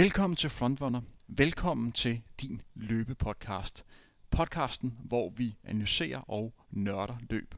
Velkommen 0.00 0.36
til 0.36 0.50
Frontrunner. 0.50 1.00
Velkommen 1.28 1.92
til 1.92 2.22
din 2.40 2.62
løbepodcast. 2.74 3.84
Podcasten, 4.30 4.98
hvor 5.04 5.30
vi 5.30 5.56
analyserer 5.64 6.30
og 6.30 6.54
nørder 6.70 7.16
løb. 7.30 7.54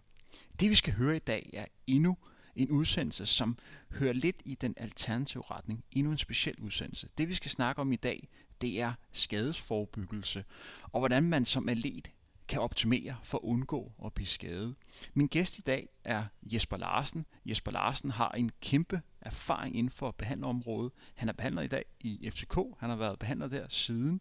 Det 0.61 0.71
vi 0.71 0.75
skal 0.75 0.95
høre 0.95 1.17
i 1.17 1.19
dag 1.19 1.51
er 1.53 1.65
endnu 1.87 2.17
en 2.57 2.71
udsendelse, 2.71 3.27
som 3.27 3.59
hører 3.91 4.13
lidt 4.13 4.43
i 4.45 4.55
den 4.55 4.75
alternative 4.77 5.43
retning. 5.51 5.85
Endnu 5.93 6.11
en 6.11 6.19
speciel 6.19 6.61
udsendelse. 6.61 7.09
Det 7.19 7.29
vi 7.29 7.35
skal 7.35 7.51
snakke 7.51 7.81
om 7.81 7.93
i 7.93 7.97
dag, 7.97 8.29
det 8.61 8.81
er 8.81 8.93
skadesforbyggelse, 9.13 10.45
og 10.83 11.01
hvordan 11.01 11.23
man 11.23 11.45
som 11.45 11.69
atlet 11.69 12.11
kan 12.49 12.61
optimere 12.61 13.17
for 13.23 13.39
at 13.39 13.43
undgå 13.43 13.93
at 14.05 14.13
blive 14.13 14.27
skadet. 14.27 14.75
Min 15.15 15.27
gæst 15.27 15.59
i 15.59 15.61
dag 15.61 15.89
er 16.05 16.25
Jesper 16.43 16.77
Larsen. 16.77 17.27
Jesper 17.47 17.71
Larsen 17.73 18.11
har 18.11 18.31
en 18.31 18.51
kæmpe 18.61 19.01
erfaring 19.21 19.77
inden 19.77 19.91
for 19.91 20.11
behandlerområdet. 20.11 20.93
Han 21.15 21.29
er 21.29 21.33
behandler 21.33 21.63
i 21.63 21.67
dag 21.67 21.85
i 22.01 22.31
FCK. 22.31 22.59
Han 22.79 22.91
har 22.91 22.97
været 22.97 23.19
behandler 23.19 23.49
der 23.49 23.67
siden 23.69 24.21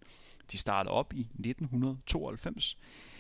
de 0.52 0.58
startede 0.58 0.94
op 0.94 1.14
i 1.14 1.20
1992. 1.20 2.78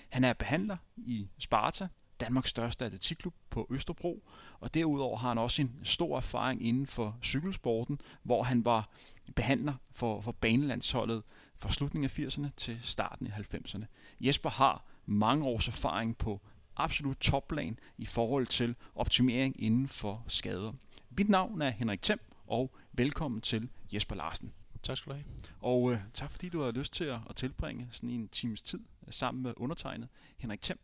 Han 0.09 0.23
er 0.23 0.33
behandler 0.33 0.77
i 0.97 1.29
Sparta, 1.37 1.87
Danmarks 2.19 2.49
største 2.49 2.85
atletikklub 2.85 3.35
på 3.49 3.67
Østerbro, 3.69 4.23
og 4.59 4.73
derudover 4.73 5.17
har 5.17 5.27
han 5.27 5.37
også 5.37 5.61
en 5.61 5.79
stor 5.83 6.17
erfaring 6.17 6.65
inden 6.65 6.87
for 6.87 7.17
cykelsporten, 7.23 8.01
hvor 8.23 8.43
han 8.43 8.65
var 8.65 8.89
behandler 9.35 9.73
for, 9.91 10.21
for 10.21 10.31
banelandsholdet 10.31 11.23
fra 11.57 11.71
slutningen 11.71 12.05
af 12.05 12.19
80'erne 12.19 12.47
til 12.57 12.79
starten 12.81 13.27
af 13.27 13.53
90'erne. 13.53 13.85
Jesper 14.19 14.49
har 14.49 14.90
mange 15.11 15.45
års 15.45 15.67
erfaring 15.67 16.17
på 16.17 16.41
absolut 16.75 17.17
topplan 17.17 17.79
i 17.97 18.05
forhold 18.05 18.47
til 18.47 18.75
optimering 18.95 19.63
inden 19.63 19.87
for 19.87 20.25
skader. 20.27 20.73
Mit 21.17 21.29
navn 21.29 21.61
er 21.61 21.69
Henrik 21.69 22.01
Thiem, 22.01 22.19
og 22.47 22.75
velkommen 22.91 23.41
til 23.41 23.69
Jesper 23.93 24.15
Larsen. 24.15 24.53
Tak 24.83 24.97
skal 24.97 25.09
du 25.09 25.15
have. 25.15 25.25
Og 25.59 25.91
øh, 25.91 25.99
tak 26.13 26.31
fordi 26.31 26.49
du 26.49 26.61
har 26.61 26.71
lyst 26.71 26.93
til 26.93 27.03
at, 27.03 27.19
at 27.29 27.35
tilbringe 27.35 27.87
sådan 27.91 28.09
en 28.09 28.27
times 28.27 28.61
tid 28.61 28.79
øh, 29.07 29.13
sammen 29.13 29.43
med 29.43 29.53
undertegnet 29.57 30.09
Henrik 30.37 30.61
Thiem. 30.61 30.79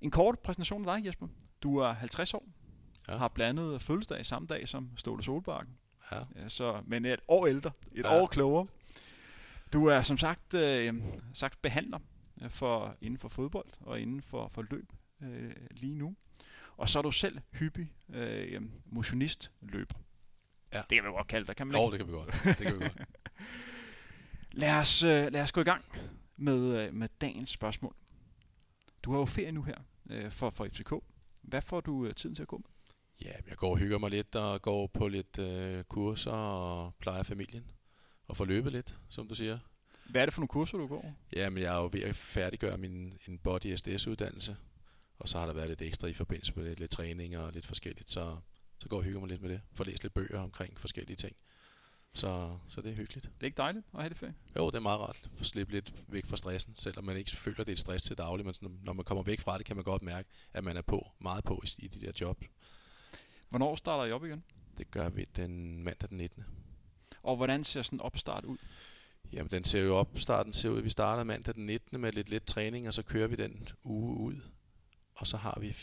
En 0.00 0.10
kort 0.10 0.38
præsentation 0.38 0.88
af 0.88 0.96
dig, 0.96 1.06
Jesper. 1.06 1.28
Du 1.62 1.76
er 1.76 1.92
50 1.92 2.34
år, 2.34 2.44
ja. 3.08 3.16
har 3.16 3.28
blandet 3.28 3.82
fødselsdag 3.82 4.26
samme 4.26 4.48
dag 4.48 4.68
som 4.68 4.90
Ståle 4.96 5.22
Solbakken. 5.22 5.74
Ja. 6.12 6.18
ja 6.36 6.48
så, 6.48 6.82
men 6.86 7.04
et 7.04 7.20
år 7.28 7.46
ældre, 7.46 7.70
et 7.92 8.04
ja. 8.04 8.20
år 8.20 8.26
klogere. 8.26 8.66
Du 9.72 9.86
er 9.86 10.02
som 10.02 10.18
sagt, 10.18 10.54
øh, 10.54 10.94
sagt 11.34 11.62
behandler 11.62 11.98
for, 12.48 12.96
inden 13.00 13.18
for 13.18 13.28
fodbold 13.28 13.68
og 13.80 14.00
inden 14.00 14.22
for, 14.22 14.48
for 14.48 14.62
løb 14.70 14.92
øh, 15.22 15.52
lige 15.70 15.94
nu. 15.94 16.16
Og 16.76 16.88
så 16.88 16.98
er 16.98 17.02
du 17.02 17.10
selv 17.10 17.38
hyppig 17.52 17.92
øh, 18.08 18.62
motionist 18.86 19.52
løber. 19.60 19.94
Ja. 20.72 20.78
Det 20.78 20.96
kan 20.96 21.04
vi 21.04 21.08
godt 21.08 21.26
kalde 21.26 21.46
dig, 21.46 21.56
kan 21.56 21.66
man 21.66 21.76
ikke? 21.76 21.84
Jo, 21.84 21.90
det 21.90 21.98
kan 21.98 22.06
vi 22.06 22.12
godt. 22.12 22.58
Det 22.58 22.66
kan 22.66 22.74
vi 22.74 22.84
godt. 22.84 22.98
lad, 24.62 24.74
os, 24.74 25.02
øh, 25.02 25.32
lad 25.32 25.42
os 25.42 25.52
gå 25.52 25.60
i 25.60 25.64
gang 25.64 25.84
med, 26.36 26.78
øh, 26.78 26.94
med 26.94 27.08
dagens 27.20 27.50
spørgsmål. 27.50 27.94
Du 29.02 29.12
har 29.12 29.18
jo 29.18 29.24
ferie 29.24 29.52
nu 29.52 29.62
her 29.62 29.76
øh, 30.10 30.30
for, 30.30 30.50
for 30.50 30.68
FCK. 30.68 30.92
Hvad 31.42 31.62
får 31.62 31.80
du 31.80 32.06
øh, 32.06 32.14
tiden 32.14 32.34
til 32.34 32.42
at 32.42 32.48
gå 32.48 32.56
med? 32.56 32.66
Ja, 33.24 33.32
jeg 33.48 33.56
går 33.56 33.70
og 33.70 33.78
hygger 33.78 33.98
mig 33.98 34.10
lidt 34.10 34.36
og 34.36 34.62
går 34.62 34.86
på 34.86 35.08
lidt 35.08 35.38
øh, 35.38 35.84
kurser 35.84 36.30
og 36.30 36.94
plejer 36.94 37.22
familien. 37.22 37.70
Og 38.28 38.36
får 38.36 38.44
løbet 38.44 38.72
lidt, 38.72 38.98
som 39.08 39.28
du 39.28 39.34
siger. 39.34 39.58
Hvad 40.10 40.22
er 40.22 40.26
det 40.26 40.34
for 40.34 40.40
nogle 40.40 40.48
kurser, 40.48 40.78
du 40.78 40.86
går? 40.86 41.14
Ja, 41.36 41.50
men 41.50 41.62
jeg 41.62 41.74
er 41.74 41.78
jo 41.78 41.90
ved 41.92 42.02
at 42.02 42.16
færdiggøre 42.16 42.78
min 42.78 43.18
en 43.28 43.38
body 43.38 43.76
SDS-uddannelse. 43.76 44.56
Og 45.18 45.28
så 45.28 45.38
har 45.38 45.46
der 45.46 45.52
været 45.52 45.68
lidt 45.68 45.82
ekstra 45.82 46.08
i 46.08 46.12
forbindelse 46.12 46.52
med 46.56 46.64
lidt, 46.64 46.80
lidt 46.80 46.90
træning 46.90 47.38
og 47.38 47.52
lidt 47.52 47.66
forskelligt. 47.66 48.10
Så, 48.10 48.36
så 48.78 48.88
går 48.88 48.96
jeg 48.96 49.00
og 49.00 49.04
hygger 49.04 49.20
mig 49.20 49.28
lidt 49.28 49.42
med 49.42 49.50
det. 49.50 49.60
Får 49.74 49.84
læst 49.84 50.02
lidt 50.02 50.14
bøger 50.14 50.40
omkring 50.40 50.80
forskellige 50.80 51.16
ting. 51.16 51.36
Så, 52.12 52.58
så 52.68 52.80
det 52.80 52.90
er 52.90 52.94
hyggeligt. 52.94 53.24
Det 53.24 53.40
er 53.40 53.44
ikke 53.44 53.56
dejligt 53.56 53.86
at 53.94 54.00
have 54.00 54.08
det 54.08 54.16
ferie? 54.16 54.34
Jo, 54.56 54.66
det 54.66 54.74
er 54.74 54.80
meget 54.80 55.00
rart. 55.00 55.30
Få 55.34 55.44
slippe 55.44 55.72
lidt 55.72 55.92
væk 56.08 56.26
fra 56.26 56.36
stressen, 56.36 56.76
selvom 56.76 57.04
man 57.04 57.16
ikke 57.16 57.30
føler, 57.30 57.56
det 57.56 57.68
er 57.68 57.72
et 57.72 57.78
stress 57.78 58.04
til 58.04 58.18
daglig. 58.18 58.46
Men 58.46 58.54
sådan, 58.54 58.78
når 58.82 58.92
man 58.92 59.04
kommer 59.04 59.22
væk 59.22 59.40
fra 59.40 59.58
det, 59.58 59.66
kan 59.66 59.76
man 59.76 59.84
godt 59.84 60.02
mærke, 60.02 60.28
at 60.52 60.64
man 60.64 60.76
er 60.76 60.82
på, 60.82 61.10
meget 61.18 61.44
på 61.44 61.62
i, 61.64 61.84
i 61.84 61.88
de 61.88 62.06
der 62.06 62.12
job. 62.20 62.44
Hvornår 63.48 63.76
starter 63.76 64.04
I 64.04 64.12
op 64.12 64.24
igen? 64.24 64.44
Det 64.78 64.90
gør 64.90 65.08
vi 65.08 65.26
den 65.36 65.82
mandag 65.84 66.08
den 66.08 66.16
19. 66.16 66.44
Og 67.22 67.36
hvordan 67.36 67.64
ser 67.64 67.82
sådan 67.82 67.96
en 67.96 68.00
opstart 68.00 68.44
ud? 68.44 68.58
Jamen, 69.32 69.50
den 69.50 69.64
ser 69.64 69.80
jo 69.80 69.96
op. 69.96 70.08
Starten 70.16 70.52
ser 70.52 70.68
ud, 70.68 70.80
vi 70.80 70.90
starter 70.90 71.24
mandag 71.24 71.54
den 71.54 71.66
19. 71.66 72.00
med 72.00 72.12
lidt 72.12 72.28
lidt 72.28 72.46
træning, 72.46 72.88
og 72.88 72.94
så 72.94 73.02
kører 73.02 73.28
vi 73.28 73.36
den 73.36 73.68
uge 73.84 74.16
ud. 74.16 74.40
Og 75.14 75.26
så 75.26 75.36
har 75.36 75.58
vi 75.60 75.76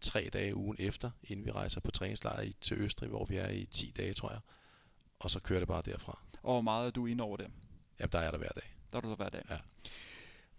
tre 0.00 0.28
dage 0.32 0.56
ugen 0.56 0.76
efter, 0.78 1.10
inden 1.24 1.46
vi 1.46 1.50
rejser 1.50 1.80
på 1.80 1.90
træningslejr 1.90 2.50
til 2.60 2.76
Østrig, 2.76 3.08
hvor 3.08 3.24
vi 3.24 3.36
er 3.36 3.48
i 3.48 3.64
10 3.64 3.92
dage, 3.96 4.14
tror 4.14 4.30
jeg 4.30 4.40
og 5.18 5.30
så 5.30 5.40
kører 5.40 5.58
det 5.58 5.68
bare 5.68 5.82
derfra. 5.82 6.18
Og 6.42 6.52
hvor 6.52 6.60
meget 6.60 6.86
er 6.86 6.90
du 6.90 7.06
inde 7.06 7.24
over 7.24 7.36
det? 7.36 7.46
Jamen, 8.00 8.10
der 8.12 8.18
er 8.18 8.30
der 8.30 8.38
hver 8.38 8.48
dag. 8.48 8.74
Der 8.92 8.98
er 8.98 9.00
du 9.00 9.08
der 9.08 9.16
hver 9.16 9.28
dag? 9.28 9.42
Ja. 9.50 9.56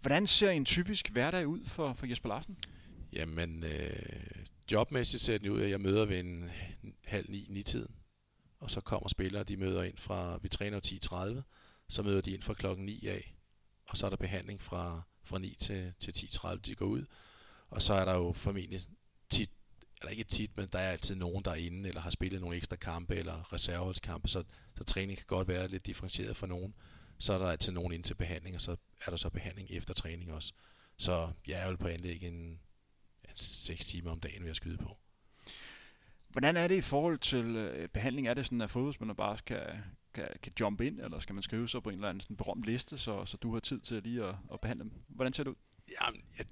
Hvordan 0.00 0.26
ser 0.26 0.50
en 0.50 0.64
typisk 0.64 1.10
hverdag 1.10 1.46
ud 1.46 1.64
for, 1.64 1.92
for 1.92 2.06
Jesper 2.06 2.28
Larsen? 2.28 2.58
Jamen, 3.12 3.64
øh, 3.64 4.44
jobmæssigt 4.72 5.22
ser 5.22 5.38
den 5.38 5.48
ud, 5.48 5.60
at 5.60 5.70
jeg 5.70 5.80
møder 5.80 6.04
ved 6.04 6.20
en 6.20 6.50
halv 7.04 7.30
ni, 7.30 7.46
ni 7.48 7.62
tiden. 7.62 7.94
Og 8.58 8.70
så 8.70 8.80
kommer 8.80 9.08
spillere, 9.08 9.44
de 9.44 9.56
møder 9.56 9.82
ind 9.82 9.98
fra, 9.98 10.38
vi 10.42 10.48
træner 10.48 10.80
10.30, 10.86 11.42
så 11.90 12.02
møder 12.02 12.20
de 12.20 12.30
ind 12.30 12.42
fra 12.42 12.54
klokken 12.54 12.86
9 12.86 13.06
af. 13.06 13.36
Og 13.86 13.96
så 13.96 14.06
er 14.06 14.10
der 14.10 14.16
behandling 14.16 14.62
fra, 14.62 15.02
fra 15.24 15.38
9 15.38 15.56
til, 15.58 15.92
til 15.98 16.12
10.30, 16.12 16.56
de 16.56 16.74
går 16.74 16.86
ud. 16.86 17.04
Og 17.68 17.82
så 17.82 17.94
er 17.94 18.04
der 18.04 18.14
jo 18.14 18.32
formentlig 18.32 18.80
tit 19.30 19.50
eller 20.00 20.10
ikke 20.10 20.24
tit, 20.24 20.56
men 20.56 20.68
der 20.72 20.78
er 20.78 20.90
altid 20.90 21.14
nogen, 21.14 21.44
der 21.44 21.50
er 21.50 21.54
inde, 21.54 21.88
eller 21.88 22.00
har 22.00 22.10
spillet 22.10 22.40
nogle 22.40 22.56
ekstra 22.56 22.76
kampe, 22.76 23.16
eller 23.16 23.52
reserveholdskampe, 23.52 24.28
så, 24.28 24.44
så 24.78 24.84
træning 24.84 25.18
kan 25.18 25.26
godt 25.26 25.48
være 25.48 25.68
lidt 25.68 25.86
differentieret 25.86 26.36
for 26.36 26.46
nogen. 26.46 26.74
Så 27.18 27.32
er 27.32 27.38
der 27.38 27.46
altid 27.46 27.72
nogen 27.72 27.92
ind 27.92 28.04
til 28.04 28.14
behandling, 28.14 28.56
og 28.56 28.60
så 28.60 28.76
er 29.06 29.10
der 29.10 29.16
så 29.16 29.30
behandling 29.30 29.70
efter 29.70 29.94
træning 29.94 30.32
også. 30.32 30.52
Så 30.96 31.32
jeg 31.46 31.60
er 31.60 31.70
jo 31.70 31.76
på 31.76 31.88
anlæg 31.88 32.22
en, 32.22 32.34
en 32.34 32.58
6 33.34 33.86
timer 33.86 34.10
om 34.10 34.20
dagen 34.20 34.42
ved 34.42 34.50
at 34.50 34.56
skyde 34.56 34.78
på. 34.78 34.98
Hvordan 36.28 36.56
er 36.56 36.68
det 36.68 36.74
i 36.74 36.80
forhold 36.80 37.18
til 37.18 37.56
øh, 37.56 37.88
behandling? 37.88 38.28
Er 38.28 38.34
det 38.34 38.44
sådan, 38.44 38.60
at 38.60 38.70
fodboldspillere 38.70 39.16
bare 39.16 39.38
skal, 39.38 39.82
kan, 40.14 40.28
kan 40.42 40.52
jump 40.60 40.80
ind, 40.80 41.00
eller 41.00 41.18
skal 41.18 41.34
man 41.34 41.42
skrive 41.42 41.68
sig 41.68 41.82
på 41.82 41.88
en 41.88 41.94
eller 41.94 42.08
anden 42.08 42.20
sådan 42.20 42.36
berømt 42.36 42.64
liste, 42.64 42.98
så, 42.98 43.24
så 43.24 43.36
du 43.36 43.52
har 43.52 43.60
tid 43.60 43.80
til 43.80 44.02
lige 44.02 44.24
at, 44.24 44.34
at 44.52 44.60
behandle 44.60 44.84
dem? 44.84 44.92
Hvordan 45.08 45.32
ser 45.32 45.44
det 45.44 45.50
ud? 45.50 45.56
Jamen, 46.00 46.22
jeg, 46.38 46.46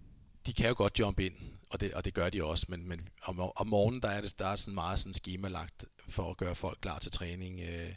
de 0.47 0.53
kan 0.53 0.69
jo 0.69 0.75
godt 0.77 0.99
jump 0.99 1.21
ind, 1.21 1.35
og 1.71 1.81
det, 1.81 1.95
og 1.95 2.05
det 2.05 2.15
gør 2.15 2.31
de 2.31 2.45
også, 2.45 2.67
men, 2.69 2.89
men 2.89 3.09
om, 3.23 3.41
om 3.57 3.67
morgenen 3.67 4.03
der 4.03 4.09
er 4.09 4.21
det 4.21 4.39
der 4.39 4.47
er 4.47 4.57
sådan 4.57 4.75
meget 4.75 4.99
sådan 4.99 5.15
schemalagt 5.15 5.85
for 6.09 6.31
at 6.31 6.37
gøre 6.37 6.55
folk 6.55 6.79
klar 6.81 6.99
til 6.99 7.13
træning. 7.13 7.61
Øh, 7.61 7.95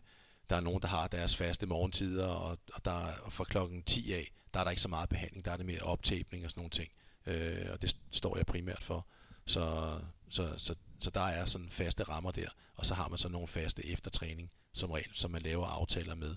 der 0.49 0.55
er 0.55 0.61
nogen, 0.61 0.81
der 0.81 0.87
har 0.87 1.07
deres 1.07 1.35
faste 1.35 1.65
morgentider, 1.65 2.27
og, 2.27 2.57
og 2.73 2.85
der 2.85 3.07
og 3.23 3.33
fra 3.33 3.43
klokken 3.43 3.83
10 3.83 4.13
af, 4.13 4.31
der 4.53 4.59
er 4.59 4.63
der 4.63 4.71
ikke 4.71 4.81
så 4.81 4.89
meget 4.89 5.09
behandling, 5.09 5.45
der 5.45 5.51
er 5.51 5.57
det 5.57 5.65
mere 5.65 5.81
optæbning 5.81 6.45
og 6.45 6.51
sådan 6.51 6.59
nogle 6.59 6.69
ting. 6.69 6.91
Øh, 7.25 7.67
og 7.71 7.81
det 7.81 7.97
står 8.11 8.37
jeg 8.37 8.45
primært 8.45 8.83
for. 8.83 9.07
Så, 9.45 9.99
så, 10.29 10.53
så, 10.57 10.75
så 10.99 11.09
der 11.09 11.21
er 11.21 11.45
sådan 11.45 11.69
faste 11.69 12.03
rammer 12.03 12.31
der, 12.31 12.49
og 12.75 12.85
så 12.85 12.93
har 12.93 13.07
man 13.07 13.17
så 13.17 13.29
nogle 13.29 13.47
faste 13.47 13.85
eftertræning, 13.85 14.51
som 14.73 14.91
regel, 14.91 15.09
som 15.13 15.31
man 15.31 15.41
laver 15.41 15.65
aftaler 15.65 16.15
med. 16.15 16.35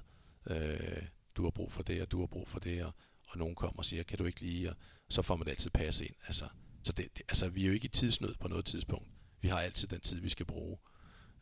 Øh, 0.50 1.02
du 1.36 1.42
har 1.42 1.50
brug 1.50 1.72
for 1.72 1.82
det, 1.82 2.02
og 2.02 2.12
du 2.12 2.20
har 2.20 2.26
brug 2.26 2.48
for 2.48 2.58
det, 2.60 2.84
og, 2.84 2.94
og 3.28 3.38
nogen 3.38 3.54
kommer 3.54 3.78
og 3.78 3.84
siger, 3.84 4.02
kan 4.02 4.18
du 4.18 4.24
ikke 4.24 4.40
lige, 4.40 4.70
og 4.70 4.76
så 5.08 5.22
får 5.22 5.36
man 5.36 5.48
altid 5.48 5.70
passe 5.70 6.06
ind. 6.06 6.14
Altså, 6.26 6.48
så 6.82 6.92
det, 6.92 7.18
det, 7.18 7.22
altså, 7.28 7.48
vi 7.48 7.62
er 7.62 7.66
jo 7.66 7.72
ikke 7.72 7.84
i 7.84 7.88
tidsnød 7.88 8.34
på 8.40 8.48
noget 8.48 8.64
tidspunkt. 8.64 9.08
Vi 9.40 9.48
har 9.48 9.58
altid 9.58 9.88
den 9.88 10.00
tid, 10.00 10.20
vi 10.20 10.28
skal 10.28 10.46
bruge. 10.46 10.78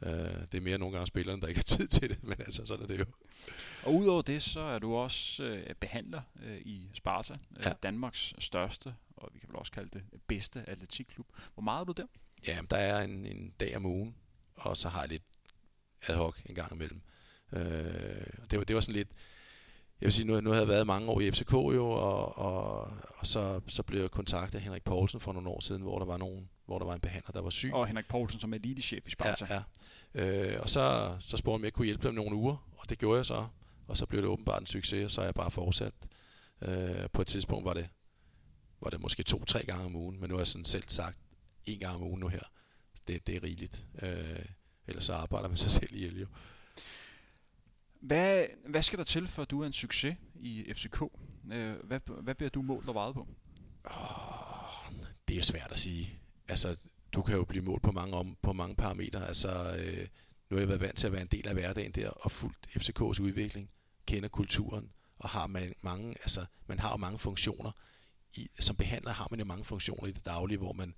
Uh, 0.00 0.08
det 0.11 0.55
er 0.55 0.61
mere 0.61 0.78
nogle 0.78 0.93
gange 0.93 1.06
spillerne, 1.06 1.43
der 1.43 1.49
ikke 1.49 1.58
har 1.58 1.76
tid 1.78 1.88
til 1.88 2.11
det, 2.11 2.25
men 2.25 2.37
altså, 2.38 2.64
sådan 2.64 2.82
er 2.82 2.87
det 2.87 2.99
jo. 2.99 3.05
Og 3.84 3.94
udover 3.94 4.22
det, 4.22 4.43
så 4.43 4.61
er 4.61 4.78
du 4.78 4.94
også 4.94 5.44
uh, 5.44 5.75
behandler 5.81 6.22
uh, 6.34 6.56
i 6.56 6.90
Sparta, 6.94 7.32
uh, 7.32 7.64
ja. 7.64 7.72
Danmarks 7.82 8.34
største, 8.38 8.94
og 9.17 9.31
vi 9.34 9.38
kan 9.38 9.49
vel 9.49 9.56
også 9.56 9.72
kalde 9.72 9.90
det 9.93 10.02
bedste 10.26 10.64
atletikklub. 10.69 11.26
Hvor 11.55 11.62
meget 11.62 11.81
er 11.81 11.84
du 11.84 11.93
der? 11.93 12.06
Ja, 12.46 12.61
der 12.70 12.76
er 12.76 13.02
en, 13.02 13.26
en 13.26 13.55
dag 13.61 13.76
om 13.76 13.87
ugen, 13.87 14.17
og 14.55 14.76
så 14.76 14.88
har 14.88 15.00
jeg 15.00 15.08
lidt 15.08 15.22
ad 16.06 16.14
hoc 16.14 16.37
en 16.46 16.54
gang 16.54 16.72
imellem. 16.75 17.00
Uh, 17.52 17.60
det, 18.50 18.58
var, 18.58 18.64
det 18.64 18.75
var 18.75 18.81
sådan 18.81 18.94
lidt, 18.94 19.08
jeg 20.00 20.06
vil 20.06 20.12
sige, 20.12 20.26
nu, 20.26 20.40
nu 20.40 20.50
havde 20.50 20.60
jeg 20.60 20.69
været 20.69 20.87
mange 20.87 21.08
år 21.08 21.20
i 21.20 21.31
FCK 21.31 21.52
jo, 21.52 21.90
og, 21.90 22.38
og, 22.38 22.81
og 23.19 23.26
så, 23.26 23.60
så 23.69 23.82
blev 23.82 24.00
jeg 24.00 24.10
kontaktet 24.10 24.58
af 24.58 24.62
Henrik 24.62 24.84
Poulsen 24.84 25.20
for 25.20 25.32
nogle 25.32 25.49
år 25.49 25.60
siden, 25.60 25.82
hvor 25.82 25.99
der 25.99 26.06
var 26.06 26.16
nogen, 26.16 26.49
hvor 26.66 26.78
der 26.78 26.87
var 26.87 26.94
en 26.94 27.00
behandler, 27.00 27.32
der 27.32 27.43
var 27.43 27.50
syg. 27.50 27.70
Og 27.72 27.87
Henrik 27.87 28.08
Poulsen 28.08 28.40
som 28.40 28.52
er 28.52 28.56
elitechef 28.56 29.08
i 29.08 29.10
Sparta. 29.10 29.46
Ja, 29.50 29.62
ja. 30.14 30.54
Øh, 30.54 30.62
og 30.62 30.70
så, 30.70 31.16
så 31.20 31.37
spurgte 31.37 31.54
han, 31.56 31.60
om 31.60 31.64
jeg 31.64 31.72
kunne 31.72 31.84
hjælpe 31.84 32.08
dem 32.08 32.14
nogle 32.14 32.37
uger, 32.37 32.69
og 32.76 32.90
det 32.90 32.98
gjorde 32.98 33.16
jeg 33.16 33.26
så. 33.26 33.46
Og 33.87 33.96
så 33.96 34.06
blev 34.06 34.22
det 34.22 34.28
åbenbart 34.31 34.60
en 34.60 34.66
succes, 34.66 35.05
og 35.05 35.10
så 35.10 35.20
er 35.20 35.25
jeg 35.25 35.34
bare 35.34 35.50
fortsat. 35.50 35.94
Øh, 36.62 37.10
på 37.12 37.22
et 37.22 37.26
tidspunkt 37.26 37.64
var 37.64 37.75
det, 37.75 37.88
var 38.81 38.90
det 38.90 39.00
måske 39.00 39.22
to-tre 39.22 39.64
gange 39.66 39.84
om 39.84 39.96
ugen, 39.96 40.20
men 40.20 40.28
nu 40.28 40.34
har 40.34 40.40
jeg 40.40 40.46
sådan 40.46 40.64
selv 40.64 40.84
sagt 40.87 41.19
en 41.64 41.78
gang 41.78 41.96
om 41.96 42.02
ugen 42.02 42.20
nu 42.20 42.28
her. 42.28 42.43
Det, 43.08 43.26
det 43.26 43.37
er 43.37 43.43
rigeligt. 43.43 43.84
Øh, 44.02 44.44
ellers 44.87 45.05
så 45.05 45.12
arbejder 45.12 45.49
man 45.49 45.56
sig 45.56 45.70
selv 45.70 45.94
ihjel 45.94 46.20
jo. 46.20 46.26
Hvad, 48.00 48.46
hvad 48.67 48.82
skal 48.82 48.99
der 48.99 49.05
til, 49.05 49.29
for 49.29 49.43
at 49.43 49.50
du 49.50 49.62
er 49.62 49.67
en 49.67 49.73
succes 49.73 50.17
i 50.34 50.73
FCK? 50.75 51.02
Øh, 51.52 51.70
hvad, 51.84 52.00
hvad 52.23 52.34
bliver 52.34 52.50
du 52.50 52.62
målt 52.62 52.88
og 52.88 52.94
vejet 52.94 53.14
på? 53.14 53.26
Oh, 53.84 54.94
det 55.29 55.38
er 55.38 55.43
svært 55.43 55.73
at 55.73 55.79
sige. 55.79 56.19
Altså, 56.49 56.76
du 57.12 57.23
kan 57.23 57.37
jo 57.37 57.44
blive 57.44 57.64
målt 57.64 57.82
på 57.82 57.93
mange, 57.93 58.17
om, 58.17 58.37
på 58.43 58.52
mange 58.52 58.76
parametre. 58.76 59.29
Altså, 59.29 59.76
øh, 59.79 60.06
nu 60.50 60.56
har 60.56 60.61
jeg 60.61 60.69
været 60.69 60.81
vant 60.81 60.96
til 60.96 61.06
at 61.06 61.12
være 61.12 61.23
en 61.23 61.29
del 61.29 61.49
af 61.49 61.55
hverdagen 61.55 61.93
der 61.93 62.11
og 62.11 62.31
fulgt 62.31 62.67
FCKs 62.67 63.20
udvikling 63.20 63.70
kender 64.06 64.29
kulturen, 64.29 64.93
og 65.19 65.29
har 65.29 65.46
man 65.46 65.75
mange, 65.81 66.08
altså, 66.08 66.44
man 66.67 66.79
har 66.79 66.90
jo 66.90 66.96
mange 66.96 67.19
funktioner. 67.19 67.70
I, 68.37 68.49
som 68.61 68.76
behandler 68.76 69.12
har 69.12 69.29
man 69.31 69.40
jo 69.40 69.44
mange 69.44 69.64
funktioner 69.64 70.06
i 70.06 70.12
det 70.12 70.25
daglige, 70.25 70.58
hvor 70.58 70.73
man 70.73 70.94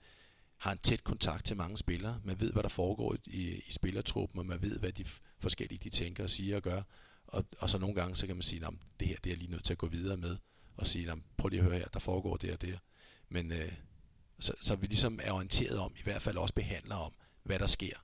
har 0.64 0.72
en 0.72 0.78
tæt 0.78 1.05
kontakt 1.05 1.44
til 1.44 1.56
mange 1.56 1.78
spillere. 1.78 2.20
Man 2.25 2.40
ved, 2.40 2.52
hvad 2.52 2.62
der 2.62 2.69
foregår 2.69 3.16
i, 3.26 3.62
i 3.69 3.72
spillertruppen, 3.72 4.38
og 4.38 4.46
man 4.46 4.62
ved, 4.62 4.78
hvad 4.78 4.93
de 4.93 5.05
forskellige 5.38 5.78
de 5.78 5.90
tænker 5.90 6.22
og 6.22 6.31
siger 6.31 6.56
og 6.56 6.62
gør. 6.62 6.82
Og, 7.26 7.44
og 7.58 7.70
så 7.70 7.78
nogle 7.78 7.94
gange, 7.94 8.16
så 8.16 8.26
kan 8.26 8.37
man 8.37 8.43
sige, 8.43 8.66
at 8.66 8.72
det 9.00 9.08
her 9.08 9.16
det 9.25 9.32
er 9.32 9.37
lige 9.37 9.50
nødt 9.50 9.64
til 9.64 9.72
at 9.72 9.78
gå 9.78 9.87
videre 9.87 10.16
med, 10.16 10.37
og 10.76 10.87
sige, 10.87 11.12
prøv 11.37 11.49
lige 11.49 11.61
at 11.61 11.66
høre 11.66 11.78
her, 11.78 11.88
der 11.88 11.99
foregår 11.99 12.37
det 12.37 12.52
og 12.52 12.61
det. 12.61 12.78
Men 13.28 13.52
øh, 13.52 13.72
så, 14.40 14.52
så 14.61 14.76
vi 14.76 14.87
ligesom 14.87 15.20
er 15.22 15.32
orienteret 15.32 15.78
om, 15.78 15.94
i 15.99 16.02
hvert 16.02 16.22
fald 16.22 16.37
også 16.37 16.55
behandler 16.55 16.96
om, 16.96 17.12
hvad 17.43 17.58
der 17.58 17.67
sker, 17.67 17.96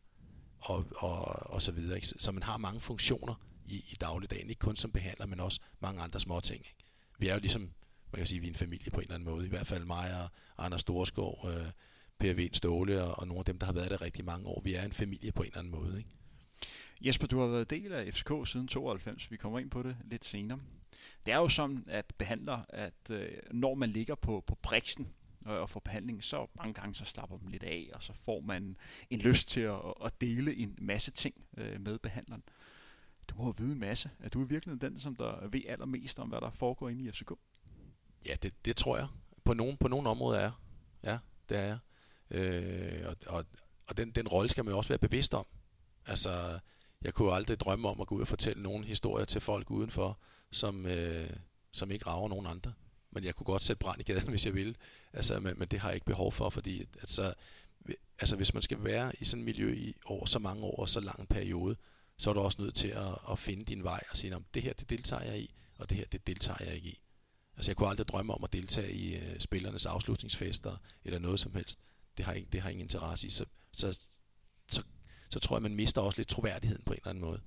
og, 0.59 0.87
og, 0.97 1.25
og 1.51 1.63
så 1.63 1.73
videre. 1.73 1.97
Ikke? 1.97 2.07
Så 2.07 2.33
man 2.33 2.43
har 2.43 2.57
mange 2.57 2.81
funktioner 2.81 3.35
i, 3.67 3.77
i 3.77 3.97
dagligdagen, 4.01 4.51
ikke 4.51 4.61
kun 4.61 4.77
som 4.77 4.93
behandler, 4.93 5.27
men 5.27 5.41
også 5.41 5.61
mange 5.81 6.03
andre 6.03 6.21
små 6.21 6.41
ting. 6.41 6.59
Ikke? 6.59 6.85
Vi 7.19 7.29
er 7.29 7.35
jo 7.35 7.41
ligesom, 7.41 7.63
man 8.13 8.19
kan 8.19 8.27
sige, 8.27 8.41
vi 8.41 8.47
er 8.47 8.51
en 8.51 8.55
familie 8.55 8.91
på 8.91 9.01
en 9.01 9.03
eller 9.03 9.15
anden 9.15 9.31
måde, 9.31 9.47
i 9.47 9.49
hvert 9.51 9.67
fald 9.67 9.85
mig 9.85 10.23
og 10.23 10.31
Anders 10.65 10.81
Storskov, 10.81 11.49
øh, 11.49 11.67
Per 12.21 12.35
Vind 12.35 12.55
Ståle 12.55 13.03
og, 13.05 13.19
og 13.19 13.27
nogle 13.27 13.39
af 13.39 13.45
dem, 13.45 13.59
der 13.59 13.67
har 13.67 13.73
været 13.73 13.91
der 13.91 14.03
rigtig 14.03 14.25
mange 14.25 14.47
år. 14.47 14.61
Vi 14.65 14.75
er 14.75 14.83
en 14.83 14.93
familie 14.93 15.33
på 15.33 15.43
en 15.43 15.47
eller 15.47 15.59
anden 15.59 15.73
måde. 15.73 15.99
Ikke? 15.99 16.11
Jesper, 17.01 17.27
du 17.27 17.41
har 17.41 17.47
været 17.47 17.71
del 17.71 17.93
af 17.93 18.15
FCK 18.15 18.33
siden 18.45 18.69
92. 18.69 19.31
Vi 19.31 19.37
kommer 19.37 19.59
ind 19.59 19.71
på 19.71 19.83
det 19.83 19.97
lidt 20.05 20.25
senere. 20.25 20.61
Det 21.27 21.33
er 21.33 21.37
jo 21.37 21.49
sådan, 21.49 21.85
at 21.87 22.15
behandler, 22.19 22.65
at 22.69 23.11
øh, 23.11 23.29
når 23.51 23.75
man 23.75 23.89
ligger 23.89 24.15
på, 24.15 24.45
på 24.47 24.55
briksen 24.63 25.09
og 25.45 25.71
får 25.71 25.81
behandling, 25.81 26.25
så 26.25 26.47
mange 26.57 26.75
gange 26.75 26.95
så 26.95 27.05
slapper 27.05 27.39
man 27.43 27.51
lidt 27.53 27.63
af, 27.63 27.91
og 27.93 28.03
så 28.03 28.13
får 28.13 28.41
man 28.41 28.77
en 29.11 29.19
lyst 29.19 29.49
til 29.49 29.61
at, 29.61 29.79
at 30.05 30.21
dele 30.21 30.55
en 30.57 30.79
masse 30.81 31.11
ting 31.11 31.35
øh, 31.57 31.81
med 31.81 31.99
behandleren. 31.99 32.43
Du 33.29 33.35
må 33.37 33.53
vide 33.53 33.73
en 33.73 33.81
masse. 33.81 34.11
Er 34.21 34.29
du 34.29 34.45
i 34.45 34.49
virkeligheden 34.49 34.93
den, 34.93 35.01
som 35.01 35.17
der 35.17 35.49
ved 35.49 35.61
allermest 35.69 36.19
om, 36.19 36.29
hvad 36.29 36.41
der 36.41 36.51
foregår 36.51 36.89
inde 36.89 37.05
i 37.05 37.11
FCK? 37.11 37.33
Ja, 38.27 38.35
det, 38.43 38.65
det 38.65 38.77
tror 38.77 38.97
jeg. 38.97 39.07
På 39.45 39.55
nogle, 39.55 39.77
på 39.77 39.89
nogle 39.89 40.09
områder 40.09 40.41
er 40.41 40.51
Ja, 41.05 41.19
det 41.49 41.57
er 41.57 41.63
jeg. 41.63 41.79
Øh, 42.31 43.03
og 43.07 43.17
og, 43.27 43.45
og 43.87 43.97
den, 43.97 44.11
den 44.11 44.29
rolle 44.29 44.51
skal 44.51 44.65
man 44.65 44.73
jo 44.73 44.79
også 44.79 44.89
være 44.89 44.99
bevidst 44.99 45.35
om. 45.35 45.47
Altså, 46.07 46.59
jeg 47.03 47.15
kunne 47.15 47.33
aldrig 47.33 47.61
drømme 47.61 47.89
om 47.89 48.01
at 48.01 48.07
gå 48.07 48.15
ud 48.15 48.21
og 48.21 48.29
fortælle 48.29 48.63
nogle 48.63 48.87
historier 48.87 49.25
til 49.25 49.41
folk 49.41 49.71
udenfor, 49.71 50.19
som, 50.53 50.87
øh, 50.87 51.31
som 51.73 51.91
ikke 51.91 52.07
rager 52.07 52.29
nogen 52.29 52.47
andre. 52.47 52.73
Men 53.11 53.25
jeg 53.25 53.35
kunne 53.35 53.45
godt 53.45 53.65
sætte 53.65 53.81
brand 53.81 54.01
i 54.01 54.05
gaden, 54.05 54.29
hvis 54.35 54.47
jeg 54.47 54.55
ville. 54.55 54.75
Altså, 55.13 55.41
men, 55.41 55.59
men 55.59 55.69
det 55.69 55.81
har 55.81 55.89
jeg 55.89 55.95
ikke 55.95 56.07
behov 56.07 56.33
for, 56.33 56.51
fordi 56.51 56.87
altså, 57.01 57.35
altså, 58.19 58.37
hvis 58.37 58.55
man 58.55 58.63
skal 58.63 58.85
være 58.85 59.13
i 59.21 59.25
sådan 59.25 59.41
et 59.41 59.45
miljø 59.45 59.75
i 59.75 59.95
over 60.05 60.27
så 60.27 60.39
mange 60.39 60.65
år 60.65 60.81
og 60.81 60.89
så 60.89 61.01
lang 61.01 61.21
en 61.21 61.27
periode, 61.27 61.77
så 62.19 62.31
er 62.31 62.35
du 62.35 62.41
også 62.41 62.63
nødt 62.63 62.75
til 62.75 62.89
at, 62.89 63.19
at 63.31 63.39
finde 63.39 63.65
din 63.65 63.85
vej 63.85 64.03
og 64.11 64.17
sige, 64.17 64.37
om 64.37 64.45
det 64.55 64.63
her 64.63 64.73
det 64.73 64.91
deltager 64.91 65.23
jeg 65.23 65.41
i, 65.41 65.55
og 65.79 65.91
det 65.91 65.97
her 65.97 66.05
det 66.05 66.27
deltager 66.27 66.65
jeg 66.65 66.75
ikke 66.75 66.89
i. 66.89 67.01
Altså 67.57 67.71
jeg 67.71 67.77
kunne 67.77 67.89
aldrig 67.89 68.09
drømme 68.09 68.35
om 68.35 68.45
at 68.45 68.53
deltage 68.53 68.93
i 68.93 69.17
øh, 69.17 69.39
spillernes 69.39 69.87
afslutningsfester 69.87 70.77
eller 71.05 71.19
noget 71.19 71.41
som 71.41 71.55
helst. 71.55 71.79
Det 72.21 72.27
har, 72.27 72.33
ikke, 72.33 72.49
det 72.53 72.61
har 72.61 72.71
ingen 72.71 72.83
interesse 72.83 73.27
i. 73.27 73.31
Så, 73.31 73.45
så, 73.73 74.09
så, 74.69 74.83
så 75.31 75.39
tror 75.39 75.57
jeg, 75.57 75.63
man 75.63 75.75
mister 75.75 76.01
også 76.01 76.19
lidt 76.19 76.29
troværdigheden 76.29 76.83
på 76.87 76.93
en 76.93 76.97
eller 76.97 77.11
anden 77.11 77.25
måde. 77.25 77.41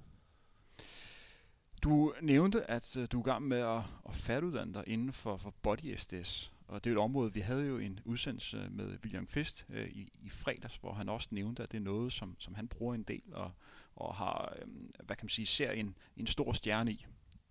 Du 1.83 2.13
nævnte, 2.21 2.71
at 2.71 2.97
øh, 2.97 3.07
du 3.11 3.21
er 3.21 3.25
i 3.25 3.29
gang 3.29 3.47
med 3.47 3.57
at, 3.57 3.81
at 4.09 4.15
færdiguddanne 4.15 4.73
dig 4.73 4.83
inden 4.87 5.13
for, 5.13 5.37
for 5.37 5.55
Body 5.61 5.95
SDS. 5.97 6.53
Og 6.67 6.83
det 6.83 6.89
er 6.89 6.95
et 6.95 6.99
område, 7.01 7.33
vi 7.33 7.39
havde 7.39 7.65
jo 7.65 7.77
en 7.77 7.99
udsendelse 8.05 8.67
med 8.69 8.97
William 9.03 9.27
Fist 9.27 9.65
øh, 9.69 9.87
i, 9.87 10.09
i 10.21 10.29
fredags, 10.29 10.77
hvor 10.77 10.93
han 10.93 11.09
også 11.09 11.27
nævnte, 11.31 11.63
at 11.63 11.71
det 11.71 11.77
er 11.77 11.81
noget, 11.81 12.13
som, 12.13 12.35
som 12.39 12.55
han 12.55 12.67
bruger 12.67 12.95
en 12.95 13.03
del 13.03 13.33
og, 13.33 13.51
og 13.95 14.15
har, 14.15 14.55
øh, 14.61 14.67
hvad 15.03 15.15
kan 15.15 15.25
man 15.25 15.29
sige, 15.29 15.45
ser 15.45 15.71
en, 15.71 15.97
en 16.17 16.27
stor 16.27 16.53
stjerne 16.53 16.91
i. 16.91 17.05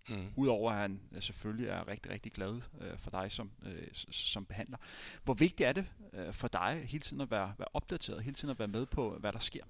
Mm. 0.09 0.33
Udover 0.35 0.71
at 0.71 0.77
han 0.77 1.01
øh, 1.11 1.21
selvfølgelig 1.21 1.67
er 1.67 1.87
rigtig, 1.87 2.11
rigtig 2.11 2.31
glad 2.31 2.61
øh, 2.81 2.97
for 2.97 3.11
dig 3.11 3.31
som, 3.31 3.51
øh, 3.65 3.87
som 4.11 4.45
behandler. 4.45 4.77
Hvor 5.23 5.33
vigtigt 5.33 5.67
er 5.67 5.73
det 5.73 5.85
øh, 6.13 6.33
for 6.33 6.47
dig 6.47 6.85
hele 6.87 7.01
tiden 7.01 7.21
at 7.21 7.31
være, 7.31 7.53
være 7.57 7.67
opdateret, 7.73 8.23
hele 8.23 8.35
tiden 8.35 8.49
at 8.49 8.59
være 8.59 8.67
med 8.67 8.85
på, 8.85 9.17
hvad 9.19 9.31
der 9.31 9.39
sker? 9.39 9.63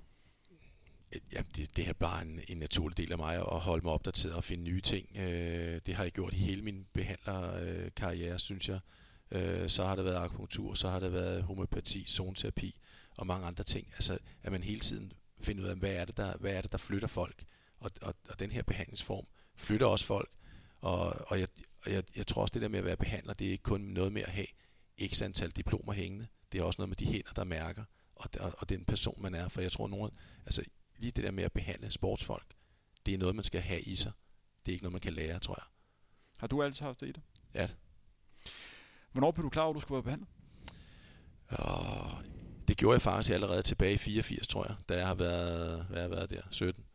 Ja, 1.34 1.42
det, 1.56 1.78
det 1.78 1.88
er 1.88 1.94
bare 1.94 2.22
en, 2.22 2.40
en 2.48 2.58
naturlig 2.58 2.98
del 2.98 3.12
af 3.12 3.18
mig 3.18 3.36
at 3.36 3.60
holde 3.60 3.86
mig 3.86 3.94
opdateret 3.94 4.36
og 4.36 4.44
finde 4.44 4.64
nye 4.64 4.82
ting. 4.82 5.18
Øh, 5.18 5.82
det 5.86 5.96
har 5.96 6.04
jeg 6.04 6.12
gjort 6.12 6.34
i 6.34 6.38
hele 6.38 6.62
min 6.62 6.86
behandlerkarriere, 6.94 8.34
øh, 8.34 8.40
synes 8.40 8.70
jeg. 8.70 8.80
Øh, 9.32 9.70
så 9.70 9.86
har 9.86 9.96
det 9.96 10.06
været 10.06 10.16
akupunktur, 10.16 10.74
så 10.74 10.90
har 10.90 11.00
det 11.00 11.12
været 11.12 11.44
homøopati, 11.44 12.06
zoneterapi 12.08 12.80
og 13.18 13.28
mange 13.28 13.48
andre 13.48 13.64
ting. 13.64 13.88
Altså, 13.94 14.18
at 14.44 14.52
man 14.52 14.64
hele 14.64 14.80
tiden 14.80 15.14
finder 15.42 15.64
ud 15.64 15.70
af, 15.70 15.76
hvad 15.76 15.94
er 15.94 16.06
det, 16.06 16.18
der, 16.18 16.38
hvad 16.38 16.54
er 16.54 16.62
det, 16.62 16.72
der 16.72 16.78
flytter 16.78 17.08
folk. 17.08 17.44
Og, 17.80 17.92
og, 18.02 18.16
og 18.30 18.40
den 18.40 18.52
her 18.52 18.64
behandlingsform 18.64 19.26
flytter 19.56 19.88
også 19.88 20.06
folk. 20.06 20.30
Og, 20.82 21.16
og, 21.28 21.40
jeg, 21.40 21.48
og 21.86 21.92
jeg, 21.92 22.04
jeg 22.16 22.28
tror 22.28 22.42
også, 22.42 22.52
det 22.54 22.62
der 22.62 22.68
med 22.68 22.80
at 22.80 22.86
være 22.86 22.98
behandler, 22.98 23.34
det 23.34 23.48
er 23.48 23.52
ikke 23.52 23.64
kun 23.64 23.82
noget 23.82 24.12
med 24.12 24.22
at 24.22 24.30
have 24.30 24.48
x 25.08 25.22
antal 25.22 25.50
diplomer 25.50 25.94
hængende. 25.94 26.28
Det 26.52 26.60
er 26.60 26.64
også 26.64 26.82
noget 26.82 26.90
med 26.90 26.96
de 26.96 27.06
hænder, 27.06 27.34
der 27.36 27.44
mærker, 27.44 27.84
og, 28.16 28.30
og, 28.40 28.54
og 28.58 28.70
den 28.70 28.86
person, 28.86 29.22
man 29.22 29.36
er. 29.36 29.48
For 29.48 29.62
jeg 29.62 29.72
tror, 29.72 29.88
nogen, 29.88 30.12
altså 30.46 30.64
lige 30.98 31.12
det 31.12 31.24
der 31.24 31.32
med 31.32 31.44
at 31.44 31.52
behandle 31.52 31.92
sportsfolk, 31.92 32.54
det 33.06 33.14
er 33.14 33.18
noget, 33.18 33.36
man 33.36 33.44
skal 33.44 33.62
have 33.62 33.82
i 33.82 33.96
sig. 33.96 34.12
Det 34.66 34.72
er 34.72 34.74
ikke 34.74 34.84
noget, 34.84 34.94
man 34.94 35.02
kan 35.02 35.14
lære, 35.14 35.40
tror 35.40 35.56
jeg. 35.58 35.66
Har 36.38 36.48
du 36.48 36.64
altid 36.64 36.86
haft 36.86 37.02
det 37.02 37.08
i 37.08 37.12
dig? 37.12 37.24
Ja. 37.54 37.68
Hvornår 39.12 39.32
blev 39.32 39.44
du 39.44 39.50
klar 39.50 39.64
over, 39.64 39.72
at 39.72 39.76
du 39.76 39.80
skulle 39.80 39.96
være 39.96 40.04
behandlet? 40.04 40.30
Og 41.48 42.24
det 42.68 42.78
gjorde 42.78 42.94
jeg 42.94 43.02
faktisk 43.02 43.34
allerede 43.34 43.62
tilbage 43.62 43.94
i 43.94 43.98
84, 43.98 44.48
tror 44.48 44.66
jeg, 44.68 44.76
da 44.90 44.98
jeg 44.98 45.08
har 45.08 45.16
været, 45.16 45.86
hvad 45.86 46.02
har 46.02 46.10
været 46.10 46.30
der, 46.30 46.42
17. 46.50 46.86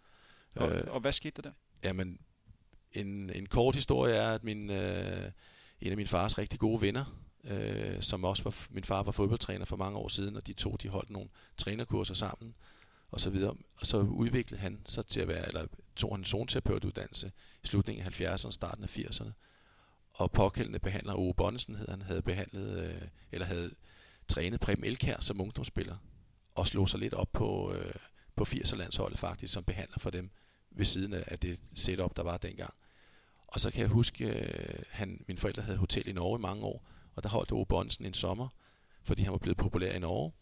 Og, 0.56 0.70
øh, 0.70 0.94
og 0.94 1.00
hvad 1.00 1.12
skete 1.12 1.42
der 1.42 1.48
der? 1.48 1.54
Jamen, 1.84 2.18
en, 2.92 3.30
en 3.30 3.46
kort 3.46 3.74
historie 3.74 4.14
er, 4.14 4.34
at 4.34 4.44
min, 4.44 4.70
øh, 4.70 5.30
en 5.80 5.90
af 5.90 5.96
min 5.96 6.06
fars 6.06 6.38
rigtig 6.38 6.60
gode 6.60 6.80
venner, 6.80 7.04
øh, 7.44 8.02
som 8.02 8.24
også 8.24 8.42
var, 8.42 8.66
min 8.70 8.84
far 8.84 9.02
var 9.02 9.12
fodboldtræner 9.12 9.64
for 9.64 9.76
mange 9.76 9.98
år 9.98 10.08
siden, 10.08 10.36
og 10.36 10.46
de 10.46 10.52
to, 10.52 10.76
de 10.82 10.88
holdt 10.88 11.10
nogle 11.10 11.28
trænerkurser 11.56 12.14
sammen, 12.14 12.54
og 13.10 13.20
så 13.20 13.30
videre. 13.30 13.54
Og 13.76 13.86
så 13.86 13.98
udviklede 13.98 14.60
han 14.60 14.80
sig 14.86 15.06
til 15.06 15.20
at 15.20 15.28
være, 15.28 15.46
eller 15.46 15.66
tog 15.96 16.12
han 16.12 16.20
en 16.20 16.24
zonterapeutuddannelse 16.24 17.32
i 17.64 17.66
slutningen 17.66 18.06
af 18.06 18.20
70'erne, 18.20 18.50
starten 18.52 18.84
af 18.84 18.98
80'erne. 18.98 19.30
Og 20.14 20.32
påkaldende 20.32 20.78
behandler 20.78 21.14
Ove 21.14 21.34
Bonnesen 21.34 21.76
hed 21.76 21.88
han, 21.88 22.02
havde 22.02 22.22
behandlet, 22.22 22.84
øh, 22.84 23.08
eller 23.32 23.46
havde 23.46 23.70
trænet 24.28 24.60
Preben 24.60 24.84
Elkær 24.84 25.16
som 25.20 25.40
ungdomsspiller, 25.40 25.96
og 26.54 26.66
slog 26.66 26.88
sig 26.88 27.00
lidt 27.00 27.14
op 27.14 27.32
på, 27.32 27.72
øh, 27.72 27.94
på 28.36 28.44
80'er-landsholdet 28.44 29.18
faktisk, 29.18 29.52
som 29.52 29.64
behandler 29.64 29.98
for 29.98 30.10
dem 30.10 30.30
ved 30.70 30.84
siden 30.84 31.14
af 31.14 31.38
det 31.38 31.60
setup, 31.74 32.16
der 32.16 32.22
var 32.22 32.36
dengang. 32.36 32.74
Og 33.48 33.60
så 33.60 33.70
kan 33.70 33.80
jeg 33.80 33.88
huske, 33.88 34.24
øh, 34.24 34.82
han, 34.90 35.24
mine 35.28 35.38
forældre 35.38 35.62
havde 35.62 35.78
hotel 35.78 36.08
i 36.08 36.12
Norge 36.12 36.38
i 36.38 36.40
mange 36.40 36.64
år, 36.64 36.88
og 37.14 37.22
der 37.22 37.28
holdt 37.28 37.52
Ove 37.52 37.66
Bonsen 37.66 38.06
en 38.06 38.14
sommer, 38.14 38.48
fordi 39.02 39.22
han 39.22 39.32
var 39.32 39.38
blevet 39.38 39.56
populær 39.56 39.92
i 39.92 39.98
Norge. 39.98 40.32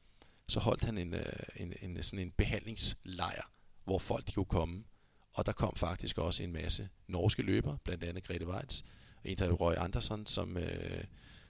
Så 0.48 0.60
holdt 0.60 0.84
han 0.84 0.98
en, 0.98 1.14
øh, 1.14 1.32
en, 1.56 1.72
en, 1.82 2.02
sådan 2.02 2.18
en 2.18 2.30
behandlingslejr, 2.30 3.50
hvor 3.84 3.98
folk 3.98 4.26
de 4.26 4.32
kunne 4.32 4.44
komme. 4.44 4.84
Og 5.32 5.46
der 5.46 5.52
kom 5.52 5.76
faktisk 5.76 6.18
også 6.18 6.42
en 6.42 6.52
masse 6.52 6.88
norske 7.08 7.42
løbere, 7.42 7.78
blandt 7.84 8.04
andet 8.04 8.24
Grete 8.24 8.46
Weitz, 8.46 8.80
og 9.16 9.30
en 9.30 9.38
der 9.38 9.50
Roy 9.50 9.74
Andersson, 9.76 10.26
som, 10.26 10.56
øh, 10.56 11.04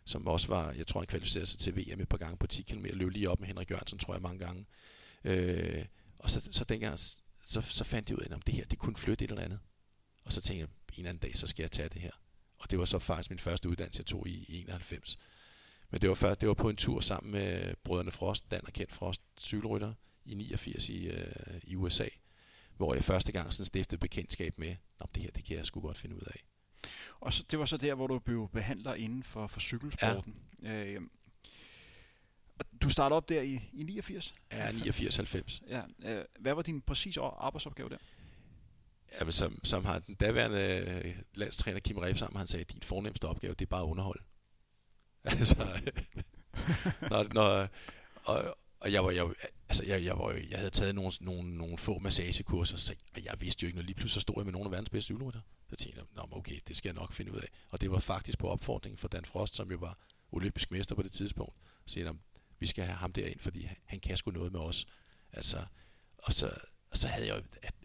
som 0.05 0.27
også 0.27 0.49
var, 0.49 0.73
jeg 0.73 0.87
tror 0.87 1.01
han 1.01 1.07
kvalificerede 1.07 1.47
sig 1.47 1.59
til 1.59 1.77
VM 1.77 2.01
et 2.01 2.09
par 2.09 2.19
gange 2.19 2.37
på 2.37 2.47
10 2.47 2.63
km, 2.63 2.85
løb 2.93 3.11
lige 3.11 3.31
op 3.31 3.41
med 3.41 3.49
Henrik 3.49 3.71
Jørgensen, 3.71 3.99
tror 3.99 4.15
jeg, 4.15 4.23
mange 4.23 4.39
gange. 4.39 4.67
Øh, 5.25 5.85
og 6.19 6.31
så, 6.31 6.49
så 6.53 6.65
dengang, 6.65 6.99
så, 7.47 7.61
så 7.61 7.85
fandt 7.85 8.11
jeg 8.11 8.19
ud 8.19 8.23
af, 8.23 8.37
at 8.37 8.47
det 8.47 8.55
her, 8.55 8.65
det 8.65 8.79
kunne 8.79 8.97
flytte 8.97 9.25
et 9.25 9.31
eller 9.31 9.45
andet. 9.45 9.61
Og 10.25 10.33
så 10.33 10.41
tænkte 10.41 10.61
jeg, 10.61 10.69
en 10.69 10.99
eller 10.99 11.09
anden 11.09 11.21
dag, 11.21 11.39
så 11.39 11.47
skal 11.47 11.63
jeg 11.63 11.71
tage 11.71 11.89
det 11.89 12.01
her. 12.01 12.11
Og 12.59 12.71
det 12.71 12.79
var 12.79 12.85
så 12.85 12.99
faktisk 12.99 13.31
min 13.31 13.39
første 13.39 13.69
uddannelse, 13.69 14.01
jeg 14.01 14.07
tog 14.07 14.29
i, 14.29 14.45
i 14.49 14.61
91. 14.61 15.19
Men 15.91 16.01
det 16.01 16.09
var, 16.09 16.15
før, 16.15 16.35
det 16.35 16.49
var 16.49 16.55
på 16.55 16.69
en 16.69 16.77
tur 16.77 17.01
sammen 17.01 17.33
med 17.33 17.75
brødrene 17.85 18.11
Frost, 18.11 18.51
Dan 18.51 18.61
og 18.67 18.73
Kent 18.73 18.93
Frost, 18.93 19.23
cykelrytter, 19.41 19.95
i 20.25 20.35
89 20.35 20.89
i, 20.89 21.07
øh, 21.07 21.61
i 21.63 21.77
USA, 21.77 22.09
hvor 22.77 22.95
jeg 22.95 23.05
første 23.05 23.33
gang 23.33 23.53
sådan 23.53 23.65
stiftede 23.65 23.99
bekendtskab 23.99 24.59
med, 24.59 24.77
at 25.01 25.15
det 25.15 25.23
her, 25.23 25.31
det 25.31 25.45
kan 25.45 25.57
jeg 25.57 25.67
sgu 25.67 25.81
godt 25.81 25.99
finde 25.99 26.17
ud 26.17 26.23
af. 26.27 26.45
Og 27.21 27.33
så, 27.33 27.45
det 27.51 27.59
var 27.59 27.65
så 27.65 27.77
der, 27.77 27.95
hvor 27.95 28.07
du 28.07 28.19
blev 28.19 28.49
behandler 28.53 28.95
inden 28.95 29.23
for, 29.23 29.47
for 29.47 29.61
cykelsporten. 29.61 30.37
Ja. 30.63 30.85
Øh, 30.85 31.01
du 32.83 32.89
startede 32.89 33.17
op 33.17 33.29
der 33.29 33.43
i, 33.43 33.61
i 33.73 33.83
89? 33.83 34.35
Ja, 34.53 34.71
89-90. 34.71 35.61
Ja, 35.69 35.83
øh, 36.05 36.25
hvad 36.41 36.55
var 36.55 36.63
din 36.63 36.81
præcis 36.81 37.17
arbejdsopgave 37.17 37.89
der? 37.89 37.97
Jamen, 39.21 39.33
som, 39.33 39.65
som 39.65 39.85
har 39.85 39.99
den 39.99 40.15
daværende 40.15 41.03
øh, 41.05 41.17
landstræner 41.35 41.81
Kim 41.81 41.99
Rebsam, 41.99 42.37
han 42.37 42.47
sagde, 42.47 42.65
din 42.65 42.81
fornemmeste 42.81 43.25
opgave, 43.25 43.55
det 43.55 43.65
er 43.65 43.71
bare 43.71 43.85
underhold. 43.85 44.21
altså, 45.25 45.57
når, 47.11 47.35
når, 47.35 47.69
og, 48.25 48.57
og 48.81 48.93
jeg 48.93 49.05
var, 49.05 49.11
jeg, 49.11 49.27
altså 49.69 49.85
jeg, 49.85 50.05
jeg, 50.05 50.19
var, 50.19 50.33
jeg 50.51 50.59
havde 50.59 50.71
taget 50.71 50.95
nogle, 50.95 51.13
nogle, 51.21 51.57
nogle 51.57 51.79
få 51.79 51.99
massagekurser, 51.99 52.77
så, 52.77 52.95
og 53.15 53.25
jeg 53.25 53.35
vidste 53.41 53.63
jo 53.63 53.67
ikke 53.67 53.77
noget. 53.77 53.87
Lige 53.87 53.95
pludselig 53.95 54.15
så 54.15 54.21
stod 54.21 54.35
jeg 54.39 54.45
med 54.45 54.53
nogle 54.53 54.67
af 54.67 54.71
verdens 54.71 54.91
bedste 54.91 55.07
cykelrytter. 55.07 55.41
Så 55.71 55.77
tænkte 55.77 56.01
jeg, 56.01 56.07
Nå, 56.17 56.39
okay, 56.39 56.59
det 56.69 56.77
skal 56.77 56.89
jeg 56.89 56.95
nok 56.95 57.13
finde 57.13 57.33
ud 57.33 57.39
af. 57.39 57.49
Og 57.71 57.81
det 57.81 57.91
var 57.91 57.99
faktisk 57.99 58.39
på 58.39 58.49
opfordring 58.49 58.99
fra 58.99 59.09
Dan 59.09 59.25
Frost, 59.25 59.57
som 59.57 59.71
jo 59.71 59.77
var 59.77 59.99
olympisk 60.33 60.71
mester 60.71 60.95
på 60.95 61.03
det 61.03 61.13
tidspunkt. 61.13 61.55
Så 61.87 61.93
sagde 61.93 62.15
vi 62.59 62.67
skal 62.67 62.85
have 62.85 62.97
ham 62.97 63.13
derind, 63.13 63.41
fordi 63.41 63.69
han 63.85 64.01
kan 64.01 64.17
sgu 64.17 64.31
noget 64.31 64.53
med 64.53 64.61
os. 64.61 64.87
Altså, 65.33 65.65
og 66.19 66.33
så, 66.33 66.51
og 66.91 66.97
så 66.97 67.09
havde 67.09 67.27
jeg 67.27 67.37
jo, 67.37 67.43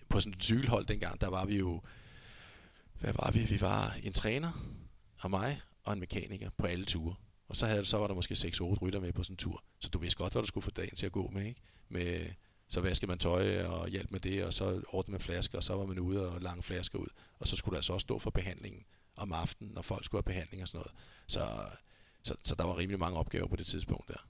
på 0.10 0.20
sådan 0.20 0.34
et 0.34 0.44
cykelhold 0.44 0.86
dengang, 0.86 1.22
der 1.22 1.28
var 1.28 1.46
vi 1.46 1.58
jo 1.58 1.82
hvad 3.02 3.14
var 3.14 3.32
vi? 3.32 3.40
Vi 3.40 3.62
var 3.62 3.96
en 4.04 4.14
træner 4.14 4.52
og 5.20 5.30
mig 5.30 5.62
og 5.84 5.94
en 5.94 6.00
mekaniker 6.00 6.50
på 6.58 6.68
alle 6.68 6.86
ture. 6.86 7.16
Og 7.48 7.56
så, 7.56 7.66
havde, 7.66 7.86
så 7.86 7.98
var 7.98 8.08
der 8.08 8.14
måske 8.14 8.34
6-8 8.34 8.62
rytter 8.62 9.00
med 9.00 9.14
på 9.14 9.24
sådan 9.24 9.34
en 9.34 9.38
tur. 9.38 9.64
Så 9.80 9.90
du 9.90 10.00
vidste 10.00 10.18
godt, 10.18 10.34
hvad 10.34 10.42
du 10.42 10.48
skulle 10.48 10.64
få 10.64 10.72
dagen 10.72 10.96
til 10.96 11.06
at 11.06 11.12
gå 11.12 11.30
med. 11.30 11.46
Ikke? 11.46 11.62
med 11.90 12.26
så 12.68 12.82
vaskede 12.82 13.08
man 13.08 13.20
tøj 13.20 13.64
og 13.64 13.88
hjælp 13.88 14.12
med 14.12 14.20
det, 14.20 14.44
og 14.44 14.54
så 14.54 14.82
ordnede 14.88 15.12
man 15.12 15.22
flasker, 15.22 15.58
og 15.58 15.64
så 15.64 15.74
var 15.74 15.86
man 15.86 16.00
ude 16.00 16.30
og 16.30 16.42
lange 16.42 16.64
flasker 16.64 17.00
ud. 17.00 17.08
Og 17.40 17.48
så 17.48 17.56
skulle 17.56 17.74
der 17.74 17.78
altså 17.78 17.94
også 17.94 18.04
stå 18.04 18.20
for 18.20 18.30
behandlingen 18.30 18.86
om 19.16 19.34
aftenen, 19.34 19.74
når 19.74 19.82
folk 19.82 20.06
skulle 20.06 20.20
have 20.20 20.34
behandling 20.34 20.62
og 20.62 20.68
sådan 20.68 20.78
noget. 20.78 20.92
Så, 21.28 21.66
så, 22.24 22.36
så 22.44 22.56
der 22.56 22.64
var 22.64 22.78
rimelig 22.78 23.00
mange 23.00 23.18
opgaver 23.20 23.48
på 23.48 23.56
det 23.56 23.66
tidspunkt 23.66 24.08
der. 24.08 24.28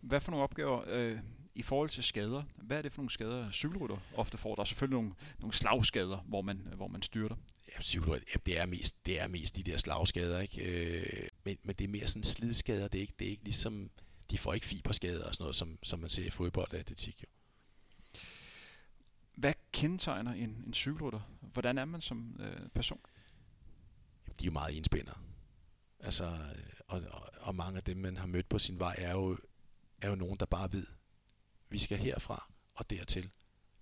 Hvad 0.00 0.20
for 0.20 0.30
nogle 0.30 0.44
opgaver 0.44 0.84
øh, 0.86 1.18
i 1.54 1.62
forhold 1.62 1.90
til 1.90 2.04
skader? 2.04 2.42
Hvad 2.56 2.78
er 2.78 2.82
det 2.82 2.92
for 2.92 3.02
nogle 3.02 3.10
skader, 3.10 3.50
cykelrytter 3.50 3.96
ofte 4.14 4.38
får? 4.38 4.54
Der 4.54 4.60
er 4.60 4.64
selvfølgelig 4.64 4.96
nogle, 4.96 5.14
nogle 5.38 5.54
slagskader, 5.54 6.18
hvor 6.18 6.42
man, 6.42 6.68
hvor 6.76 6.88
man 6.88 7.02
styrter. 7.02 7.36
Ja, 7.76 7.82
cykelrytter, 7.82 8.26
ja, 8.34 8.38
det, 8.46 8.60
er 8.60 8.66
mest, 8.66 9.06
det 9.06 9.20
er 9.20 9.28
mest 9.28 9.56
de 9.56 9.62
der 9.62 9.76
slagskader, 9.76 10.40
ikke? 10.40 10.64
Øh, 10.64 11.28
men, 11.44 11.56
men 11.62 11.74
det 11.74 11.84
er 11.84 11.88
mere 11.88 12.06
sådan 12.06 12.22
slidskader. 12.22 12.88
Det 12.88 12.98
er 12.98 13.02
ikke, 13.02 13.14
det 13.18 13.26
er 13.26 13.30
ikke 13.30 13.44
ligesom, 13.44 13.90
de 14.30 14.38
får 14.38 14.54
ikke 14.54 14.66
fiberskader 14.66 15.24
og 15.26 15.34
sådan 15.34 15.44
noget, 15.44 15.56
som, 15.56 15.78
som 15.82 16.00
man 16.00 16.10
ser 16.10 16.26
i 16.26 16.30
fodbold 16.30 16.72
og 16.72 16.78
atletik. 16.78 17.22
Jo. 17.22 17.26
Hvad 19.34 19.52
kendetegner 19.72 20.32
en, 20.32 20.64
en 20.66 20.74
cykelrytter? 20.74 21.20
Hvordan 21.40 21.78
er 21.78 21.84
man 21.84 22.00
som 22.00 22.36
øh, 22.40 22.68
person? 22.74 23.00
de 24.40 24.44
er 24.44 24.46
jo 24.46 24.52
meget 24.52 24.76
enspændere. 24.76 25.18
Altså, 26.00 26.38
og, 26.88 27.02
og, 27.10 27.28
og 27.40 27.54
mange 27.54 27.76
af 27.76 27.82
dem, 27.84 27.96
man 27.96 28.16
har 28.16 28.26
mødt 28.26 28.48
på 28.48 28.58
sin 28.58 28.78
vej, 28.78 28.94
er 28.98 29.12
jo, 29.12 29.38
er 30.02 30.08
jo 30.08 30.14
nogen, 30.14 30.36
der 30.40 30.46
bare 30.46 30.72
ved, 30.72 30.86
vi 31.68 31.78
skal 31.78 31.98
herfra 31.98 32.52
og 32.74 32.90
dertil. 32.90 33.30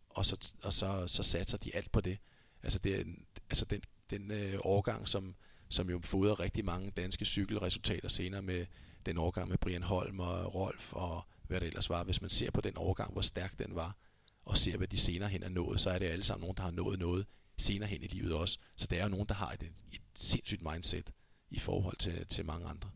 Og 0.08 0.26
så, 0.26 0.52
og 0.62 0.72
så, 0.72 1.06
så 1.06 1.22
satser 1.22 1.58
de 1.58 1.76
alt 1.76 1.92
på 1.92 2.00
det. 2.00 2.18
Altså, 2.62 2.78
det 2.78 3.00
er, 3.00 3.04
altså 3.50 3.64
den, 3.64 3.82
den 4.10 4.30
øh, 4.30 4.58
årgang, 4.60 5.08
som, 5.08 5.34
som 5.68 5.90
jo 5.90 6.00
fodrer 6.04 6.40
rigtig 6.40 6.64
mange 6.64 6.90
danske 6.90 7.24
cykelresultater 7.24 8.08
senere 8.08 8.42
med 8.42 8.66
den 9.06 9.18
årgang 9.18 9.48
med 9.48 9.58
Brian 9.58 9.82
Holm 9.82 10.20
og 10.20 10.54
Rolf 10.54 10.92
og 10.92 11.22
hvad 11.42 11.60
det 11.60 11.66
ellers 11.66 11.90
var. 11.90 12.04
Hvis 12.04 12.20
man 12.20 12.30
ser 12.30 12.50
på 12.50 12.60
den 12.60 12.72
årgang, 12.76 13.12
hvor 13.12 13.22
stærk 13.22 13.58
den 13.58 13.74
var, 13.74 13.96
og 14.44 14.58
ser, 14.58 14.76
hvad 14.76 14.88
de 14.88 14.96
senere 14.96 15.28
hen 15.28 15.42
er 15.42 15.48
nået, 15.48 15.80
så 15.80 15.90
er 15.90 15.98
det 15.98 16.06
alle 16.06 16.24
sammen 16.24 16.42
nogen, 16.42 16.56
der 16.56 16.62
har 16.62 16.70
nået 16.70 16.98
noget 16.98 17.26
senere 17.58 17.88
hen 17.88 18.02
i 18.02 18.06
livet 18.06 18.32
også. 18.32 18.58
Så 18.76 18.86
der 18.86 18.98
er 18.98 19.02
jo 19.02 19.08
nogen, 19.08 19.26
der 19.26 19.34
har 19.34 19.52
et, 19.52 19.62
et 19.62 20.02
sindssygt 20.14 20.62
mindset 20.62 21.12
i 21.50 21.58
forhold 21.58 21.96
til, 21.96 22.26
til 22.26 22.44
mange 22.44 22.66
andre. 22.66 22.90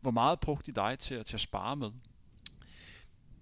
Hvor 0.00 0.10
meget 0.10 0.40
brugte 0.40 0.72
de 0.72 0.74
dig 0.74 0.98
til, 0.98 1.24
til 1.24 1.36
at 1.36 1.40
spare 1.40 1.76
med? 1.76 1.90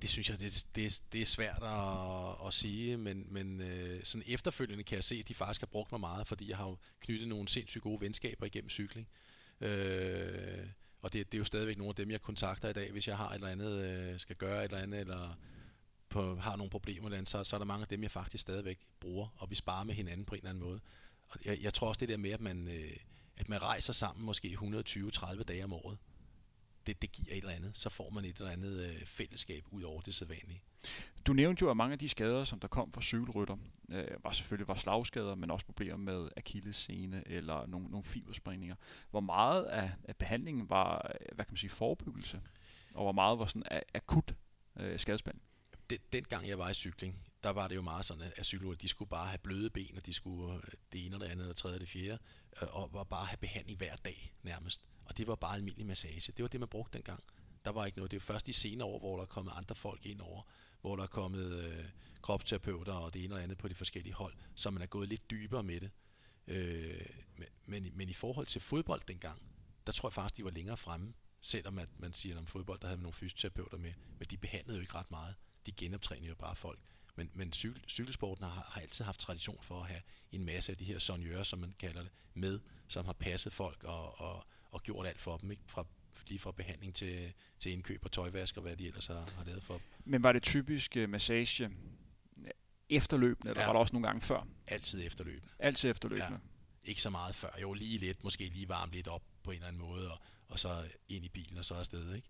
Det 0.03 0.11
synes 0.11 0.31
jeg, 0.31 0.41
det, 0.41 0.67
det, 0.75 1.03
det 1.13 1.23
er 1.23 1.27
svært 1.27 1.63
at, 1.63 2.47
at 2.47 2.55
sige, 2.55 2.97
men, 2.97 3.27
men 3.31 3.61
øh, 3.61 4.05
sådan 4.05 4.25
efterfølgende 4.27 4.85
kan 4.85 4.97
jeg 4.97 5.05
se, 5.05 5.17
at 5.17 5.29
de 5.29 5.35
faktisk 5.35 5.61
har 5.61 5.67
brugt 5.67 5.93
mig 5.93 6.01
meget, 6.01 6.27
fordi 6.27 6.51
jeg 6.51 6.57
har 6.57 6.77
knyttet 7.01 7.29
nogle 7.29 7.49
sindssygt 7.49 7.83
gode 7.83 8.01
venskaber 8.01 8.47
igennem 8.47 8.71
cykling. 8.71 9.09
Øh, 9.61 10.67
og 11.03 11.13
det, 11.13 11.33
det 11.33 11.39
er 11.39 11.41
jo 11.41 11.45
stadigvæk 11.45 11.79
nogle 11.79 11.89
af 11.89 11.95
dem, 11.95 12.11
jeg 12.11 12.23
kontakter 12.23 12.69
i 12.69 12.73
dag, 12.73 12.93
hvis 12.93 13.09
jeg 13.09 13.17
har 13.17 13.31
et 13.31 13.35
eller 13.35 13.49
andet, 13.49 13.85
øh, 13.85 14.19
skal 14.19 14.37
gøre 14.37 14.65
et 14.65 14.65
eller 14.65 14.83
andet, 14.83 15.01
eller 15.01 15.39
på, 16.09 16.37
har 16.37 16.57
nogle 16.57 16.71
problemer, 16.71 17.09
den, 17.09 17.27
så, 17.27 17.45
så 17.45 17.57
er 17.57 17.59
der 17.59 17.65
mange 17.65 17.83
af 17.83 17.89
dem, 17.89 18.03
jeg 18.03 18.11
faktisk 18.11 18.43
stadigvæk 18.43 18.79
bruger, 19.01 19.29
og 19.37 19.51
vi 19.51 19.55
sparer 19.55 19.85
med 19.85 19.95
hinanden 19.95 20.27
på 20.27 20.35
en 20.35 20.39
eller 20.39 20.51
anden 20.51 20.65
måde. 20.65 20.81
Og 21.29 21.39
jeg, 21.45 21.59
jeg 21.63 21.75
tror 21.75 21.89
også 21.89 21.99
det 21.99 22.09
der 22.09 22.17
med, 22.17 22.31
at 22.31 22.41
man, 22.41 22.69
øh, 22.69 22.97
at 23.37 23.49
man 23.49 23.63
rejser 23.63 23.93
sammen 23.93 24.27
måske 24.27 24.49
120-30 24.49 25.43
dage 25.43 25.65
om 25.65 25.73
året, 25.73 25.99
det, 26.87 27.03
det 27.03 27.13
giver 27.13 27.33
et 27.33 27.39
eller 27.39 27.53
andet. 27.53 27.77
Så 27.77 27.89
får 27.89 28.11
man 28.11 28.25
et 28.25 28.37
eller 28.37 28.51
andet 28.51 28.87
øh, 28.87 29.07
fællesskab 29.07 29.65
ud 29.71 29.83
over 29.83 30.01
det 30.01 30.15
sædvanlige. 30.15 30.63
Du 31.27 31.33
nævnte 31.33 31.63
jo, 31.63 31.71
at 31.71 31.77
mange 31.77 31.93
af 31.93 31.99
de 31.99 32.09
skader, 32.09 32.45
som 32.45 32.61
der 32.61 32.69
kom 32.69 32.93
fra 32.93 33.03
cykelrytter, 33.03 33.57
øh, 33.89 34.07
var 34.25 34.33
selvfølgelig 34.33 34.69
var 34.69 34.75
slagskader, 34.75 35.35
men 35.35 35.51
også 35.51 35.67
problemer 35.67 35.97
med 35.97 36.29
akillescene 36.37 37.23
eller 37.29 37.67
nogle, 37.67 37.89
nogle 37.89 38.05
fiberspringninger. 38.05 38.77
Hvor 39.11 39.21
meget 39.21 39.65
af, 39.65 39.91
af 40.05 40.17
behandlingen 40.17 40.71
var, 40.71 41.11
øh, 41.21 41.27
hvad 41.35 41.45
kan 41.45 41.53
man 41.53 41.57
sige, 41.57 41.71
forebyggelse, 41.71 42.41
og 42.95 43.03
hvor 43.03 43.13
meget 43.13 43.39
var 43.39 43.47
sådan 43.47 43.83
akut 43.95 44.35
øh, 44.77 44.99
skadesbehandling? 44.99 45.53
den, 45.93 45.99
den 46.13 46.25
gang 46.25 46.49
jeg 46.49 46.59
var 46.59 46.71
i 46.71 46.75
cykling, 46.75 47.27
der 47.45 47.51
var 47.51 47.69
det 47.69 47.75
jo 47.75 47.83
meget 47.83 48.05
sådan, 48.05 48.33
at 48.37 48.47
cykelrytter, 48.47 48.81
de 48.81 48.89
skulle 48.89 49.09
bare 49.09 49.27
have 49.27 49.39
bløde 49.39 49.71
ben, 49.71 49.97
og 49.97 50.07
de 50.07 50.13
skulle 50.13 50.55
øh, 50.55 50.61
det 50.93 51.07
ene 51.07 51.17
og 51.17 51.21
det 51.21 51.27
andet, 51.27 51.47
og 51.47 51.49
det 51.49 51.57
tredje 51.57 51.77
og 51.77 51.81
det 51.81 51.89
fjerde, 51.89 52.19
øh, 52.63 52.77
og 52.77 52.91
var 52.93 53.05
bare 53.05 53.27
have 53.27 53.37
behandling 53.37 53.79
hver 53.79 53.97
dag 53.97 54.35
nærmest. 54.43 54.85
Og 55.05 55.19
det 55.19 55.27
var 55.27 55.35
bare 55.35 55.55
almindelig 55.55 55.87
massage. 55.87 56.33
Det 56.33 56.43
var 56.43 56.49
det, 56.49 56.61
man 56.61 56.69
brugte 56.69 56.99
dengang. 56.99 57.25
Der 57.65 57.71
var 57.71 57.87
ikke 57.87 57.99
noget. 57.99 58.11
Det 58.11 58.17
er 58.17 58.21
først 58.21 58.49
i 58.49 58.53
senere 58.53 58.89
år, 58.89 58.99
hvor 58.99 59.17
der 59.17 59.23
er 59.23 59.27
kommet 59.27 59.53
andre 59.57 59.75
folk 59.75 60.07
ind 60.07 60.21
over, 60.21 60.43
hvor 60.81 60.97
der 60.97 61.03
er 61.03 61.07
kommet 61.07 61.65
øh, 61.65 61.85
kropsterapeuter 62.23 62.93
og 62.93 63.15
det 63.15 63.25
ene 63.25 63.35
og 63.35 63.43
andet 63.43 63.59
på 63.59 63.69
de 63.69 63.75
forskellige 63.75 64.15
hold, 64.15 64.35
så 64.55 64.71
man 64.71 64.83
er 64.83 64.87
gået 64.87 65.09
lidt 65.09 65.31
dybere 65.31 65.63
med 65.63 65.81
det. 65.81 65.91
Øh, 66.47 67.07
men, 67.67 67.91
men 67.95 68.09
i 68.09 68.13
forhold 68.13 68.47
til 68.47 68.61
fodbold 68.61 69.03
dengang, 69.09 69.43
der 69.87 69.93
tror 69.93 70.09
jeg 70.09 70.13
faktisk, 70.13 70.37
de 70.37 70.45
var 70.45 70.51
længere 70.51 70.77
fremme, 70.77 71.15
selvom 71.41 71.79
at 71.79 71.89
man 71.99 72.13
siger, 72.13 72.39
om 72.39 72.47
fodbold, 72.47 72.81
der 72.81 72.87
havde 72.87 72.99
man 72.99 73.03
nogle 73.03 73.13
fysioterapeuter 73.13 73.79
med, 73.79 73.93
men 74.19 74.27
de 74.31 74.37
behandlede 74.37 74.77
jo 74.77 74.81
ikke 74.81 74.95
ret 74.95 75.11
meget 75.11 75.35
de 75.67 75.73
genoptrænede 75.73 76.29
jo 76.29 76.35
bare 76.35 76.57
folk. 76.57 76.79
Men, 77.17 77.31
men 77.35 77.53
cykel, 77.53 77.85
cykelsporten 77.89 78.45
har, 78.45 78.51
har 78.73 78.81
altid 78.81 79.05
haft 79.05 79.21
tradition 79.21 79.59
for 79.63 79.81
at 79.81 79.89
have 79.89 80.03
en 80.33 80.45
masse 80.45 80.73
af 80.73 80.79
de 80.79 80.85
her 80.85 80.99
sonjører, 80.99 81.43
som 81.43 81.59
man 81.59 81.75
kalder 81.79 82.03
det, 82.03 82.11
med, 82.35 82.61
som 82.89 83.05
har 83.05 83.13
passet 83.13 83.53
folk 83.53 83.85
og, 83.85 84.21
og, 84.21 84.47
og 84.73 84.83
gjort 84.83 85.07
alt 85.07 85.21
for 85.21 85.37
dem, 85.37 85.51
ikke? 85.51 85.63
Fra, 85.67 85.87
lige 86.27 86.39
fra 86.39 86.53
behandling 86.53 86.95
til, 86.95 87.33
til 87.61 87.73
indkøb 87.73 88.05
og 88.05 88.13
tøjvask 88.13 88.57
og 88.57 88.63
hvad 88.63 88.77
de 88.77 88.87
ellers 88.87 89.07
har, 89.07 89.29
har 89.37 89.45
lavet 89.45 89.63
for 89.63 89.75
dem. 89.75 89.83
Men 90.05 90.25
var 90.25 90.33
det 90.33 90.43
typisk 90.43 90.97
uh, 90.97 91.09
massage 91.09 91.71
efterløbende, 92.89 93.51
eller 93.51 93.63
ja. 93.63 93.67
var 93.67 93.73
der 93.73 93.81
også 93.81 93.93
nogle 93.93 94.07
gange 94.07 94.21
før? 94.21 94.47
Altid 94.67 95.07
efterløbende. 95.07 95.49
Altid 95.59 95.91
efterløbende. 95.91 96.41
Ja. 96.85 96.91
Ikke 96.91 97.03
så 97.03 97.11
meget 97.11 97.35
før. 97.35 97.51
Jo, 97.61 97.73
lige 97.73 97.99
lidt, 97.99 98.25
måske 98.25 98.45
lige 98.45 98.69
varme 98.69 98.93
lidt 98.93 99.09
op 99.09 99.23
på 99.45 99.51
en 99.51 99.55
eller 99.55 99.69
anden 99.69 99.83
måde, 99.83 100.13
og, 100.13 100.19
og 100.49 100.59
så 100.59 100.89
ind 101.09 101.25
i 101.25 101.29
bilen 101.29 101.59
og 101.59 101.65
så 101.65 101.75
afsted, 101.75 102.15
ikke? 102.15 102.29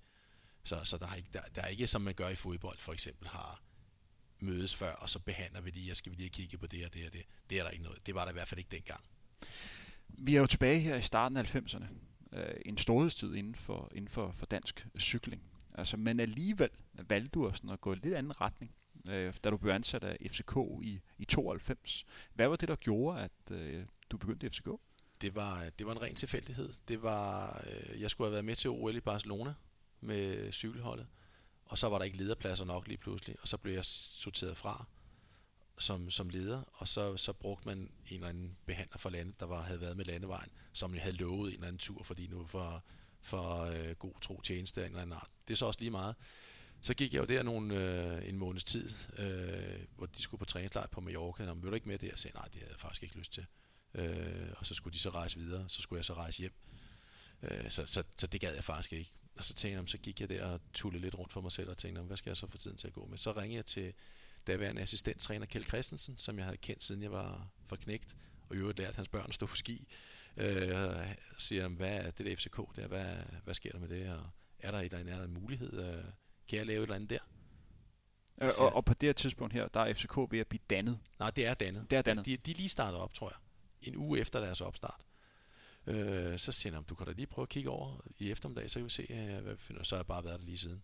Så, 0.64 0.84
så 0.84 0.96
der, 0.99 1.08
er 1.08 1.14
ikke, 1.14 1.28
der, 1.32 1.40
der 1.54 1.62
er 1.62 1.66
ikke, 1.66 1.87
som 1.87 2.02
man 2.02 2.14
gør 2.14 2.28
i 2.28 2.34
fodbold 2.34 2.78
for 2.78 2.92
eksempel, 2.92 3.28
har 3.28 3.62
mødes 4.40 4.75
før, 4.75 4.92
og 4.92 5.11
så 5.11 5.18
behandler 5.18 5.61
vi 5.61 5.70
lige, 5.70 5.92
og 5.92 5.96
skal 5.96 6.12
vi 6.12 6.16
lige 6.16 6.28
kigge 6.28 6.58
på 6.58 6.66
det 6.66 6.84
og 6.84 6.94
det 6.94 7.06
og 7.06 7.12
det. 7.12 7.22
Det 7.50 7.58
er 7.58 7.62
der 7.62 7.70
ikke 7.70 7.84
noget. 7.84 8.06
Det 8.06 8.14
var 8.14 8.25
der 8.25 8.30
i 8.30 8.32
hvert 8.32 8.49
fald 8.49 8.58
ikke 8.58 8.70
dengang. 8.70 9.04
Vi 10.08 10.34
er 10.37 10.40
jo 10.40 10.46
tilbage 10.46 10.80
her 10.80 10.96
i 10.96 11.02
starten 11.02 11.37
af 11.37 11.54
90'erne. 11.54 11.84
Øh, 12.32 12.54
en 12.66 12.78
storhedstid 12.78 13.34
inden 13.34 13.54
for, 13.54 13.88
inden 13.94 14.08
for, 14.08 14.30
for 14.30 14.46
dansk 14.46 14.86
cykling. 14.98 15.42
Altså, 15.74 15.96
men 15.96 16.20
alligevel 16.20 16.70
valgte 17.08 17.30
du 17.30 17.50
sådan 17.54 17.70
at 17.70 17.80
gå 17.80 17.92
i 17.92 17.96
en 17.96 18.00
lidt 18.02 18.14
anden 18.14 18.40
retning, 18.40 18.74
øh, 19.08 19.34
da 19.44 19.50
du 19.50 19.56
blev 19.56 19.72
ansat 19.72 20.04
af 20.04 20.16
FCK 20.30 20.56
i, 20.82 21.00
i 21.18 21.24
92. 21.24 22.04
Hvad 22.34 22.48
var 22.48 22.56
det, 22.56 22.68
der 22.68 22.76
gjorde, 22.76 23.20
at 23.20 23.50
øh, 23.50 23.84
du 24.10 24.16
begyndte 24.16 24.46
i 24.46 24.50
FCK? 24.50 24.68
Det 25.20 25.34
var, 25.34 25.70
det 25.78 25.86
var 25.86 25.92
en 25.92 26.02
ren 26.02 26.14
tilfældighed. 26.14 26.72
Det 26.88 27.02
var, 27.02 27.62
øh, 27.66 28.00
jeg 28.00 28.10
skulle 28.10 28.26
have 28.26 28.32
været 28.32 28.44
med 28.44 28.56
til 28.56 28.70
OL 28.70 28.96
i 28.96 29.00
Barcelona, 29.00 29.54
med 30.00 30.52
cykelholdet. 30.52 31.06
Og 31.64 31.78
så 31.78 31.88
var 31.88 31.98
der 31.98 32.04
ikke 32.04 32.16
lederpladser 32.16 32.64
nok 32.64 32.88
lige 32.88 32.98
pludselig, 32.98 33.36
og 33.42 33.48
så 33.48 33.56
blev 33.56 33.74
jeg 33.74 33.84
sorteret 33.84 34.56
fra 34.56 34.86
som, 35.82 36.10
som 36.10 36.28
leder, 36.28 36.62
og 36.72 36.88
så, 36.88 37.16
så 37.16 37.32
brugte 37.32 37.68
man 37.68 37.78
en 37.78 37.90
eller 38.10 38.28
anden 38.28 38.56
behandler 38.66 38.98
for 38.98 39.10
landet, 39.10 39.40
der 39.40 39.46
var, 39.46 39.62
havde 39.62 39.80
været 39.80 39.96
med 39.96 40.04
landevejen, 40.04 40.50
som 40.72 40.94
jeg 40.94 41.02
havde 41.02 41.16
lovet 41.16 41.48
en 41.48 41.54
eller 41.54 41.66
anden 41.66 41.78
tur, 41.78 42.02
fordi 42.02 42.26
nu 42.26 42.46
for, 42.46 42.84
for 43.20 43.60
øh, 43.60 43.90
god 43.90 44.20
tro 44.20 44.40
tjeneste 44.40 44.80
af 44.80 44.86
en 44.86 44.90
eller 44.90 45.02
anden 45.02 45.16
art. 45.16 45.30
Det 45.48 45.54
er 45.54 45.56
så 45.56 45.66
også 45.66 45.80
lige 45.80 45.90
meget. 45.90 46.14
Så 46.80 46.94
gik 46.94 47.14
jeg 47.14 47.20
jo 47.20 47.24
der 47.24 47.42
nogle, 47.42 47.74
øh, 47.74 48.28
en 48.28 48.38
måneds 48.38 48.64
tid, 48.64 48.90
øh, 49.18 49.80
hvor 49.96 50.06
de 50.06 50.22
skulle 50.22 50.38
på 50.38 50.44
træningslejr 50.44 50.86
på 50.86 51.00
Mallorca, 51.00 51.50
og 51.50 51.56
mødte 51.56 51.76
ikke 51.76 51.88
med 51.88 51.98
det? 51.98 52.08
Jeg 52.08 52.18
sagde, 52.18 52.36
nej, 52.36 52.44
det 52.44 52.54
havde 52.54 52.72
jeg 52.72 52.80
faktisk 52.80 53.02
ikke 53.02 53.18
lyst 53.18 53.32
til. 53.32 53.46
Øh, 53.94 54.52
og 54.56 54.66
så 54.66 54.74
skulle 54.74 54.94
de 54.94 54.98
så 54.98 55.10
rejse 55.10 55.38
videre, 55.38 55.68
så 55.68 55.82
skulle 55.82 55.98
jeg 55.98 56.04
så 56.04 56.14
rejse 56.14 56.38
hjem. 56.38 56.52
Øh, 57.42 57.70
så, 57.70 57.86
så, 57.86 58.02
så 58.16 58.26
det 58.26 58.40
gad 58.40 58.54
jeg 58.54 58.64
faktisk 58.64 58.92
ikke. 58.92 59.12
Og 59.38 59.44
så 59.44 59.54
tænkte 59.54 59.80
jeg, 59.80 59.88
så 59.88 59.98
gik 59.98 60.20
jeg 60.20 60.28
der 60.28 60.44
og 60.44 60.60
tullede 60.72 61.02
lidt 61.02 61.18
rundt 61.18 61.32
for 61.32 61.40
mig 61.40 61.52
selv 61.52 61.70
og 61.70 61.78
tænkte, 61.78 62.02
hvad 62.02 62.16
skal 62.16 62.30
jeg 62.30 62.36
så 62.36 62.46
få 62.46 62.58
tiden 62.58 62.76
til 62.76 62.86
at 62.86 62.92
gå 62.92 63.06
med? 63.06 63.18
Så 63.18 63.32
ringede 63.32 63.56
jeg 63.56 63.66
til 63.66 63.94
daværende 64.46 64.82
assistenttræner 64.82 65.46
Kjeld 65.46 65.64
Christensen, 65.64 66.18
som 66.18 66.38
jeg 66.38 66.44
havde 66.44 66.56
kendt 66.56 66.82
siden 66.82 67.02
jeg 67.02 67.12
var 67.12 67.49
for 67.66 67.76
knægt, 67.76 68.16
og 68.49 68.56
i 68.56 68.58
øvrigt 68.58 68.78
lært 68.78 68.94
hans 68.94 69.08
børn 69.08 69.26
at 69.28 69.34
stå 69.34 69.46
på 69.46 69.56
ski. 69.56 69.88
Øh, 70.37 70.80
og 71.34 71.40
siger, 71.40 71.68
hvad 71.68 71.96
er 71.96 72.11
det 72.11 72.26
der 72.26 72.37
FCK 72.37 72.56
der? 72.76 72.87
Hvad, 72.87 73.16
hvad 73.44 73.54
sker 73.54 73.72
der 73.72 73.78
med 73.78 73.88
det? 73.88 74.11
Og 74.11 74.30
er 74.58 74.70
der, 74.70 74.80
et, 74.80 74.94
er 74.94 75.02
der 75.02 75.25
en 75.25 75.34
mulighed? 75.34 75.72
Øh, 75.72 76.04
kan 76.49 76.58
jeg 76.58 76.66
lave 76.66 76.78
et 76.78 76.82
eller 76.82 76.94
andet 76.94 77.11
der? 77.11 77.18
Øh, 78.42 78.50
og, 78.58 78.72
og 78.72 78.84
på 78.84 78.94
det 78.94 79.06
her 79.06 79.12
tidspunkt 79.12 79.54
her, 79.54 79.68
der 79.68 79.80
er 79.80 79.94
FCK 79.94 80.16
ved 80.30 80.38
at 80.38 80.46
blive 80.46 80.61
dannet? 80.70 80.99
Nej, 81.18 81.30
det 81.30 81.46
er 81.46 81.54
dannet. 81.54 81.90
Det 81.90 81.99
er 81.99 82.02
dannet. 82.02 82.26
De, 82.26 82.37
de 82.37 82.52
lige 82.52 82.68
startet 82.68 83.00
op, 83.00 83.14
tror 83.14 83.28
jeg. 83.30 83.38
En 83.92 83.96
uge 83.96 84.20
efter 84.20 84.40
deres 84.40 84.61
opstart. 84.61 85.00
Øh, 85.87 86.38
så 86.38 86.52
siger 86.52 86.75
han, 86.75 86.84
du 86.84 86.94
kan 86.94 87.06
da 87.06 87.12
lige 87.12 87.26
prøve 87.26 87.42
at 87.42 87.49
kigge 87.49 87.70
over 87.70 88.00
i 88.18 88.30
eftermiddag, 88.30 88.70
så 88.70 88.78
kan 88.78 88.84
vi 88.84 88.90
se, 88.90 89.06
øh, 89.11 89.42
hvad 89.42 89.54
vi 89.54 89.61
finder. 89.61 89.82
Så 89.82 89.94
har 89.94 89.99
jeg 89.99 90.06
bare 90.06 90.25
været 90.25 90.40
der 90.40 90.46
lige 90.46 90.58
siden. 90.58 90.82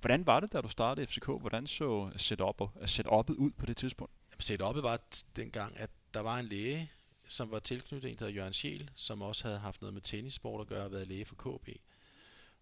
Hvordan 0.00 0.26
var 0.26 0.40
det, 0.40 0.52
da 0.52 0.60
du 0.60 0.68
startede 0.68 1.06
FCK? 1.06 1.26
Hvordan 1.26 1.66
så 1.66 2.10
setup'et 2.16 2.84
setup'et 2.84 3.34
ud 3.34 3.50
på 3.50 3.66
det 3.66 3.76
tidspunkt? 3.76 4.12
Jamen, 4.30 4.42
setup'et 4.42 4.82
var 4.82 5.00
dengang, 5.36 5.76
at 5.76 5.90
der 6.14 6.20
var 6.20 6.38
en 6.38 6.44
læge, 6.44 6.90
som 7.28 7.50
var 7.50 7.58
tilknyttet 7.58 8.10
en, 8.10 8.16
der 8.16 8.24
hedder 8.24 8.36
Jørgen 8.36 8.52
Schiel, 8.52 8.90
som 8.94 9.22
også 9.22 9.44
havde 9.44 9.58
haft 9.58 9.80
noget 9.80 9.94
med 9.94 10.02
tennissport 10.02 10.60
at 10.60 10.66
gøre 10.66 10.84
og 10.84 10.92
været 10.92 11.08
læge 11.08 11.24
for 11.24 11.34
KB. 11.34 11.68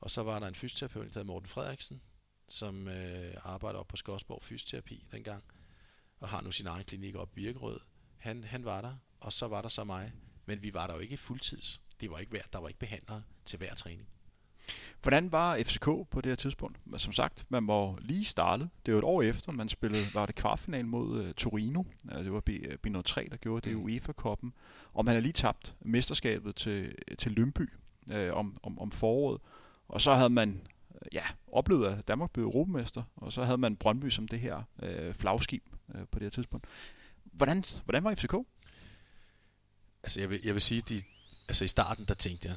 Og 0.01 0.11
så 0.11 0.23
var 0.23 0.39
der 0.39 0.47
en 0.47 0.55
fysioterapeut, 0.55 1.05
der 1.05 1.09
hedder 1.11 1.25
Morten 1.25 1.49
Frederiksen, 1.49 2.03
som 2.49 2.89
øh, 2.89 3.35
arbejder 3.43 3.79
op 3.79 3.89
på 3.89 3.97
Skodsborg 3.97 4.43
Fysioterapi 4.43 5.07
dengang, 5.13 5.45
og 6.21 6.29
har 6.29 6.41
nu 6.41 6.51
sin 6.51 6.67
egen 6.67 6.85
klinik 6.85 7.15
op 7.15 7.31
i 7.31 7.35
Birkerød. 7.35 7.81
Han, 8.19 8.45
han 8.45 8.65
var 8.65 8.81
der, 8.81 8.97
og 9.21 9.33
så 9.33 9.49
var 9.49 9.63
der 9.63 9.69
så 9.69 9.85
mig. 9.85 10.13
Men 10.47 10.63
vi 10.63 10.75
var 10.75 10.87
der 10.87 10.95
jo 10.95 11.01
ikke 11.01 11.17
fuldtids. 11.17 11.81
Det 12.01 12.11
var 12.11 12.19
ikke 12.19 12.31
hver, 12.31 12.43
der 12.53 12.59
var 12.59 12.69
ikke 12.69 12.81
behandlere 12.81 13.23
til 13.45 13.57
hver 13.57 13.75
træning. 13.75 14.09
Hvordan 15.03 15.33
var 15.33 15.59
FCK 15.63 15.85
på 15.85 16.21
det 16.21 16.27
her 16.27 16.37
tidspunkt? 16.37 16.79
Som 16.97 17.13
sagt, 17.13 17.47
man 17.49 17.67
var 17.67 17.99
lige 18.01 18.25
startet. 18.25 18.69
Det 18.87 18.95
var 18.95 18.99
et 18.99 19.05
år 19.05 19.23
efter, 19.23 19.53
man 19.53 19.69
spillede, 19.69 20.05
var 20.15 20.27
det 20.27 20.35
kvartfinal 20.35 20.87
mod 20.87 21.25
uh, 21.25 21.33
Torino. 21.33 21.83
Uh, 22.05 22.25
det 22.25 22.33
var 22.33 22.41
B, 22.41 22.51
B03, 22.87 23.29
der 23.31 23.37
gjorde 23.41 23.71
det 23.71 23.73
i 23.73 23.75
UEFA-koppen. 23.75 24.53
Og 24.93 25.05
man 25.05 25.13
havde 25.13 25.23
lige 25.23 25.33
tabt 25.33 25.75
mesterskabet 25.81 26.57
til, 26.57 26.95
til 27.19 27.33
Lønby 27.33 27.73
uh, 28.13 28.39
om, 28.39 28.59
om, 28.63 28.79
om 28.79 28.91
foråret. 28.91 29.41
Og 29.89 30.01
så 30.01 30.15
havde 30.15 30.31
man 30.31 30.61
ja, 31.13 31.25
oplevet, 31.53 31.87
at 31.87 32.09
Danmark 32.09 32.31
blev 32.31 32.45
europamester, 32.45 33.03
og 33.17 33.33
så 33.33 33.45
havde 33.45 33.59
man 33.59 33.77
Brøndby 33.77 34.09
som 34.09 34.29
det 34.29 34.41
her 34.41 34.63
uh, 34.83 35.15
flagskib 35.15 35.63
uh, 35.89 36.01
på 36.11 36.19
det 36.19 36.23
her 36.23 36.31
tidspunkt. 36.31 36.67
Hvordan, 37.25 37.65
hvordan 37.85 38.05
var 38.05 38.15
FCK? 38.15 38.35
Altså 40.03 40.21
jeg 40.21 40.31
vil, 40.31 40.41
jeg 40.45 40.55
vil 40.55 40.63
sige, 40.63 40.83
de, 40.89 41.03
altså 41.49 41.65
i 41.65 41.69
starten 41.69 42.05
der 42.05 42.15
tænkte 42.15 42.49
jeg, 42.49 42.57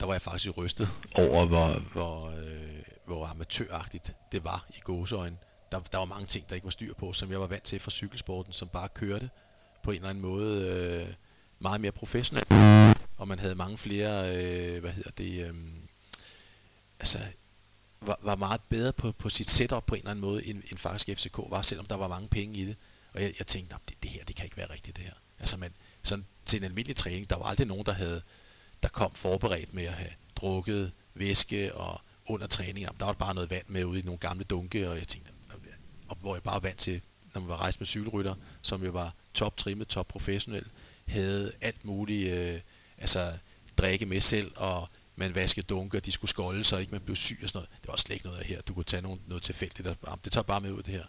der 0.00 0.06
var 0.06 0.14
jeg 0.14 0.22
faktisk 0.22 0.56
rystet 0.56 0.88
over, 1.14 1.46
hvor, 1.46 1.82
hvor, 1.92 2.30
øh, 2.30 2.82
hvor 3.06 3.26
amatøragtigt 3.26 4.14
det 4.32 4.44
var 4.44 4.66
i 4.76 4.80
gåseøjne. 4.80 5.36
Der, 5.72 5.80
der 5.80 5.98
var 5.98 6.04
mange 6.04 6.26
ting, 6.26 6.48
der 6.48 6.54
ikke 6.54 6.64
var 6.64 6.70
styr 6.70 6.94
på, 6.94 7.12
som 7.12 7.30
jeg 7.30 7.40
var 7.40 7.46
vant 7.46 7.62
til 7.62 7.80
fra 7.80 7.90
cykelsporten, 7.90 8.52
som 8.52 8.68
bare 8.68 8.88
kørte 8.88 9.30
på 9.82 9.90
en 9.90 9.96
eller 9.96 10.08
anden 10.08 10.22
måde 10.22 10.66
øh, 10.68 11.14
meget 11.58 11.80
mere 11.80 11.92
professionelt. 11.92 12.46
Og 13.16 13.28
man 13.28 13.38
havde 13.38 13.54
mange 13.54 13.78
flere, 13.78 14.36
øh, 14.36 14.80
hvad 14.80 14.90
hedder 14.90 15.10
det, 15.10 15.46
øh, 15.46 15.54
altså 17.00 17.18
var, 18.00 18.18
var 18.22 18.36
meget 18.36 18.60
bedre 18.68 18.92
på, 18.92 19.12
på 19.12 19.28
sit 19.28 19.50
setup 19.50 19.84
på 19.86 19.94
en 19.94 19.98
eller 19.98 20.10
anden 20.10 20.20
måde, 20.20 20.46
end, 20.46 20.62
end 20.70 20.78
faktisk 20.78 21.18
FCK 21.18 21.38
var, 21.48 21.62
selvom 21.62 21.86
der 21.86 21.96
var 21.96 22.08
mange 22.08 22.28
penge 22.28 22.58
i 22.58 22.64
det. 22.64 22.76
Og 23.14 23.22
jeg, 23.22 23.34
jeg 23.38 23.46
tænkte, 23.46 23.76
det, 23.88 24.02
det 24.02 24.10
her, 24.10 24.24
det 24.24 24.36
kan 24.36 24.44
ikke 24.44 24.56
være 24.56 24.70
rigtigt 24.70 24.96
det 24.96 25.04
her. 25.04 25.14
Altså 25.38 25.56
man, 25.56 25.72
sådan 26.02 26.26
til 26.44 26.56
en 26.56 26.64
almindelig 26.64 26.96
træning, 26.96 27.30
der 27.30 27.36
var 27.36 27.44
aldrig 27.44 27.66
nogen, 27.66 27.86
der 27.86 27.92
havde 27.92 28.22
der 28.82 28.88
kom 28.88 29.14
forberedt 29.14 29.74
med 29.74 29.84
at 29.84 29.92
have 29.92 30.10
drukket 30.36 30.92
væske 31.14 31.74
og 31.74 32.00
under 32.26 32.46
træning. 32.46 33.00
Der 33.00 33.06
var 33.06 33.12
bare 33.12 33.34
noget 33.34 33.50
vand 33.50 33.64
med 33.68 33.84
ude 33.84 34.00
i 34.00 34.02
nogle 34.02 34.18
gamle 34.18 34.44
dunke, 34.44 34.90
og 34.90 34.98
jeg 34.98 35.08
tænkte, 35.08 35.32
og 36.08 36.16
hvor 36.20 36.34
jeg 36.34 36.42
bare 36.42 36.54
var 36.54 36.60
vant 36.60 36.78
til, 36.78 37.00
når 37.34 37.40
man 37.40 37.48
var 37.48 37.56
rejst 37.56 37.80
med 37.80 37.86
cykelrytter, 37.86 38.34
som 38.62 38.84
jo 38.84 38.90
var 38.90 39.14
top 39.34 39.56
trimmet, 39.56 39.88
top 39.88 40.08
professionel, 40.08 40.66
havde 41.06 41.52
alt 41.60 41.84
muligt, 41.84 42.32
øh, 42.32 42.60
altså 42.98 43.38
drikke 43.78 44.06
med 44.06 44.20
selv, 44.20 44.52
og 44.56 44.88
man 45.16 45.34
vaskede 45.34 45.66
dunke, 45.66 45.96
og 45.96 46.06
de 46.06 46.12
skulle 46.12 46.28
skolde, 46.28 46.64
så 46.64 46.76
ikke 46.76 46.92
man 46.92 47.00
blev 47.00 47.16
syg 47.16 47.38
og 47.42 47.48
sådan 47.48 47.58
noget. 47.58 47.70
Det 47.82 47.88
var 47.88 47.96
slet 47.96 48.14
ikke 48.14 48.26
noget 48.26 48.38
af 48.38 48.44
her. 48.44 48.60
Du 48.60 48.74
kunne 48.74 48.84
tage 48.84 49.02
noget, 49.02 49.20
noget 49.26 49.42
tilfældigt, 49.42 49.88
og 49.88 50.18
det 50.24 50.32
tager 50.32 50.42
bare 50.42 50.60
med 50.60 50.72
ud 50.72 50.82
det 50.82 50.94
her. 50.94 51.04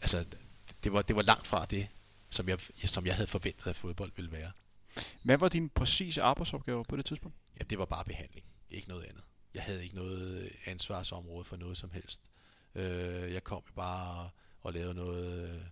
Altså, 0.00 0.24
det 0.84 0.92
var, 0.92 1.02
det 1.02 1.16
var 1.16 1.22
langt 1.22 1.46
fra 1.46 1.64
det, 1.64 1.88
som 2.30 2.48
jeg, 2.48 2.58
som 2.84 3.06
jeg 3.06 3.14
havde 3.14 3.26
forventet, 3.26 3.66
at 3.66 3.76
fodbold 3.76 4.12
ville 4.16 4.32
være. 4.32 4.50
Hvad 5.22 5.38
var 5.38 5.48
dine 5.48 5.68
præcise 5.68 6.22
arbejdsopgaver 6.22 6.84
på 6.88 6.96
det 6.96 7.06
tidspunkt? 7.06 7.36
Ja, 7.58 7.64
det 7.64 7.78
var 7.78 7.84
bare 7.84 8.04
behandling. 8.04 8.46
Ikke 8.70 8.88
noget 8.88 9.04
andet. 9.04 9.24
Jeg 9.54 9.62
havde 9.62 9.82
ikke 9.82 9.94
noget 9.94 10.52
ansvarsområde 10.66 11.44
for 11.44 11.56
noget 11.56 11.76
som 11.76 11.90
helst. 11.90 12.20
Øh, 12.74 13.32
jeg 13.32 13.44
kom 13.44 13.62
bare 13.76 14.30
og 14.62 14.72
lavede 14.72 14.94
noget, 14.94 15.66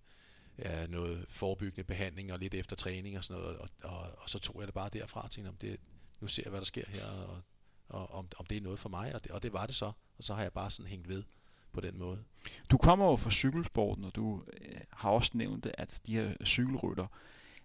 ja, 0.58 0.86
noget 0.86 1.26
forebyggende 1.28 1.84
behandling 1.84 2.32
og 2.32 2.38
lidt 2.38 2.54
efter 2.54 2.76
træning 2.76 3.18
og 3.18 3.24
sådan 3.24 3.42
noget, 3.42 3.58
og, 3.58 3.68
og, 3.82 4.18
og 4.18 4.30
så 4.30 4.38
tog 4.38 4.60
jeg 4.60 4.66
det 4.66 4.74
bare 4.74 4.90
derfra 4.92 5.28
til, 5.28 5.46
om 5.48 5.56
det, 5.56 5.80
nu 6.20 6.28
ser 6.28 6.42
jeg, 6.44 6.50
hvad 6.50 6.60
der 6.60 6.66
sker 6.66 6.84
her, 6.88 7.06
og, 7.06 7.42
og 7.88 8.10
om, 8.10 8.28
om 8.36 8.46
det 8.46 8.56
er 8.56 8.60
noget 8.60 8.78
for 8.78 8.88
mig, 8.88 9.14
og 9.14 9.24
det, 9.24 9.32
og 9.32 9.42
det 9.42 9.52
var 9.52 9.66
det 9.66 9.74
så, 9.74 9.92
og 10.18 10.24
så 10.24 10.34
har 10.34 10.42
jeg 10.42 10.52
bare 10.52 10.70
sådan 10.70 10.90
hængt 10.90 11.08
ved 11.08 11.22
på 11.72 11.80
den 11.80 11.98
måde. 11.98 12.24
Du 12.70 12.76
kommer 12.76 13.06
jo 13.06 13.16
fra 13.16 13.30
cykelsporten, 13.30 14.04
og 14.04 14.14
du 14.14 14.44
øh, 14.52 14.80
har 14.90 15.10
også 15.10 15.30
nævnt, 15.34 15.66
at 15.66 16.00
de 16.06 16.14
her 16.14 16.34
cykelrytter, 16.44 17.06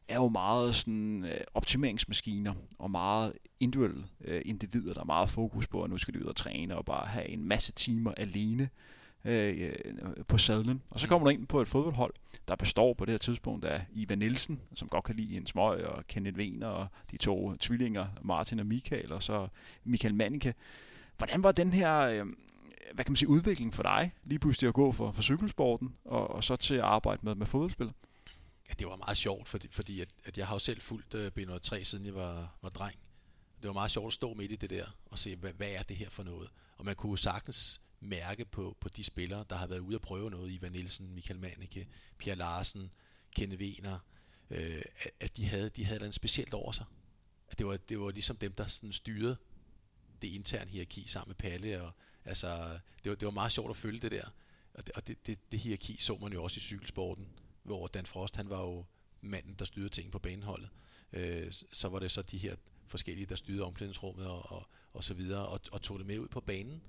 er 0.07 0.15
jo 0.15 0.27
meget 0.27 0.75
sådan 0.75 1.25
øh, 1.25 1.41
optimeringsmaskiner 1.53 2.53
og 2.79 2.91
meget 2.91 3.33
individuelle 3.59 4.05
øh, 4.25 4.41
individer, 4.45 4.93
der 4.93 5.01
er 5.01 5.05
meget 5.05 5.29
fokus 5.29 5.67
på, 5.67 5.83
at 5.83 5.89
nu 5.89 5.97
skal 5.97 6.13
de 6.13 6.19
ud 6.19 6.25
og 6.25 6.35
træne 6.35 6.77
og 6.77 6.85
bare 6.85 7.07
have 7.07 7.27
en 7.27 7.45
masse 7.45 7.71
timer 7.71 8.11
alene 8.17 8.69
øh, 9.25 9.71
øh 9.87 10.25
på 10.27 10.37
sadlen. 10.37 10.81
Og 10.89 10.99
så 10.99 11.07
kommer 11.07 11.27
du 11.27 11.31
ind 11.31 11.47
på 11.47 11.61
et 11.61 11.67
fodboldhold, 11.67 12.13
der 12.47 12.55
består 12.55 12.93
på 12.93 13.05
det 13.05 13.11
her 13.11 13.17
tidspunkt 13.17 13.65
af 13.65 13.85
Ivan 13.91 14.19
Nielsen, 14.19 14.59
som 14.75 14.87
godt 14.87 15.03
kan 15.03 15.15
lide 15.15 15.37
en 15.37 15.47
smøg, 15.47 15.85
og 15.85 16.07
Kenneth 16.07 16.37
Wiener 16.37 16.67
og 16.67 16.87
de 17.11 17.17
to 17.17 17.55
tvillinger, 17.59 18.07
Martin 18.21 18.59
og 18.59 18.65
Michael, 18.65 19.13
og 19.13 19.23
så 19.23 19.47
Michael 19.83 20.15
Mannike. 20.15 20.53
Hvordan 21.17 21.43
var 21.43 21.51
den 21.51 21.73
her... 21.73 21.99
Øh, 21.99 22.25
hvad 22.93 23.05
kan 23.05 23.11
man 23.11 23.15
sige, 23.15 23.29
udvikling 23.29 23.73
for 23.73 23.83
dig, 23.83 24.11
lige 24.23 24.39
pludselig 24.39 24.67
at 24.67 24.73
gå 24.73 24.91
for, 24.91 25.11
for 25.11 25.21
cykelsporten, 25.21 25.95
og, 26.05 26.29
og 26.29 26.43
så 26.43 26.55
til 26.55 26.75
at 26.75 26.81
arbejde 26.81 27.19
med, 27.23 27.35
med 27.35 27.45
fodboldspil? 27.45 27.91
Ja, 28.69 28.73
det 28.79 28.87
var 28.87 28.95
meget 28.95 29.17
sjovt, 29.17 29.47
fordi, 29.47 29.67
fordi 29.71 30.01
at, 30.01 30.09
at 30.23 30.37
jeg 30.37 30.47
har 30.47 30.55
jo 30.55 30.59
selv 30.59 30.81
fulgt 30.81 31.13
øh, 31.13 31.31
uh, 31.37 31.43
B103, 31.43 31.83
siden 31.83 32.05
jeg 32.05 32.15
var, 32.15 32.57
var 32.61 32.69
dreng. 32.69 32.99
Det 33.61 33.67
var 33.67 33.73
meget 33.73 33.91
sjovt 33.91 34.07
at 34.07 34.13
stå 34.13 34.33
midt 34.33 34.51
i 34.51 34.55
det 34.55 34.69
der 34.69 34.97
og 35.05 35.19
se, 35.19 35.35
hvad, 35.35 35.53
hvad 35.53 35.71
er 35.71 35.83
det 35.83 35.95
her 35.95 36.09
for 36.09 36.23
noget? 36.23 36.49
Og 36.77 36.85
man 36.85 36.95
kunne 36.95 37.17
sagtens 37.17 37.81
mærke 37.99 38.45
på, 38.45 38.77
på 38.79 38.89
de 38.89 39.03
spillere, 39.03 39.45
der 39.49 39.55
har 39.55 39.67
været 39.67 39.79
ude 39.79 39.95
at 39.95 40.01
prøve 40.01 40.29
noget, 40.29 40.51
Ivan 40.51 40.71
Nielsen, 40.71 41.13
Michael 41.13 41.39
Manike, 41.39 41.87
Pierre 42.17 42.37
Larsen, 42.37 42.91
Kenne 43.35 43.55
Wiener, 43.55 43.99
øh, 44.49 44.81
at 45.19 45.37
de 45.37 45.45
havde, 45.45 45.69
de 45.69 45.85
havde 45.85 45.99
noget 45.99 46.15
specielt 46.15 46.53
over 46.53 46.71
sig. 46.71 46.85
At 47.49 47.57
det 47.57 47.65
var, 47.65 47.77
det 47.77 47.99
var 47.99 48.11
ligesom 48.11 48.37
dem, 48.37 48.53
der 48.53 48.67
sådan 48.67 48.93
styrede 48.93 49.37
det 50.21 50.27
interne 50.27 50.71
hierarki 50.71 51.07
sammen 51.07 51.29
med 51.29 51.35
Palle. 51.35 51.81
Og, 51.81 51.91
altså, 52.25 52.79
det, 53.03 53.09
var, 53.09 53.15
det 53.15 53.25
var 53.25 53.31
meget 53.31 53.51
sjovt 53.51 53.69
at 53.69 53.77
følge 53.77 53.99
det 53.99 54.11
der. 54.11 54.25
Og 54.73 54.87
det, 54.87 54.95
og 54.95 55.07
det, 55.07 55.27
det, 55.27 55.51
det 55.51 55.59
hierarki 55.59 55.97
så 55.99 56.17
man 56.21 56.33
jo 56.33 56.43
også 56.43 56.57
i 56.57 56.61
cykelsporten 56.61 57.27
hvor 57.67 57.87
Dan 57.87 58.05
Frost, 58.05 58.35
han 58.35 58.49
var 58.49 58.61
jo 58.61 58.85
manden, 59.21 59.55
der 59.59 59.65
styrede 59.65 59.89
ting 59.89 60.11
på 60.11 60.19
baneholdet. 60.19 60.69
Øh, 61.13 61.51
så 61.51 61.89
var 61.89 61.99
det 61.99 62.11
så 62.11 62.21
de 62.21 62.37
her 62.37 62.55
forskellige, 62.87 63.25
der 63.25 63.35
styrede 63.35 63.63
omklædningsrummet 63.63 64.27
og, 64.27 64.51
og, 64.51 64.67
og 64.93 65.03
så 65.03 65.13
videre, 65.13 65.47
og, 65.47 65.59
og 65.71 65.81
tog 65.81 65.99
det 65.99 66.07
med 66.07 66.19
ud 66.19 66.27
på 66.27 66.41
banen. 66.41 66.81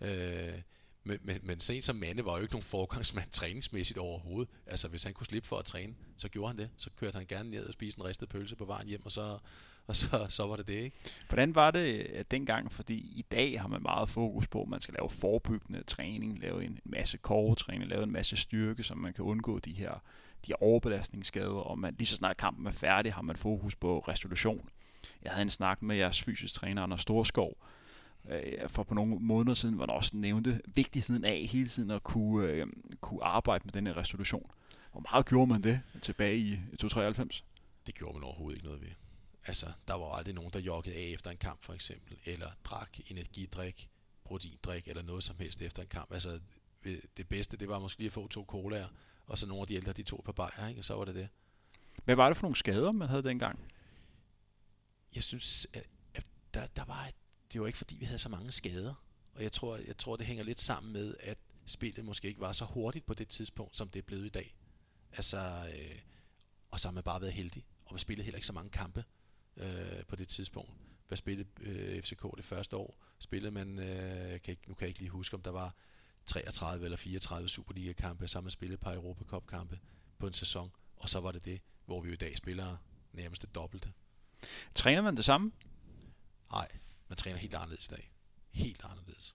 Øh, 0.00 0.62
men, 1.04 1.18
men, 1.22 1.40
men 1.42 1.60
sen 1.60 1.82
som 1.82 1.96
Mande 1.96 2.24
var 2.24 2.36
jo 2.36 2.42
ikke 2.42 2.54
nogen 2.54 2.62
forgangsmand 2.62 3.30
træningsmæssigt 3.40 3.98
overhovedet. 3.98 4.48
Altså 4.66 4.88
hvis 4.88 5.02
han 5.02 5.14
kunne 5.14 5.26
slippe 5.26 5.48
for 5.48 5.56
at 5.56 5.64
træne, 5.64 5.94
så 6.16 6.28
gjorde 6.28 6.48
han 6.48 6.58
det. 6.58 6.70
Så 6.76 6.90
kørte 7.00 7.16
han 7.16 7.26
gerne 7.26 7.50
ned 7.50 7.66
og 7.66 7.72
spiste 7.72 8.00
en 8.00 8.06
ristet 8.06 8.28
pølse 8.28 8.56
på 8.56 8.64
vejen 8.64 8.88
hjem, 8.88 9.04
og 9.04 9.12
så, 9.12 9.38
og 9.86 9.96
så, 9.96 10.26
så 10.28 10.46
var 10.46 10.56
det 10.56 10.68
det, 10.68 10.74
ikke? 10.74 10.96
Hvordan 11.28 11.54
var 11.54 11.70
det 11.70 12.06
øh, 12.10 12.24
dengang? 12.30 12.72
Fordi 12.72 12.94
i 12.94 13.26
dag 13.30 13.60
har 13.60 13.68
man 13.68 13.82
meget 13.82 14.08
fokus 14.08 14.46
på, 14.48 14.62
at 14.62 14.68
man 14.68 14.80
skal 14.80 14.94
lave 14.94 15.10
forebyggende 15.10 15.82
træning, 15.82 16.38
lave 16.38 16.64
en 16.64 16.78
masse 16.84 17.18
koretræning, 17.18 17.90
lave 17.90 18.02
en 18.02 18.12
masse 18.12 18.36
styrke, 18.36 18.82
så 18.82 18.94
man 18.94 19.12
kan 19.12 19.24
undgå 19.24 19.58
de 19.58 19.72
her 19.72 20.02
de 20.46 20.52
her 20.52 20.62
overbelastningsskader, 20.62 21.60
og 21.60 21.78
man, 21.78 21.94
lige 21.98 22.06
så 22.06 22.16
snart 22.16 22.36
kampen 22.36 22.66
er 22.66 22.70
færdig, 22.70 23.14
har 23.14 23.22
man 23.22 23.36
fokus 23.36 23.76
på 23.76 23.98
restitution. 23.98 24.68
Jeg 25.22 25.32
havde 25.32 25.42
en 25.42 25.50
snak 25.50 25.82
med 25.82 25.96
jeres 25.96 26.22
fysisk 26.22 26.54
træner, 26.54 26.82
Anders 26.82 27.00
Storskov, 27.00 27.56
for 28.68 28.82
på 28.82 28.94
nogle 28.94 29.16
måneder 29.20 29.54
siden, 29.54 29.74
hvor 29.74 29.86
der 29.86 29.92
også 29.92 30.16
nævnte 30.16 30.60
vigtigheden 30.66 31.24
af 31.24 31.46
hele 31.50 31.68
tiden 31.68 31.90
at 31.90 32.02
kunne, 32.02 32.48
øh, 32.48 32.66
kunne 33.00 33.24
arbejde 33.24 33.64
med 33.64 33.72
den 33.72 33.86
her 33.86 33.96
restitution. 33.96 34.50
Hvor 34.92 35.00
meget 35.12 35.26
gjorde 35.26 35.46
man 35.46 35.62
det 35.62 35.80
tilbage 36.02 36.36
i 36.36 36.52
1993? 36.52 37.44
Det 37.86 37.94
gjorde 37.94 38.14
man 38.14 38.24
overhovedet 38.24 38.56
ikke 38.56 38.66
noget 38.66 38.82
ved. 38.82 38.90
Altså, 39.46 39.66
der 39.88 39.94
var 39.94 40.06
aldrig 40.06 40.34
nogen, 40.34 40.50
der 40.52 40.60
joggede 40.60 40.96
af 40.96 41.10
efter 41.14 41.30
en 41.30 41.36
kamp, 41.36 41.62
for 41.62 41.72
eksempel, 41.72 42.16
eller 42.24 42.50
drak 42.64 42.98
energidrik, 43.10 43.88
proteindrik, 44.24 44.88
eller 44.88 45.02
noget 45.02 45.22
som 45.22 45.36
helst 45.38 45.62
efter 45.62 45.82
en 45.82 45.88
kamp. 45.88 46.12
Altså, 46.12 46.40
det 47.16 47.28
bedste, 47.28 47.56
det 47.56 47.68
var 47.68 47.78
måske 47.78 47.98
lige 47.98 48.06
at 48.06 48.12
få 48.12 48.28
to 48.28 48.44
colaer, 48.48 48.88
og 49.26 49.38
så 49.38 49.46
nogle 49.46 49.60
af 49.60 49.66
de 49.66 49.74
ældre, 49.74 49.92
de 49.92 50.02
tog 50.02 50.22
på 50.24 50.32
bajer, 50.32 50.68
ikke? 50.68 50.80
og 50.80 50.84
så 50.84 50.94
var 50.94 51.04
det 51.04 51.14
det. 51.14 51.28
Hvad 52.04 52.16
var 52.16 52.28
det 52.28 52.36
for 52.36 52.46
nogle 52.46 52.56
skader, 52.56 52.92
man 52.92 53.08
havde 53.08 53.22
dengang? 53.22 53.72
Jeg 55.14 55.22
synes, 55.22 55.66
at 55.74 55.86
der, 56.54 56.66
der 56.66 56.84
var 56.84 57.04
et, 57.04 57.14
det 57.52 57.60
var 57.60 57.66
ikke 57.66 57.78
fordi, 57.78 57.96
vi 57.96 58.04
havde 58.04 58.18
så 58.18 58.28
mange 58.28 58.52
skader. 58.52 58.94
Og 59.34 59.42
jeg 59.42 59.52
tror, 59.52 59.76
jeg 59.76 59.98
tror, 59.98 60.16
det 60.16 60.26
hænger 60.26 60.44
lidt 60.44 60.60
sammen 60.60 60.92
med, 60.92 61.14
at 61.20 61.38
spillet 61.66 62.04
måske 62.04 62.28
ikke 62.28 62.40
var 62.40 62.52
så 62.52 62.64
hurtigt 62.64 63.06
på 63.06 63.14
det 63.14 63.28
tidspunkt, 63.28 63.76
som 63.76 63.88
det 63.88 63.98
er 63.98 64.02
blevet 64.02 64.26
i 64.26 64.28
dag. 64.28 64.56
Altså, 65.12 65.38
øh, 65.74 65.98
og 66.70 66.80
så 66.80 66.88
har 66.88 66.92
man 66.94 67.02
bare 67.02 67.20
været 67.20 67.32
heldig. 67.32 67.64
Og 67.84 67.94
vi 67.94 67.98
spillede 67.98 68.24
heller 68.24 68.36
ikke 68.36 68.46
så 68.46 68.52
mange 68.52 68.70
kampe 68.70 69.04
øh, 69.56 70.04
på 70.08 70.16
det 70.16 70.28
tidspunkt. 70.28 70.70
Hvad 71.08 71.18
spillede 71.18 71.48
øh, 71.60 72.02
FCK 72.02 72.22
det 72.36 72.44
første 72.44 72.76
år? 72.76 73.04
Spillede 73.18 73.50
man, 73.50 73.78
øh, 73.78 74.40
kan 74.40 74.52
ikke, 74.52 74.68
nu 74.68 74.74
kan 74.74 74.82
jeg 74.82 74.88
ikke 74.88 75.00
lige 75.00 75.10
huske, 75.10 75.34
om 75.34 75.42
der 75.42 75.50
var 75.50 75.74
33 76.26 76.84
eller 76.84 76.96
34 76.96 77.48
Superliga-kampe, 77.48 78.28
så 78.28 78.40
man 78.40 78.50
spillet 78.50 78.74
et 78.74 78.80
par 78.80 78.94
Europacup-kampe 78.94 79.78
på 80.18 80.26
en 80.26 80.32
sæson, 80.32 80.72
og 80.96 81.08
så 81.08 81.20
var 81.20 81.32
det 81.32 81.44
det, 81.44 81.60
hvor 81.86 82.00
vi 82.00 82.08
jo 82.08 82.12
i 82.12 82.16
dag 82.16 82.38
spiller 82.38 82.76
nærmest 83.12 83.42
det 83.42 83.54
dobbelte. 83.54 83.92
Træner 84.74 85.02
man 85.02 85.16
det 85.16 85.24
samme? 85.24 85.52
Nej, 86.52 86.68
man 87.08 87.16
træner 87.16 87.38
helt 87.38 87.54
anderledes 87.54 87.86
i 87.86 87.90
dag. 87.90 88.10
Helt 88.50 88.84
anderledes. 88.84 89.34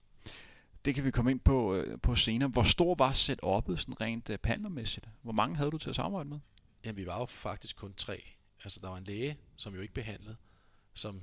Det 0.84 0.94
kan 0.94 1.04
vi 1.04 1.10
komme 1.10 1.30
ind 1.30 1.40
på, 1.40 1.74
øh, 1.74 2.00
på 2.00 2.14
senere. 2.16 2.48
Hvor 2.48 2.62
stor 2.62 2.94
var 2.94 3.12
setup'et 3.12 3.76
sådan 3.76 4.00
rent 4.00 4.30
øh, 4.30 4.38
pandermæssigt? 4.38 5.08
Hvor 5.22 5.32
mange 5.32 5.56
havde 5.56 5.70
du 5.70 5.78
til 5.78 5.90
at 5.90 5.96
samarbejde 5.96 6.28
med? 6.28 6.38
Jamen, 6.84 6.96
vi 6.96 7.06
var 7.06 7.18
jo 7.18 7.26
faktisk 7.26 7.76
kun 7.76 7.94
tre. 7.94 8.22
Altså, 8.64 8.80
der 8.82 8.88
var 8.88 8.96
en 8.96 9.04
læge, 9.04 9.36
som 9.56 9.74
jo 9.74 9.80
ikke 9.80 9.94
behandlede, 9.94 10.36
som 10.94 11.22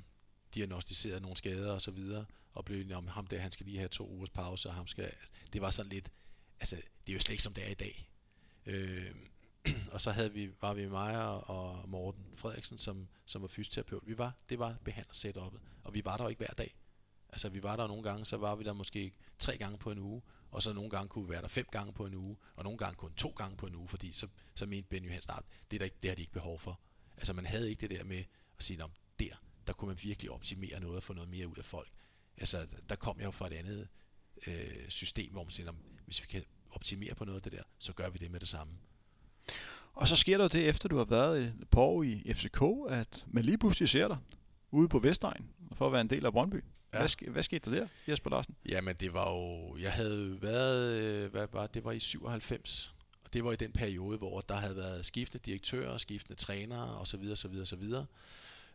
diagnostiserede 0.54 1.20
nogle 1.20 1.36
skader 1.36 1.72
og 1.72 1.82
så 1.82 1.90
videre, 1.90 2.24
og 2.52 2.64
blev 2.64 2.80
enige 2.80 2.96
om 2.96 3.06
ham 3.06 3.26
der, 3.26 3.38
han 3.38 3.52
skal 3.52 3.66
lige 3.66 3.78
have 3.78 3.88
to 3.88 4.08
ugers 4.08 4.30
pause, 4.30 4.68
og 4.68 4.74
ham 4.74 4.86
skal, 4.86 5.12
det 5.52 5.60
var 5.60 5.70
sådan 5.70 5.92
lidt, 5.92 6.10
altså 6.60 6.76
det 6.76 7.12
er 7.12 7.14
jo 7.14 7.20
slet 7.20 7.32
ikke 7.32 7.42
som 7.42 7.54
det 7.54 7.66
er 7.66 7.70
i 7.70 7.74
dag. 7.74 8.08
Øh, 8.66 9.14
og 9.92 10.00
så 10.00 10.10
havde 10.10 10.32
vi, 10.32 10.50
var 10.60 10.74
vi 10.74 10.88
mig 10.88 11.18
og 11.48 11.88
Morten 11.88 12.24
Frederiksen, 12.36 12.78
som, 12.78 13.08
som 13.26 13.42
var 13.42 13.48
fysioterapeut. 13.48 14.02
Vi 14.06 14.18
var, 14.18 14.32
det 14.48 14.58
var 14.58 14.76
behandler 14.84 15.60
og 15.84 15.94
vi 15.94 16.04
var 16.04 16.16
der 16.16 16.24
jo 16.24 16.28
ikke 16.28 16.38
hver 16.38 16.54
dag. 16.58 16.76
Altså 17.28 17.48
vi 17.48 17.62
var 17.62 17.76
der 17.76 17.86
nogle 17.86 18.02
gange, 18.02 18.24
så 18.24 18.36
var 18.36 18.54
vi 18.54 18.64
der 18.64 18.72
måske 18.72 19.12
tre 19.38 19.56
gange 19.56 19.78
på 19.78 19.90
en 19.90 19.98
uge, 19.98 20.22
og 20.50 20.62
så 20.62 20.72
nogle 20.72 20.90
gange 20.90 21.08
kunne 21.08 21.24
vi 21.24 21.30
være 21.30 21.42
der 21.42 21.48
fem 21.48 21.66
gange 21.70 21.92
på 21.92 22.06
en 22.06 22.14
uge, 22.14 22.36
og 22.56 22.64
nogle 22.64 22.78
gange 22.78 22.96
kun 22.96 23.14
to 23.14 23.28
gange 23.28 23.56
på 23.56 23.66
en 23.66 23.74
uge, 23.74 23.88
fordi 23.88 24.12
så, 24.12 24.28
så 24.54 24.66
mente 24.66 24.88
Benny 24.88 25.06
Johansen, 25.06 25.30
at 25.36 25.44
det, 25.70 25.80
der, 25.80 25.88
det 26.02 26.10
har 26.10 26.14
de 26.14 26.22
ikke 26.22 26.32
behov 26.32 26.58
for. 26.58 26.80
Altså 27.16 27.32
man 27.32 27.46
havde 27.46 27.70
ikke 27.70 27.80
det 27.80 27.98
der 27.98 28.04
med 28.04 28.24
at 28.58 28.64
sige, 28.64 28.84
om 28.84 28.92
der, 29.18 29.42
der 29.66 29.72
kunne 29.72 29.88
man 29.88 29.98
virkelig 30.02 30.30
optimere 30.30 30.80
noget 30.80 30.96
og 30.96 31.02
få 31.02 31.12
noget 31.12 31.30
mere 31.30 31.48
ud 31.48 31.56
af 31.56 31.64
folk. 31.64 31.92
Altså 32.36 32.66
der 32.88 32.96
kom 32.96 33.18
jeg 33.18 33.24
jo 33.24 33.30
fra 33.30 33.46
et 33.46 33.52
andet 33.52 33.88
øh, 34.46 34.88
system, 34.88 35.32
hvor 35.32 35.42
man 35.42 35.50
siger, 35.50 35.72
hvis 36.04 36.22
vi 36.22 36.26
kan 36.26 36.44
optimere 36.70 37.14
på 37.14 37.24
noget 37.24 37.36
af 37.36 37.42
det 37.42 37.52
der, 37.52 37.62
så 37.78 37.92
gør 37.92 38.10
vi 38.10 38.18
det 38.18 38.30
med 38.30 38.40
det 38.40 38.48
samme. 38.48 38.78
Og 39.94 40.08
så 40.08 40.16
sker 40.16 40.38
der 40.38 40.48
det, 40.48 40.68
efter 40.68 40.88
du 40.88 40.96
har 40.96 41.04
været 41.04 41.42
et 41.42 41.68
par 41.70 41.80
år 41.80 42.02
i 42.02 42.32
FCK, 42.34 42.62
at 42.88 43.24
man 43.26 43.44
lige 43.44 43.58
pludselig 43.58 43.88
ser 43.88 44.08
dig 44.08 44.18
ude 44.70 44.88
på 44.88 44.98
Vestegn 44.98 45.48
for 45.74 45.86
at 45.86 45.92
være 45.92 46.00
en 46.00 46.10
del 46.10 46.26
af 46.26 46.32
Brøndby. 46.32 46.64
Ja. 46.92 46.98
Hvad, 46.98 47.08
sk- 47.10 47.30
hvad 47.30 47.42
skete 47.42 47.70
der 47.70 47.76
der, 47.80 47.88
Jesper 48.08 48.30
Larsen? 48.30 48.56
Jamen, 48.68 48.96
det 49.00 49.12
var 49.12 49.30
jo... 49.30 49.76
Jeg 49.76 49.92
havde 49.92 50.42
været... 50.42 51.02
Øh, 51.02 51.30
hvad 51.30 51.46
var 51.52 51.66
det? 51.66 51.84
var 51.84 51.92
i 51.92 52.00
97. 52.00 52.94
Og 53.24 53.32
det 53.32 53.44
var 53.44 53.52
i 53.52 53.56
den 53.56 53.72
periode, 53.72 54.18
hvor 54.18 54.40
der 54.40 54.54
havde 54.54 54.76
været 54.76 55.06
skiftende 55.06 55.42
direktører, 55.46 55.98
skiftende 55.98 56.40
trænere 56.40 56.98
osv. 57.00 57.30
osv. 57.32 57.60
osv. 57.62 57.82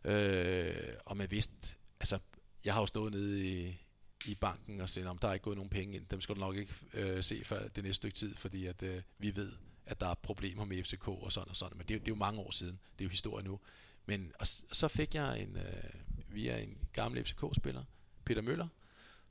Øh, 0.04 0.74
og 1.06 1.16
man 1.16 1.30
vidste... 1.30 1.52
Altså, 2.00 2.18
jeg 2.64 2.74
har 2.74 2.80
jo 2.80 2.86
stået 2.86 3.12
nede 3.12 3.46
i, 3.46 3.78
i 4.26 4.34
banken 4.34 4.80
og 4.80 4.88
sagt, 4.88 5.06
om 5.06 5.18
der 5.18 5.28
er 5.28 5.32
ikke 5.32 5.44
gået 5.44 5.56
nogen 5.56 5.70
penge 5.70 5.96
ind. 5.96 6.06
Dem 6.10 6.20
skal 6.20 6.34
du 6.34 6.40
nok 6.40 6.56
ikke 6.56 6.74
øh, 6.94 7.22
se 7.22 7.44
for 7.44 7.56
det 7.56 7.84
næste 7.84 7.94
stykke 7.94 8.14
tid, 8.16 8.34
fordi 8.34 8.66
at, 8.66 8.82
øh, 8.82 9.02
vi 9.18 9.36
ved, 9.36 9.52
at 9.88 10.00
der 10.00 10.08
er 10.08 10.14
problemer 10.14 10.64
med 10.64 10.84
FCK 10.84 11.08
og 11.08 11.32
sådan 11.32 11.50
og 11.50 11.56
sådan. 11.56 11.78
Men 11.78 11.88
det, 11.88 12.00
det 12.00 12.08
er 12.08 12.12
jo 12.12 12.18
mange 12.18 12.40
år 12.40 12.50
siden. 12.50 12.72
Det 12.72 13.00
er 13.00 13.04
jo 13.04 13.10
historie 13.10 13.44
nu. 13.44 13.60
Men 14.06 14.32
og 14.38 14.46
så 14.46 14.88
fik 14.88 15.14
jeg 15.14 15.40
en, 15.42 15.56
øh, 15.56 16.34
via 16.34 16.58
en 16.58 16.78
gammel 16.92 17.24
FCK-spiller, 17.24 17.84
Peter 18.24 18.42
Møller, 18.42 18.68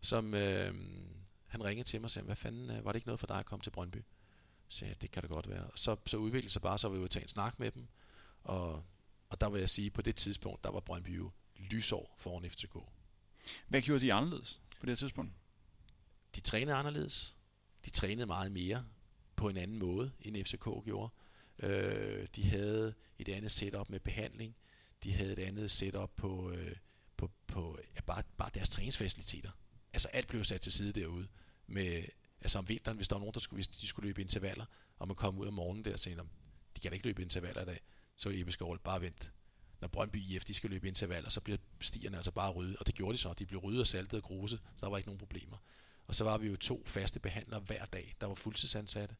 som 0.01 0.33
øh, 0.33 0.73
han 1.47 1.63
ringede 1.63 1.87
til 1.87 2.01
mig 2.01 2.05
og 2.05 2.11
sagde, 2.11 2.25
hvad 2.25 2.35
fanden, 2.35 2.69
øh, 2.69 2.85
var 2.85 2.91
det 2.91 2.97
ikke 2.97 3.07
noget 3.07 3.19
for 3.19 3.27
dig 3.27 3.39
at 3.39 3.45
komme 3.45 3.63
til 3.63 3.71
Brøndby? 3.71 3.97
Så 4.67 4.77
sagde 4.77 4.95
det 5.01 5.11
kan 5.11 5.21
det 5.21 5.29
godt 5.29 5.49
være. 5.49 5.69
Så, 5.75 5.95
så 6.05 6.17
udviklede 6.17 6.53
sig 6.53 6.61
bare, 6.61 6.77
så 6.77 6.87
var 6.87 6.95
vi 6.95 7.01
ude 7.01 7.07
tage 7.07 7.23
en 7.23 7.29
snak 7.29 7.59
med 7.59 7.71
dem, 7.71 7.87
og, 8.43 8.83
og 9.29 9.41
der 9.41 9.49
vil 9.49 9.59
jeg 9.59 9.69
sige, 9.69 9.89
på 9.89 10.01
det 10.01 10.15
tidspunkt, 10.15 10.63
der 10.63 10.71
var 10.71 10.79
Brøndby 10.79 11.17
jo 11.17 11.31
lysår 11.55 12.15
foran 12.17 12.49
FCK. 12.49 12.75
Hvad 13.67 13.81
gjorde 13.81 14.05
de 14.05 14.13
anderledes 14.13 14.61
på 14.79 14.85
det 14.85 14.97
tidspunkt? 14.97 15.33
De 16.35 16.39
trænede 16.39 16.75
anderledes. 16.75 17.35
De 17.85 17.89
trænede 17.89 18.25
meget 18.25 18.51
mere 18.51 18.85
på 19.37 19.49
en 19.49 19.57
anden 19.57 19.79
måde, 19.79 20.11
end 20.21 20.45
FCK 20.45 20.85
gjorde. 20.85 21.13
Øh, 21.59 22.27
de 22.35 22.43
havde 22.43 22.93
et 23.19 23.29
andet 23.29 23.51
setup 23.51 23.89
med 23.89 23.99
behandling. 23.99 24.55
De 25.03 25.13
havde 25.13 25.31
et 25.31 25.39
andet 25.39 25.71
setup 25.71 26.11
på, 26.15 26.51
øh, 26.51 26.75
på, 27.17 27.31
på 27.47 27.79
ja, 27.95 28.01
bare, 28.01 28.23
bare 28.37 28.49
deres 28.53 28.69
træningsfaciliteter. 28.69 29.51
Altså 29.93 30.07
alt 30.07 30.27
blev 30.27 30.43
sat 30.43 30.61
til 30.61 30.71
side 30.71 30.93
derude. 30.93 31.27
Med, 31.67 32.03
altså 32.41 32.59
om 32.59 32.69
vinteren, 32.69 32.97
hvis 32.97 33.07
der 33.07 33.15
var 33.15 33.19
nogen, 33.19 33.33
der 33.33 33.39
skulle, 33.39 33.57
hvis 33.57 33.67
de 33.67 33.87
skulle 33.87 34.07
løbe 34.07 34.21
intervaller, 34.21 34.65
og 34.99 35.07
man 35.07 35.15
kom 35.15 35.37
ud 35.37 35.47
om 35.47 35.53
morgenen 35.53 35.85
der 35.85 35.93
og 35.93 35.99
sagde, 35.99 36.17
de 36.75 36.79
kan 36.79 36.91
da 36.91 36.93
ikke 36.93 37.07
løbe 37.07 37.21
intervaller 37.21 37.61
i 37.61 37.65
dag, 37.65 37.79
så 38.15 38.29
Ebbe 38.33 38.51
Skål, 38.51 38.79
bare 38.79 39.01
vent. 39.01 39.31
Når 39.81 39.87
Brøndby 39.87 40.17
IF 40.17 40.45
de 40.45 40.53
skal 40.53 40.69
løbe 40.69 40.87
intervaller, 40.87 41.29
så 41.29 41.41
bliver 41.41 41.57
stierne 41.81 42.17
altså 42.17 42.31
bare 42.31 42.51
ryddet, 42.51 42.77
og 42.77 42.87
det 42.87 42.95
gjorde 42.95 43.13
de 43.13 43.17
så. 43.17 43.33
De 43.33 43.45
blev 43.45 43.59
ryddet 43.59 43.81
og 43.81 43.87
saltet 43.87 44.17
og 44.17 44.23
gruset, 44.23 44.59
så 44.75 44.85
der 44.85 44.89
var 44.89 44.97
ikke 44.97 45.09
nogen 45.09 45.19
problemer. 45.19 45.57
Og 46.07 46.15
så 46.15 46.23
var 46.23 46.37
vi 46.37 46.47
jo 46.47 46.55
to 46.55 46.83
faste 46.85 47.19
behandlere 47.19 47.59
hver 47.59 47.85
dag, 47.85 48.15
der 48.21 48.27
var 48.27 48.35
fuldtidsansatte. 48.35 49.15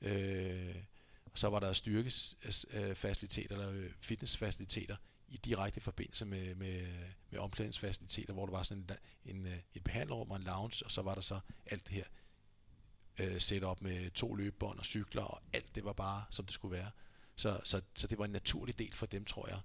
Øh, 0.00 0.76
og 1.24 1.38
så 1.38 1.48
var 1.48 1.60
der 1.60 1.72
styrkesfaciliteter 1.72 3.58
øh, 3.58 3.66
eller 3.66 3.84
øh, 3.84 3.90
fitnessfaciliteter 4.00 4.96
i 5.28 5.36
direkte 5.36 5.80
forbindelse 5.80 6.24
med, 6.24 6.54
med, 6.54 6.86
med 7.30 7.38
omklædningsfaciliteter, 7.38 8.32
hvor 8.32 8.46
der 8.46 8.52
var 8.52 8.62
sådan 8.62 8.86
en, 9.24 9.36
en, 9.36 9.46
øh, 9.46 9.58
et 9.74 9.84
behandlerrum 9.84 10.30
og 10.30 10.36
en 10.36 10.42
lounge, 10.42 10.84
og 10.84 10.90
så 10.90 11.02
var 11.02 11.14
der 11.14 11.20
så 11.20 11.40
alt 11.66 11.86
det 11.88 11.94
her 11.94 12.04
øh, 13.18 13.40
set 13.40 13.64
op 13.64 13.82
med 13.82 14.10
to 14.10 14.34
løbebånd 14.34 14.78
og 14.78 14.86
cykler, 14.86 15.22
og 15.22 15.42
alt 15.52 15.74
det 15.74 15.84
var 15.84 15.92
bare, 15.92 16.24
som 16.30 16.44
det 16.44 16.54
skulle 16.54 16.72
være. 16.72 16.90
Så, 17.36 17.60
så, 17.64 17.80
så 17.94 18.06
det 18.06 18.18
var 18.18 18.24
en 18.24 18.30
naturlig 18.30 18.78
del 18.78 18.94
for 18.94 19.06
dem, 19.06 19.24
tror 19.24 19.48
jeg. 19.48 19.60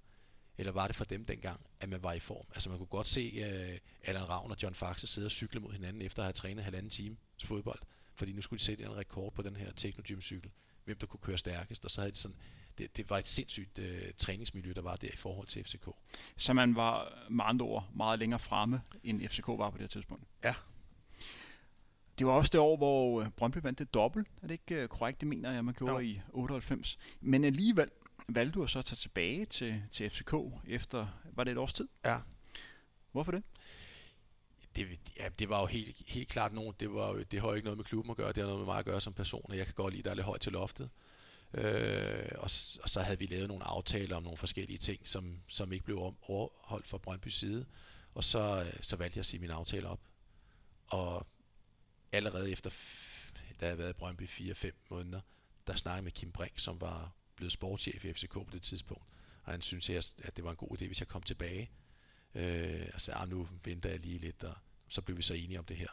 Eller 0.58 0.72
var 0.72 0.86
det 0.86 0.96
for 0.96 1.04
dem 1.04 1.24
dengang, 1.24 1.60
at 1.80 1.88
man 1.88 2.02
var 2.02 2.12
i 2.12 2.18
form? 2.18 2.46
Altså 2.54 2.68
man 2.68 2.78
kunne 2.78 2.86
godt 2.86 3.06
se 3.06 3.32
uh, 3.36 4.08
Allan 4.08 4.28
Ravn 4.28 4.50
og 4.50 4.56
John 4.62 4.74
Faxe 4.74 5.06
sidde 5.06 5.26
og 5.26 5.30
cykle 5.30 5.60
mod 5.60 5.72
hinanden 5.72 6.02
efter 6.02 6.22
at 6.22 6.26
have 6.26 6.32
trænet 6.32 6.64
halvanden 6.64 6.90
time 6.90 7.16
fodbold. 7.44 7.78
Fordi 8.16 8.32
nu 8.32 8.42
skulle 8.42 8.58
de 8.58 8.64
sætte 8.64 8.84
en 8.84 8.96
rekord 8.96 9.32
på 9.32 9.42
den 9.42 9.56
her 9.56 9.72
Technogym-cykel. 9.72 10.50
Hvem 10.84 10.98
der 10.98 11.06
kunne 11.06 11.20
køre 11.20 11.38
stærkest. 11.38 11.84
Og 11.84 11.90
så 11.90 12.00
havde 12.00 12.12
de 12.12 12.18
sådan 12.18 12.36
det, 12.78 12.96
det 12.96 13.10
var 13.10 13.18
et 13.18 13.28
sindssygt 13.28 13.78
øh, 13.78 14.12
træningsmiljø, 14.16 14.72
der 14.72 14.82
var 14.82 14.96
der 14.96 15.08
i 15.08 15.16
forhold 15.16 15.46
til 15.46 15.64
FCK. 15.64 15.88
Så 16.36 16.52
man 16.52 16.74
var 16.76 17.24
med 17.30 17.44
andre 17.48 17.66
ord 17.66 17.88
meget 17.94 18.18
længere 18.18 18.40
fremme, 18.40 18.82
end 19.04 19.28
FCK 19.28 19.46
var 19.48 19.70
på 19.70 19.76
det 19.76 19.82
her 19.82 19.88
tidspunkt? 19.88 20.24
Ja. 20.44 20.54
Det 22.18 22.26
var 22.26 22.32
også 22.32 22.50
det 22.52 22.60
år, 22.60 22.76
hvor 22.76 23.22
øh, 23.22 23.30
Brøndby 23.30 23.58
vandt 23.62 23.78
det 23.78 23.94
dobbelt. 23.94 24.28
Er 24.42 24.46
det 24.46 24.54
ikke 24.54 24.82
øh, 24.82 24.88
korrekt, 24.88 25.20
det 25.20 25.28
mener 25.28 25.52
jeg, 25.52 25.64
man 25.64 25.74
gjorde 25.74 25.92
jo. 25.92 25.98
i 25.98 26.20
98. 26.32 26.98
Men 27.20 27.44
alligevel 27.44 27.90
valgte 28.28 28.58
du 28.58 28.66
så 28.66 28.78
at 28.78 28.84
tage 28.84 28.96
tilbage 28.96 29.46
til, 29.46 29.82
til 29.90 30.10
FCK 30.10 30.34
efter, 30.66 31.06
var 31.32 31.44
det 31.44 31.50
et 31.50 31.58
års 31.58 31.72
tid? 31.72 31.88
Ja. 32.04 32.18
Hvorfor 33.12 33.32
det? 33.32 33.42
det, 34.76 34.98
ja, 35.18 35.28
det 35.38 35.48
var 35.48 35.60
jo 35.60 35.66
helt, 35.66 36.02
helt 36.06 36.28
klart 36.28 36.52
nogen, 36.52 36.74
det, 36.80 36.94
var 36.94 37.12
jo, 37.12 37.22
det 37.22 37.40
har 37.40 37.48
jo 37.48 37.54
ikke 37.54 37.64
noget 37.64 37.78
med 37.78 37.84
klubben 37.84 38.10
at 38.10 38.16
gøre, 38.16 38.28
det 38.28 38.36
har 38.36 38.44
noget 38.44 38.58
med 38.58 38.66
mig 38.66 38.78
at 38.78 38.84
gøre 38.84 39.00
som 39.00 39.12
person, 39.12 39.46
og 39.48 39.56
jeg 39.56 39.66
kan 39.66 39.74
godt 39.74 39.94
lide, 39.94 40.00
at 40.00 40.04
der 40.04 40.10
er 40.10 40.14
lidt 40.14 40.26
højt 40.26 40.40
til 40.40 40.52
loftet. 40.52 40.90
Øh, 41.54 42.28
og, 42.34 42.50
og 42.82 42.88
så 42.88 43.00
havde 43.04 43.18
vi 43.18 43.26
lavet 43.26 43.48
nogle 43.48 43.64
aftaler 43.64 44.16
om 44.16 44.22
nogle 44.22 44.36
forskellige 44.36 44.78
ting, 44.78 45.08
som, 45.08 45.40
som 45.48 45.72
ikke 45.72 45.84
blev 45.84 45.98
overholdt 46.22 46.86
fra 46.86 46.98
Brøndby 46.98 47.28
side. 47.28 47.66
Og 48.14 48.24
så, 48.24 48.64
øh, 48.66 48.82
så 48.82 48.96
valgte 48.96 49.16
jeg 49.16 49.20
at 49.20 49.26
sige 49.26 49.40
min 49.40 49.50
aftale 49.50 49.88
op. 49.88 50.00
Og 50.86 51.26
allerede 52.12 52.52
efter, 52.52 52.70
da 53.40 53.66
jeg 53.66 53.68
havde 53.68 53.78
været 53.78 53.90
i 53.90 53.98
Brøndby 53.98 54.28
4-5 54.28 54.70
måneder, 54.90 55.20
der 55.66 55.74
snakkede 55.74 56.02
med 56.02 56.12
Kim 56.12 56.32
Brink, 56.32 56.58
som 56.58 56.80
var 56.80 57.12
blevet 57.36 57.52
sportschef 57.52 58.04
i 58.04 58.12
FCK 58.12 58.32
på 58.32 58.48
det 58.52 58.62
tidspunkt. 58.62 59.04
Og 59.42 59.52
han 59.52 59.62
syntes, 59.62 60.14
at 60.18 60.36
det 60.36 60.44
var 60.44 60.50
en 60.50 60.56
god 60.56 60.82
idé, 60.82 60.86
hvis 60.86 61.00
jeg 61.00 61.08
kom 61.08 61.22
tilbage. 61.22 61.70
Øh, 62.34 62.86
og 62.94 63.00
sagde, 63.00 63.20
ah, 63.20 63.28
nu 63.28 63.48
venter 63.64 63.90
jeg 63.90 64.00
lige 64.00 64.18
lidt, 64.18 64.44
og 64.44 64.54
så 64.88 65.02
blev 65.02 65.16
vi 65.16 65.22
så 65.22 65.34
enige 65.34 65.58
om 65.58 65.64
det 65.64 65.76
her. 65.76 65.88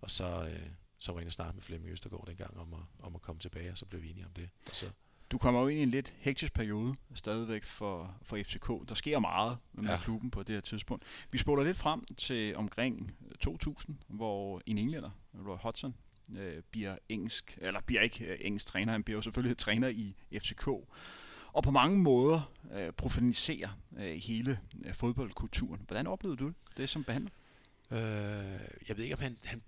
Og 0.00 0.10
så, 0.10 0.48
øh, 0.52 0.68
så 0.98 1.12
var 1.12 1.18
jeg 1.18 1.22
inde 1.22 1.28
og 1.28 1.32
snakke 1.32 1.54
med 1.54 1.62
Flemming 1.62 1.92
Østergaard 1.92 2.26
dengang 2.26 2.58
om 2.58 2.74
at, 2.74 2.80
om 2.98 3.14
at 3.14 3.22
komme 3.22 3.40
tilbage, 3.40 3.70
og 3.70 3.78
så 3.78 3.86
blev 3.86 4.02
vi 4.02 4.10
enige 4.10 4.26
om 4.26 4.32
det. 4.32 4.50
Og 4.68 4.76
så 4.76 4.90
du 5.30 5.38
kommer 5.38 5.60
jo 5.60 5.68
ind 5.68 5.78
i 5.80 5.82
en 5.82 5.90
lidt 5.90 6.14
hektisk 6.18 6.52
periode 6.52 6.94
stadigvæk 7.14 7.64
for, 7.64 8.16
for 8.22 8.42
FCK. 8.42 8.88
Der 8.88 8.94
sker 8.94 9.18
meget 9.18 9.58
med 9.72 9.90
ja. 9.90 9.98
klubben 9.98 10.30
på 10.30 10.42
det 10.42 10.54
her 10.54 10.60
tidspunkt. 10.60 11.04
Vi 11.30 11.38
spoler 11.38 11.64
lidt 11.64 11.76
frem 11.76 12.04
til 12.16 12.56
omkring 12.56 13.16
2000, 13.40 13.96
hvor 14.08 14.62
en 14.66 14.78
englænder, 14.78 15.10
Roy 15.34 15.56
Hodgson, 15.56 15.94
øh, 16.36 16.62
bliver 16.70 16.96
engelsk, 17.08 17.58
eller 17.60 17.80
bliver 17.80 18.02
ikke 18.02 18.24
øh, 18.24 18.38
engelsk 18.40 18.66
træner, 18.66 18.92
han 18.92 19.02
bliver 19.02 19.18
jo 19.18 19.22
selvfølgelig 19.22 19.58
træner 19.66 19.88
i 19.88 20.14
FCK. 20.38 20.68
Og 21.52 21.62
på 21.62 21.70
mange 21.70 21.98
måder 21.98 22.52
øh, 22.72 22.92
profaniserer 22.92 23.80
øh, 23.98 24.14
hele 24.14 24.60
øh, 24.84 24.94
fodboldkulturen. 24.94 25.80
Hvordan 25.86 26.06
oplevede 26.06 26.36
du 26.36 26.52
det 26.76 26.88
som 26.88 27.04
behandler? 27.04 27.30
Øh, 27.90 27.98
jeg 28.88 28.96
ved 28.96 29.04
ikke, 29.04 29.14
om 29.14 29.20
han, 29.20 29.38
han 29.44 29.62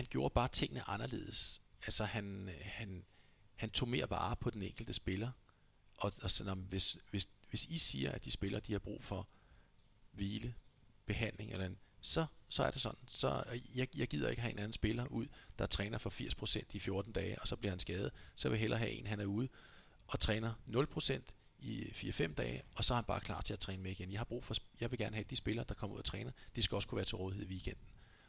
han 0.00 0.06
gjorde 0.10 0.32
bare 0.34 0.48
tingene 0.48 0.88
anderledes. 0.88 1.62
Altså 1.86 2.04
han, 2.04 2.50
han, 2.60 3.04
han 3.56 3.70
tog 3.70 3.88
mere 3.88 4.10
vare 4.10 4.36
på 4.36 4.50
den 4.50 4.62
enkelte 4.62 4.92
spiller. 4.92 5.30
Og, 5.98 6.12
og 6.22 6.30
sådan, 6.30 6.58
hvis, 6.58 6.98
hvis, 7.10 7.28
hvis 7.48 7.64
I 7.64 7.78
siger, 7.78 8.12
at 8.12 8.24
de 8.24 8.30
spillere 8.30 8.60
de 8.60 8.72
har 8.72 8.78
brug 8.78 9.04
for 9.04 9.28
hvile, 10.12 10.54
behandling 11.06 11.52
eller 11.52 11.66
en, 11.66 11.78
så, 12.00 12.26
så 12.48 12.62
er 12.62 12.70
det 12.70 12.80
sådan. 12.80 12.98
Så 13.08 13.44
jeg, 13.74 13.88
jeg 13.96 14.08
gider 14.08 14.28
ikke 14.28 14.42
have 14.42 14.52
en 14.52 14.58
anden 14.58 14.72
spiller 14.72 15.06
ud, 15.06 15.26
der 15.58 15.66
træner 15.66 15.98
for 15.98 16.10
80% 16.10 16.64
i 16.72 16.78
14 16.78 17.12
dage, 17.12 17.40
og 17.40 17.48
så 17.48 17.56
bliver 17.56 17.70
han 17.70 17.80
skadet. 17.80 18.12
Så 18.34 18.48
vil 18.48 18.56
jeg 18.56 18.60
hellere 18.60 18.78
have 18.78 18.90
en, 18.90 19.06
han 19.06 19.20
er 19.20 19.24
ude 19.24 19.48
og 20.06 20.20
træner 20.20 20.54
0% 20.66 21.20
i 21.58 21.82
4-5 21.82 22.34
dage, 22.34 22.62
og 22.76 22.84
så 22.84 22.94
er 22.94 22.96
han 22.96 23.04
bare 23.04 23.20
klar 23.20 23.40
til 23.40 23.52
at 23.52 23.60
træne 23.60 23.82
med 23.82 23.90
igen. 23.90 24.12
Jeg 24.12 24.20
har 24.20 24.24
brug 24.24 24.44
for, 24.44 24.54
jeg 24.80 24.90
vil 24.90 24.98
gerne 24.98 25.14
have 25.16 25.24
de 25.30 25.36
spillere, 25.36 25.64
der 25.68 25.74
kommer 25.74 25.94
ud 25.94 25.98
og 25.98 26.04
træner. 26.04 26.32
De 26.56 26.62
skal 26.62 26.74
også 26.74 26.88
kunne 26.88 26.96
være 26.96 27.04
til 27.04 27.16
rådighed 27.16 27.46
i 27.46 27.48
weekenden. 27.48 27.84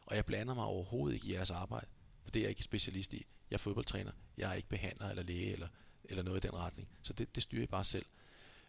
Og 0.06 0.16
jeg 0.16 0.26
blander 0.26 0.54
mig 0.54 0.64
overhovedet 0.64 1.14
ikke 1.14 1.28
i 1.28 1.32
jeres 1.32 1.50
arbejde, 1.50 1.86
for 2.22 2.30
det 2.30 2.40
er 2.40 2.44
jeg 2.44 2.50
ikke 2.50 2.62
specialist 2.62 3.14
i. 3.14 3.26
Jeg 3.50 3.56
er 3.56 3.58
fodboldtræner, 3.58 4.12
jeg 4.36 4.50
er 4.50 4.54
ikke 4.54 4.68
behandler 4.68 5.08
eller 5.08 5.22
læge 5.22 5.52
eller, 5.52 5.68
eller 6.04 6.22
noget 6.22 6.44
i 6.44 6.46
den 6.46 6.56
retning. 6.56 6.88
Så 7.02 7.12
det, 7.12 7.34
det 7.34 7.42
styrer 7.42 7.62
jeg 7.62 7.68
bare 7.68 7.84
selv. 7.84 8.06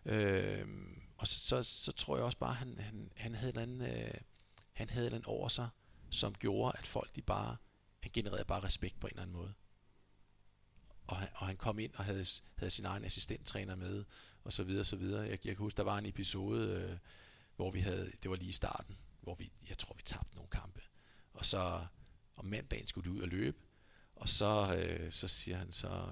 Øh, 0.05 0.67
og 1.17 1.27
så, 1.27 1.39
så, 1.39 1.63
så 1.63 1.91
tror 1.91 2.17
jeg 2.17 2.25
også 2.25 2.37
bare, 2.37 2.51
at 2.51 2.57
han, 2.57 2.79
han, 2.79 3.11
han 3.15 3.35
havde 3.35 3.53
en 3.53 3.59
anden, 3.59 3.81
øh, 3.81 4.13
han 4.73 4.89
havde 4.89 5.15
en 5.15 5.25
over 5.25 5.47
sig, 5.47 5.69
som 6.09 6.33
gjorde, 6.33 6.77
at 6.77 6.87
folk 6.87 7.15
de 7.15 7.21
bare, 7.21 7.57
han 7.99 8.11
genererede 8.13 8.45
bare 8.45 8.63
respekt 8.63 8.99
på 8.99 9.07
en 9.07 9.11
eller 9.11 9.21
anden 9.21 9.35
måde. 9.35 9.53
Og 11.07 11.17
han, 11.17 11.29
og 11.35 11.47
han 11.47 11.57
kom 11.57 11.79
ind 11.79 11.93
og 11.95 12.05
havde, 12.05 12.25
havde 12.55 12.71
sin 12.71 12.85
egen 12.85 13.05
assistenttræner 13.05 13.75
med, 13.75 14.05
og 14.43 14.53
så 14.53 14.63
videre, 14.63 14.85
så 14.85 14.95
videre. 14.95 15.21
Jeg, 15.21 15.29
jeg 15.29 15.39
kan 15.39 15.57
huske, 15.57 15.77
der 15.77 15.83
var 15.83 15.97
en 15.97 16.05
episode, 16.05 16.67
øh, 16.67 16.97
hvor 17.55 17.71
vi 17.71 17.79
havde, 17.79 18.11
det 18.23 18.31
var 18.31 18.37
lige 18.37 18.49
i 18.49 18.51
starten, 18.51 18.97
hvor 19.21 19.35
vi, 19.35 19.51
jeg 19.69 19.77
tror, 19.77 19.93
vi 19.95 20.01
tabte 20.03 20.35
nogle 20.35 20.49
kampe 20.49 20.81
og 21.33 21.45
så 21.45 21.85
om 22.35 22.45
mandagen 22.45 22.87
skulle 22.87 23.09
de 23.09 23.15
ud 23.15 23.21
og 23.21 23.27
løbe, 23.27 23.57
og 24.15 24.29
så, 24.29 24.75
øh, 24.77 25.11
så 25.11 25.27
siger 25.27 25.57
han 25.57 25.71
så, 25.71 26.07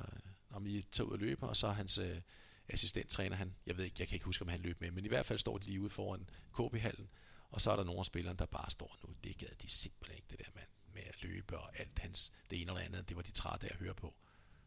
om 0.50 0.68
I 0.68 0.82
tager 0.92 1.08
ud 1.08 1.12
og 1.12 1.20
løber, 1.20 1.48
og 1.48 1.58
så 1.58 1.68
er 1.68 1.72
hans 1.72 1.98
øh, 1.98 2.22
assistenttræner, 2.68 3.36
han, 3.36 3.56
jeg 3.66 3.78
ved 3.78 3.86
ikke, 3.86 3.96
jeg 4.00 4.08
kan 4.08 4.16
ikke 4.16 4.26
huske, 4.26 4.42
om 4.42 4.48
han 4.48 4.60
løb 4.60 4.82
med, 4.82 4.92
men 4.92 5.06
i 5.06 5.08
hvert 5.08 5.26
fald 5.26 5.40
står 5.40 5.58
de 5.58 5.66
lige 5.66 5.82
ude 5.82 5.90
foran 5.90 6.30
KB-hallen, 6.54 7.10
og 7.52 7.62
så 7.62 7.72
er 7.72 7.76
der 7.76 7.84
nogle 7.84 8.00
af 8.00 8.06
spillerne, 8.06 8.38
der 8.38 8.46
bare 8.46 8.72
står 8.72 8.98
nu. 9.04 9.16
Det 9.24 9.38
gad 9.38 9.56
de 9.62 9.70
simpelthen 9.70 10.18
ikke, 10.18 10.28
det 10.30 10.40
der 10.40 10.52
mand 10.56 10.68
med 10.94 11.02
at 11.02 11.24
løbe 11.24 11.60
og 11.60 11.80
alt 11.80 12.00
hans, 12.00 12.32
det 12.50 12.62
ene 12.62 12.72
eller 12.72 12.86
andet, 12.86 13.10
det 13.10 13.18
var 13.18 13.24
de 13.24 13.32
trætte 13.32 13.68
af 13.68 13.72
at 13.72 13.80
høre 13.80 13.94
på. 13.94 14.16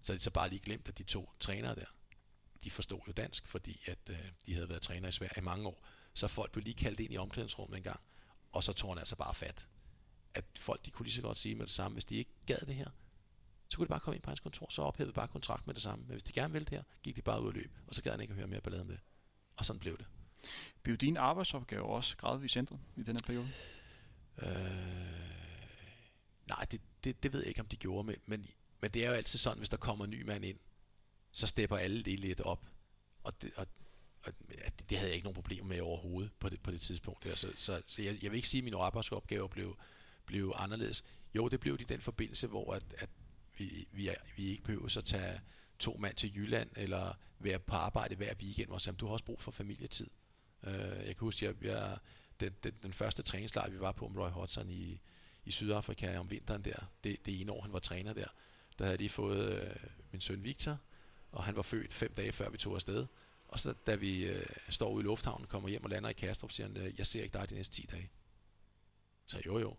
Så 0.03 0.13
er 0.13 0.17
de 0.17 0.23
så 0.23 0.31
bare 0.31 0.49
lige 0.49 0.61
glemt, 0.61 0.89
at 0.89 0.99
de 0.99 1.03
to 1.03 1.31
trænere 1.41 1.75
der, 1.75 1.87
de 2.65 2.71
forstod 2.71 3.01
jo 3.07 3.13
dansk, 3.13 3.49
fordi 3.49 3.81
at 3.87 3.99
øh, 4.11 4.19
de 4.47 4.55
havde 4.55 4.69
været 4.69 4.83
træner 4.83 5.09
i 5.09 5.13
Sverige 5.13 5.39
i 5.39 5.45
mange 5.45 5.69
år. 5.69 5.87
Så 6.15 6.29
folk 6.29 6.53
blev 6.53 6.65
lige 6.65 6.75
kaldt 6.75 7.01
ind 7.01 7.13
i 7.13 7.17
omklædningsrummet 7.17 7.77
en 7.77 7.83
gang, 7.83 8.01
og 8.53 8.65
så 8.65 8.73
tog 8.73 8.91
han 8.91 8.99
altså 8.99 9.17
bare 9.17 9.35
fat. 9.35 9.69
At 10.35 10.45
folk, 10.59 10.85
de 10.85 10.91
kunne 10.91 11.07
lige 11.07 11.15
så 11.15 11.23
godt 11.23 11.39
sige 11.39 11.55
med 11.55 11.67
det 11.67 11.73
samme, 11.73 11.95
hvis 11.95 12.05
de 12.05 12.15
ikke 12.15 12.31
gad 12.47 12.59
det 12.67 12.75
her, 12.75 12.91
så 13.69 13.77
kunne 13.77 13.87
de 13.87 13.89
bare 13.89 14.01
komme 14.01 14.17
ind 14.17 14.23
på 14.23 14.31
hans 14.31 14.41
kontor, 14.41 14.67
så 14.71 14.83
ophævede 14.83 15.13
bare 15.13 15.29
kontrakt 15.29 15.67
med 15.67 15.75
det 15.75 15.83
samme. 15.83 16.05
Men 16.05 16.13
hvis 16.13 16.23
de 16.23 16.33
gerne 16.33 16.53
ville 16.53 16.65
det 16.65 16.73
her, 16.73 16.83
gik 17.03 17.17
de 17.17 17.23
bare 17.23 17.43
ud 17.43 17.47
og 17.47 17.53
løb, 17.53 17.73
og 17.87 17.95
så 17.95 18.03
gad 18.03 18.11
han 18.11 18.21
ikke 18.21 18.33
at 18.33 18.37
høre 18.37 18.47
mere 18.47 18.61
ballade 18.61 18.83
om 18.83 18.89
det. 18.89 19.01
Og 19.57 19.65
sådan 19.65 19.81
blev 19.81 19.99
det. 19.99 20.07
Blev 20.83 20.97
din 20.97 21.17
arbejdsopgave 21.17 21.85
også 21.85 22.17
gradvist 22.17 22.57
ændret 22.57 22.79
i 22.97 23.03
denne 23.03 23.19
periode? 23.27 23.49
Øh, 24.43 24.49
nej, 26.49 26.67
det, 26.71 26.81
det, 27.05 27.23
det 27.23 27.33
ved 27.33 27.41
jeg 27.41 27.49
ikke, 27.49 27.61
om 27.61 27.67
de 27.67 27.77
gjorde, 27.77 28.07
men, 28.07 28.17
men, 28.27 28.47
men 28.81 28.91
det 28.91 29.05
er 29.05 29.09
jo 29.09 29.15
altid 29.15 29.39
sådan, 29.39 29.59
hvis 29.59 29.69
der 29.69 29.77
kommer 29.77 30.05
en 30.05 30.11
ny 30.11 30.23
mand 30.23 30.45
ind, 30.45 30.59
så 31.33 31.47
stepper 31.47 31.77
alle 31.77 32.03
det 32.03 32.19
lidt 32.19 32.41
op. 32.41 32.67
Og 33.25 33.43
det, 33.43 33.53
og, 33.57 33.67
og 34.23 34.33
det, 34.49 34.91
det 34.91 34.99
havde 34.99 35.09
jeg 35.09 35.15
ikke 35.15 35.25
nogen 35.25 35.35
problemer 35.35 35.69
med 35.69 35.81
overhovedet 35.81 36.33
på 36.39 36.49
det, 36.49 36.61
på 36.61 36.71
det 36.71 36.81
tidspunkt 36.81 37.25
der. 37.25 37.35
Så, 37.35 37.53
så, 37.57 37.83
så 37.87 38.03
jeg, 38.03 38.19
jeg 38.23 38.31
vil 38.31 38.37
ikke 38.37 38.49
sige, 38.49 38.61
at 38.61 38.65
min 38.65 38.75
arbejdsopgave 38.75 39.49
blev, 39.49 39.77
blev 40.27 40.53
anderledes. 40.57 41.05
Jo, 41.35 41.49
det 41.49 41.61
blev 41.61 41.79
det 41.79 41.91
i 41.91 41.93
den 41.93 42.01
forbindelse, 42.01 42.47
hvor 42.47 42.75
at, 42.75 42.85
at 42.99 43.09
vi, 43.59 43.89
vi, 43.93 44.09
er, 44.09 44.15
vi 44.37 44.45
ikke 44.45 44.63
behøver 44.63 44.99
at 44.99 45.05
tage 45.05 45.41
to 45.79 45.97
mand 46.01 46.15
til 46.15 46.37
Jylland, 46.37 46.71
eller 46.77 47.15
være 47.39 47.59
på 47.59 47.77
arbejde 47.77 48.17
hver 48.17 48.35
weekend, 48.35 48.71
og 48.71 48.81
sagde, 48.81 48.97
du 48.97 49.07
har 49.07 49.13
også 49.13 49.25
brug 49.25 49.41
for 49.41 49.51
familietid. 49.51 50.11
Øh, 50.67 51.07
jeg 51.07 51.17
kan 51.17 51.21
huske, 51.21 51.49
at 51.49 51.63
jeg, 51.63 51.99
den, 52.41 52.53
den, 52.63 52.73
den 52.83 52.93
første 52.93 53.23
træningslejr, 53.23 53.71
vi 53.71 53.81
var 53.81 53.93
på 53.93 54.09
med 54.09 54.23
Roy 54.23 54.31
Hodgson 54.31 54.71
i, 54.71 55.01
i 55.45 55.51
Sydafrika 55.51 56.19
om 56.19 56.31
vinteren 56.31 56.65
der, 56.65 56.91
det, 57.05 57.27
det 57.27 57.41
ene 57.41 57.53
år, 57.53 57.63
han 57.63 57.73
var 57.73 57.79
træner 57.79 58.13
der, 58.13 58.29
der 58.79 58.85
havde 58.85 58.99
de 58.99 59.09
fået 59.09 59.63
øh, 59.63 59.77
min 60.13 60.21
søn 60.21 60.45
Victor, 60.45 60.79
og 61.33 61.45
han 61.45 61.57
var 61.57 61.63
født 61.63 61.93
fem 61.93 62.15
dage 62.15 62.33
før 62.33 62.51
vi 62.51 62.59
tog 62.59 62.75
afsted. 62.75 63.07
Og 63.49 63.61
så 63.61 63.75
da 63.87 63.95
vi 63.95 64.27
øh, 64.27 64.47
står 64.69 64.91
ude 64.91 65.03
i 65.03 65.05
lufthavnen, 65.05 65.47
kommer 65.47 65.69
hjem 65.69 65.85
og 65.85 65.91
lander 65.91 66.11
i 66.11 66.13
Kastrup, 66.13 66.51
siger 66.51 66.67
han, 66.67 66.95
jeg 66.99 67.07
ser 67.07 67.23
ikke 67.23 67.39
dig 67.39 67.51
de 67.51 67.55
næste 67.55 67.75
10 67.75 67.89
dage. 67.91 68.11
Så 69.27 69.41
jo 69.47 69.59
jo, 69.59 69.77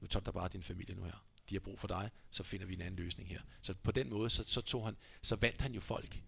nu 0.00 0.06
tager 0.06 0.24
der 0.24 0.32
bare 0.32 0.48
din 0.48 0.62
familie 0.62 0.94
nu 0.94 1.02
her 1.04 1.24
de 1.48 1.54
har 1.54 1.60
brug 1.60 1.78
for 1.78 1.88
dig, 1.88 2.10
så 2.30 2.42
finder 2.42 2.66
vi 2.66 2.74
en 2.74 2.80
anden 2.80 2.96
løsning 2.96 3.28
her. 3.28 3.40
Så 3.62 3.74
på 3.82 3.92
den 3.92 4.10
måde, 4.10 4.30
så, 4.30 4.44
så, 4.46 4.60
tog 4.60 4.84
han, 4.84 4.96
så 5.22 5.36
vandt 5.36 5.60
han 5.60 5.74
jo 5.74 5.80
folk, 5.80 6.22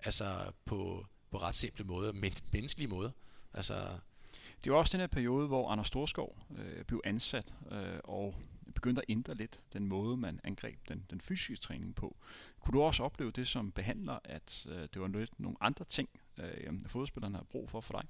altså 0.00 0.52
på, 0.64 1.06
på 1.30 1.38
ret 1.38 1.54
simple 1.54 1.84
måder, 1.84 2.12
men 2.12 2.32
menneskelige 2.52 2.88
måder. 2.88 3.10
Altså, 3.54 3.98
det 4.64 4.72
var 4.72 4.78
også 4.78 4.92
den 4.92 5.00
her 5.00 5.06
periode, 5.06 5.46
hvor 5.46 5.70
Anders 5.70 5.86
Storskov 5.86 6.38
øh, 6.58 6.84
blev 6.84 7.00
ansat 7.04 7.54
øh, 7.70 7.98
og 8.04 8.34
begyndte 8.74 9.02
at 9.02 9.06
ændre 9.08 9.34
lidt 9.34 9.60
den 9.72 9.86
måde, 9.86 10.16
man 10.16 10.40
angreb 10.44 10.78
den, 10.88 11.06
den 11.10 11.20
fysiske 11.20 11.56
træning 11.56 11.94
på. 11.94 12.16
Kunne 12.60 12.80
du 12.80 12.84
også 12.84 13.02
opleve 13.02 13.30
det 13.30 13.48
som 13.48 13.72
behandler, 13.72 14.18
at 14.24 14.66
øh, 14.68 14.88
det 14.94 15.00
var 15.02 15.08
lidt 15.08 15.40
nogle 15.40 15.56
andre 15.60 15.84
ting, 15.84 16.08
øh, 16.38 16.80
fodboldspillerne 16.86 17.36
har 17.36 17.44
brug 17.44 17.70
for 17.70 17.80
for 17.80 18.00
dig? 18.00 18.08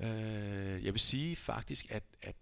Øh, 0.00 0.84
jeg 0.84 0.92
vil 0.92 1.00
sige 1.00 1.36
faktisk, 1.36 1.90
at, 1.90 2.04
at 2.22 2.36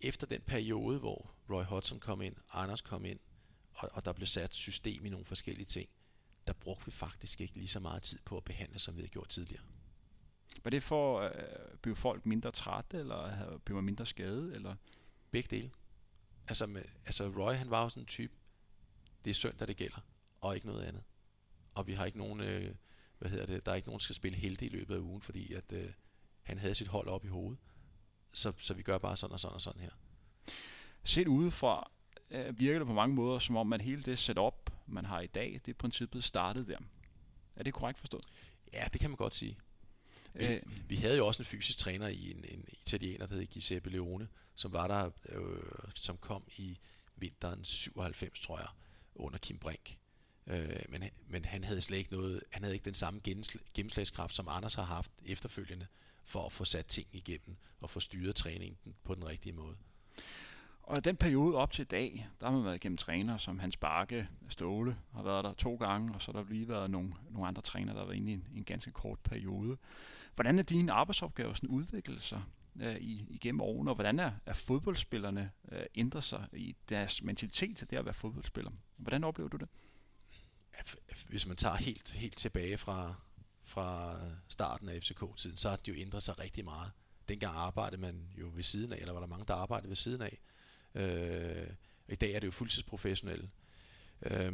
efter 0.00 0.26
den 0.26 0.40
periode, 0.40 0.98
hvor 0.98 1.30
Roy 1.50 1.64
Hodgson 1.64 2.00
kom 2.00 2.22
ind, 2.22 2.36
Anders 2.52 2.80
kom 2.80 3.04
ind, 3.04 3.18
og, 3.74 3.90
og 3.92 4.04
der 4.04 4.12
blev 4.12 4.26
sat 4.26 4.54
system 4.54 5.06
i 5.06 5.08
nogle 5.08 5.26
forskellige 5.26 5.66
ting, 5.66 5.88
der 6.46 6.52
brugte 6.52 6.86
vi 6.86 6.90
faktisk 6.90 7.40
ikke 7.40 7.54
lige 7.56 7.68
så 7.68 7.80
meget 7.80 8.02
tid 8.02 8.18
på 8.24 8.36
at 8.36 8.44
behandle, 8.44 8.78
som 8.78 8.94
vi 8.94 9.00
havde 9.00 9.10
gjort 9.10 9.28
tidligere. 9.28 9.62
Var 10.64 10.70
det 10.70 10.82
for 10.82 11.20
at 11.20 11.36
øh, 11.36 11.78
blive 11.78 11.96
folk 11.96 12.26
mindre 12.26 12.50
trætte, 12.50 12.98
eller 12.98 13.58
man 13.74 13.84
mindre 13.84 14.06
skade? 14.06 14.54
Eller? 14.54 14.74
Begge 15.30 15.56
dele. 15.56 15.70
Altså, 16.48 16.66
med, 16.66 16.82
altså 17.06 17.28
Roy, 17.28 17.54
han 17.54 17.70
var 17.70 17.82
jo 17.82 17.88
sådan 17.88 18.02
en 18.02 18.06
type, 18.06 18.32
det 19.24 19.30
er 19.30 19.34
søndag, 19.34 19.68
det 19.68 19.76
gælder, 19.76 19.98
og 20.40 20.54
ikke 20.54 20.66
noget 20.66 20.82
andet. 20.82 21.04
Og 21.74 21.86
vi 21.86 21.92
har 21.92 22.04
ikke 22.04 22.18
nogen, 22.18 22.40
øh, 22.40 22.74
hvad 23.18 23.30
hedder 23.30 23.46
det, 23.46 23.66
der 23.66 23.72
er 23.72 23.76
ikke 23.76 23.88
nogen, 23.88 23.98
der 23.98 24.02
skal 24.02 24.14
spille 24.14 24.38
helte 24.38 24.66
i 24.66 24.68
løbet 24.68 24.94
af 24.94 24.98
ugen, 24.98 25.22
fordi 25.22 25.52
at 25.52 25.72
øh, 25.72 25.90
han 26.42 26.58
havde 26.58 26.74
sit 26.74 26.88
hold 26.88 27.08
op 27.08 27.24
i 27.24 27.28
hovedet. 27.28 27.58
Så, 28.32 28.52
så 28.58 28.74
vi 28.74 28.82
gør 28.82 28.98
bare 28.98 29.16
sådan 29.16 29.34
og 29.34 29.40
sådan 29.40 29.54
og 29.54 29.62
sådan 29.62 29.80
her. 29.80 29.90
Set 31.04 31.28
udefra 31.28 31.90
øh, 32.30 32.60
virker 32.60 32.78
det 32.78 32.86
på 32.86 32.92
mange 32.92 33.14
måder, 33.14 33.38
som 33.38 33.56
om 33.56 33.72
at 33.72 33.82
hele 33.82 34.02
det 34.02 34.18
setup, 34.18 34.70
man 34.86 35.04
har 35.04 35.20
i 35.20 35.26
dag, 35.26 35.60
det 35.64 35.68
er 35.68 35.76
princippet 35.78 36.24
startet 36.24 36.68
der. 36.68 36.78
Er 37.56 37.62
det 37.62 37.74
korrekt 37.74 37.98
forstået? 37.98 38.24
Ja, 38.72 38.84
det 38.92 39.00
kan 39.00 39.10
man 39.10 39.16
godt 39.16 39.34
sige. 39.34 39.58
Vi, 40.38 40.44
øh, 40.46 40.62
vi 40.88 40.96
havde 40.96 41.16
jo 41.16 41.26
også 41.26 41.42
en 41.42 41.46
fysisk 41.46 41.78
træner 41.78 42.08
i 42.08 42.30
en, 42.30 42.44
en 42.48 42.64
italiener, 42.82 43.26
der 43.26 43.34
hed 43.34 43.46
Giuseppe 43.46 43.90
Leone, 43.90 44.28
som 44.54 44.72
var 44.72 44.86
der, 44.86 45.10
øh, 45.28 45.90
som 45.94 46.18
kom 46.18 46.44
i 46.56 46.78
vinteren 47.16 47.64
97, 47.64 48.40
tror 48.40 48.58
jeg, 48.58 48.68
under 49.14 49.38
Kim 49.38 49.58
Brink. 49.58 49.98
Øh, 50.46 50.82
men, 50.88 51.02
men 51.26 51.44
han 51.44 51.64
havde 51.64 51.80
slet 51.80 51.98
ikke 51.98 52.12
noget, 52.12 52.42
han 52.52 52.62
havde 52.62 52.74
ikke 52.74 52.84
den 52.84 52.94
samme 52.94 53.20
gennemslagskraft, 53.74 54.34
som 54.34 54.48
Anders 54.48 54.74
har 54.74 54.84
haft 54.84 55.12
efterfølgende, 55.24 55.86
for 56.24 56.46
at 56.46 56.52
få 56.52 56.64
sat 56.64 56.86
ting 56.86 57.06
igennem 57.12 57.56
og 57.80 57.90
få 57.90 58.00
styret 58.00 58.36
træningen 58.36 58.94
på 59.04 59.14
den 59.14 59.26
rigtige 59.26 59.52
måde. 59.52 59.76
Og 60.86 61.04
den 61.04 61.16
periode 61.16 61.56
op 61.56 61.72
til 61.72 61.82
i 61.82 61.84
dag, 61.84 62.28
der 62.40 62.46
har 62.46 62.56
man 62.56 62.64
været 62.64 62.74
igennem 62.74 62.96
træner 62.96 63.36
som 63.36 63.58
Hans 63.58 63.76
Bakke, 63.76 64.28
Ståle 64.48 64.96
har 65.14 65.22
været 65.22 65.44
der 65.44 65.52
to 65.52 65.76
gange, 65.76 66.14
og 66.14 66.22
så 66.22 66.32
har 66.32 66.42
der 66.42 66.48
lige 66.48 66.68
været 66.68 66.90
nogle, 66.90 67.14
nogle 67.30 67.48
andre 67.48 67.62
træner, 67.62 67.92
der 67.92 68.00
har 68.00 68.06
været 68.06 68.16
inde 68.16 68.30
i 68.30 68.34
en, 68.34 68.48
en 68.54 68.64
ganske 68.64 68.90
kort 68.90 69.18
periode. 69.18 69.76
Hvordan 70.34 70.58
er 70.58 70.62
dine 70.62 70.92
arbejdsopgaver 70.92 71.54
sådan 71.54 71.68
udviklet 71.68 72.22
sig 72.22 72.42
øh, 72.80 72.96
i, 72.96 73.26
igennem 73.30 73.60
årene, 73.60 73.90
og 73.90 73.94
hvordan 73.94 74.18
er, 74.18 74.32
er 74.46 74.52
fodboldspillerne 74.52 75.50
øh, 75.72 75.82
ændret 75.94 76.24
sig 76.24 76.48
i 76.52 76.76
deres 76.88 77.22
mentalitet 77.22 77.76
til 77.76 77.90
det 77.90 77.96
at 77.96 78.04
være 78.04 78.14
fodboldspiller? 78.14 78.70
Hvordan 78.96 79.24
oplever 79.24 79.48
du 79.48 79.56
det? 79.56 79.68
Hvis 81.28 81.46
man 81.46 81.56
tager 81.56 81.76
helt, 81.76 82.12
helt 82.12 82.36
tilbage 82.36 82.78
fra, 82.78 83.14
fra 83.64 84.16
starten 84.48 84.88
af 84.88 85.02
FCK-tiden, 85.02 85.56
så 85.56 85.68
har 85.68 85.76
det 85.76 85.88
jo 85.88 85.94
ændret 86.02 86.22
sig 86.22 86.38
rigtig 86.38 86.64
meget. 86.64 86.92
Dengang 87.28 87.56
arbejdede 87.56 88.00
man 88.00 88.28
jo 88.40 88.50
ved 88.54 88.62
siden 88.62 88.92
af, 88.92 88.96
eller 88.96 89.12
var 89.12 89.20
der 89.20 89.26
mange, 89.26 89.44
der 89.48 89.54
arbejdede 89.54 89.88
ved 89.88 89.96
siden 89.96 90.22
af. 90.22 90.38
Øh, 90.96 91.70
I 92.08 92.14
dag 92.14 92.32
er 92.32 92.40
det 92.40 92.46
jo 92.46 92.50
fuldtidsprofessionelle. 92.50 93.50
Øh, 94.22 94.52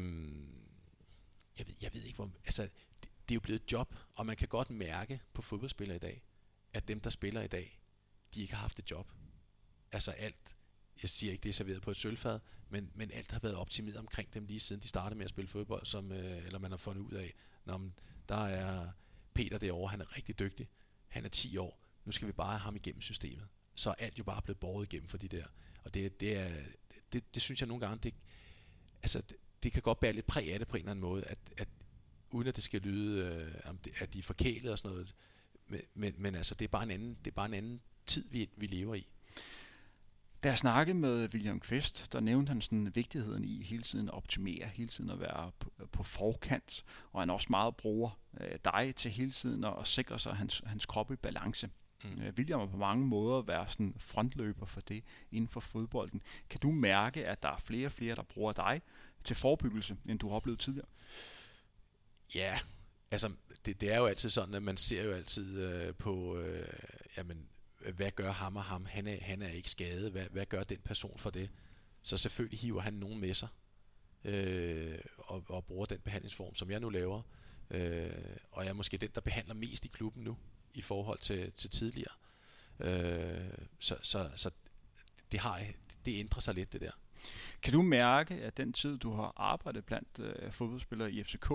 jeg, 1.59 1.67
ved, 1.67 1.75
jeg 1.83 1.95
ved 1.95 2.03
ikke, 2.03 2.17
hvor... 2.17 2.31
Altså, 2.45 2.63
det, 2.63 3.11
det 3.29 3.35
er 3.35 3.37
jo 3.37 3.41
blevet 3.41 3.63
et 3.63 3.73
job, 3.73 3.95
og 4.15 4.27
man 4.27 4.37
kan 4.37 4.49
godt 4.49 4.71
mærke 4.71 5.21
på 5.33 5.43
fodboldspillere 5.43 5.97
i 5.97 6.01
dag, 6.01 6.23
at 6.75 6.89
dem, 6.89 7.01
der 7.01 7.11
spiller 7.11 7.43
i 7.43 7.47
dag, 7.47 7.81
de 8.35 8.41
ikke 8.41 8.55
har 8.55 8.61
haft 8.61 8.79
et 8.79 8.91
job. 8.91 9.13
Altså 9.93 10.11
alt, 10.11 10.57
jeg 11.03 11.11
siger 11.11 11.33
ikke, 11.33 11.43
det 11.43 11.49
er 11.49 11.53
serveret 11.53 11.83
på 11.83 11.91
et 11.91 11.97
sølvfad, 11.97 12.41
men, 12.69 12.91
men 12.95 13.11
alt 13.11 13.33
har 13.33 13.39
været 13.39 13.57
optimeret 13.57 13.97
omkring 13.97 14.35
dem 14.35 14.47
lige 14.47 14.61
siden 14.61 14.83
de 14.83 14.89
startede 14.89 15.19
med 15.19 15.25
at 15.25 15.31
spille 15.31 15.49
fodbold, 15.49 15.87
som, 15.87 16.13
øh, 16.13 16.47
eller 16.47 16.59
man 16.59 16.71
har 16.71 16.79
fundet 16.79 17.03
ud 17.03 17.13
af, 17.13 17.35
når 17.65 17.91
der 18.29 18.47
er 18.47 18.91
Peter 19.35 19.59
derovre, 19.59 19.91
han 19.91 20.01
er 20.01 20.17
rigtig 20.17 20.39
dygtig, 20.39 20.69
han 21.09 21.25
er 21.25 21.29
10 21.29 21.57
år, 21.57 21.83
nu 22.05 22.13
skal 22.13 22.29
vi 22.29 22.33
bare 22.33 22.51
have 22.51 22.61
ham 22.61 22.77
igennem 22.77 23.03
systemet. 23.03 23.49
Så 23.75 23.91
er 23.91 23.95
alt 23.99 24.19
jo 24.19 24.25
bare 24.25 24.43
blevet 24.43 24.61
båret 24.61 24.93
igennem 24.93 25.09
for 25.09 25.19
de 25.19 25.29
der. 25.29 25.47
Og 25.85 25.95
det, 25.95 26.21
det, 26.21 26.37
er, 26.37 26.51
det, 27.13 27.35
det 27.35 27.43
synes 27.43 27.61
jeg 27.61 27.69
nogle 27.69 27.87
gange, 27.87 27.99
det, 28.03 28.15
altså, 29.03 29.21
det, 29.21 29.37
det 29.63 29.73
kan 29.73 29.83
godt 29.83 30.01
bære 30.01 30.13
lidt 30.13 30.27
præg 30.27 30.53
af 30.53 30.59
det 30.59 30.69
på 30.69 30.77
en 30.77 30.81
eller 30.81 30.91
anden 30.91 31.01
måde, 31.01 31.25
at, 31.25 31.39
at 31.57 31.69
uden 32.31 32.49
at 32.49 32.57
det 32.57 32.65
skal 32.65 32.81
lyde, 32.81 33.25
øh, 33.25 33.75
at 34.01 34.13
de 34.13 34.19
er 34.19 34.23
forkælet 34.23 34.73
og 34.73 34.79
sådan 34.79 34.91
noget, 34.91 35.15
men, 35.69 35.81
men, 35.95 36.15
men 36.19 36.35
altså, 36.35 36.55
det 36.55 36.65
er 36.65 36.69
bare 36.69 36.83
en 36.83 36.91
anden, 36.91 37.19
det 37.25 37.31
er 37.31 37.35
bare 37.35 37.47
en 37.47 37.55
anden 37.55 37.81
tid, 38.07 38.29
vi, 38.31 38.49
vi 38.57 38.67
lever 38.67 38.95
i. 38.95 39.07
Da 40.43 40.49
jeg 40.49 40.59
snakkede 40.59 40.99
med 40.99 41.29
William 41.35 41.61
Kvist, 41.61 42.13
der 42.13 42.21
nævnte 42.21 42.51
han 42.51 42.61
sådan 42.61 42.93
vigtigheden 42.95 43.45
i 43.45 43.63
hele 43.63 43.83
tiden 43.83 44.09
at 44.09 44.15
optimere, 44.15 44.67
hele 44.67 44.89
tiden 44.89 45.11
at 45.11 45.21
være 45.21 45.51
på, 45.59 45.73
på 45.93 46.03
forkant, 46.03 46.85
og 47.13 47.21
han 47.21 47.31
også 47.31 47.47
meget 47.51 47.77
bruger 47.77 48.21
øh, 48.41 48.59
dig 48.65 48.95
til 48.97 49.11
hele 49.11 49.31
tiden 49.31 49.65
at 49.65 49.75
sikre 49.85 50.19
sig 50.19 50.37
hans, 50.37 50.63
hans 50.67 50.87
krop 50.87 51.13
i 51.13 51.17
balance. 51.17 51.71
Mm. 52.05 52.23
Øh, 52.23 52.33
William 52.39 52.61
er 52.61 52.67
på 52.67 52.77
mange 52.77 53.07
måder 53.07 53.43
være 53.43 53.69
sådan 53.69 53.95
frontløber 53.99 54.67
for 54.67 54.81
det 54.81 55.05
inden 55.33 55.49
for 55.49 55.61
fodbolden. 55.61 56.23
Kan 56.51 56.61
du 56.61 56.71
mærke, 56.71 57.27
at 57.27 57.43
der 57.43 57.49
er 57.49 57.59
flere 57.59 57.87
og 57.87 57.93
flere, 57.93 58.15
der 58.15 58.23
bruger 58.23 58.53
dig 58.53 58.83
til 59.25 59.37
forebyggelse, 59.37 59.97
end 60.07 60.19
du 60.19 60.29
har 60.29 60.37
oplevet 60.37 60.61
tidligere? 60.61 60.89
Ja, 62.35 62.59
altså 63.11 63.33
det, 63.67 63.81
det 63.81 63.93
er 63.93 63.99
jo 63.99 64.07
altid 64.07 64.29
sådan, 64.29 64.55
at 64.55 64.63
man 64.63 64.77
ser 64.77 65.05
jo 65.05 65.13
altid 65.13 65.61
øh, 65.61 65.95
på, 65.95 66.39
øh, 66.39 66.69
jamen, 67.17 67.49
hvad 67.95 68.11
gør 68.11 68.31
ham 68.31 68.57
og 68.57 68.65
ham? 68.65 68.85
Han 68.85 69.07
er, 69.07 69.17
han 69.21 69.43
er 69.43 69.49
ikke 69.49 69.71
skadet. 69.71 70.11
Hvad, 70.11 70.27
hvad 70.31 70.47
gør 70.47 70.63
den 70.63 70.79
person 70.85 71.19
for 71.19 71.31
det? 71.31 71.51
Så 72.03 72.17
selvfølgelig 72.17 72.59
hiver 72.59 72.81
han 72.81 72.95
nogen 72.95 73.21
med 73.21 73.35
sig 73.35 73.49
øh, 74.25 74.99
og, 75.19 75.45
og 75.49 75.65
bruger 75.65 75.87
den 75.87 75.99
behandlingsform, 75.99 76.55
som 76.55 76.71
jeg 76.71 76.81
nu 76.81 76.89
laver. 76.89 77.23
Øh, 77.71 78.11
og 78.51 78.65
jeg 78.65 78.71
er 78.71 78.75
måske 78.75 78.97
den, 78.97 79.11
der 79.15 79.21
behandler 79.21 79.55
mest 79.55 79.85
i 79.85 79.89
klubben 79.89 80.25
nu 80.25 80.37
i 80.75 80.83
forhold 80.83 81.19
til, 81.19 81.53
til 81.53 81.71
tidligere. 81.71 82.15
Øh, 82.81 83.67
så, 83.79 83.97
så, 84.03 84.31
så 84.37 84.51
det, 85.33 85.41
har, 85.41 85.61
det 86.05 86.19
ændrer 86.19 86.41
sig 86.41 86.55
lidt, 86.55 86.73
det 86.73 86.81
der. 86.81 86.91
Kan 87.63 87.73
du 87.73 87.83
mærke, 87.83 88.35
at 88.35 88.57
den 88.57 88.73
tid, 88.73 88.99
du 88.99 89.13
har 89.13 89.33
arbejdet 89.37 89.85
blandt 89.85 90.21
øh, 90.21 90.53
fodboldspillere 90.53 91.13
i 91.13 91.23
FCK, 91.23 91.51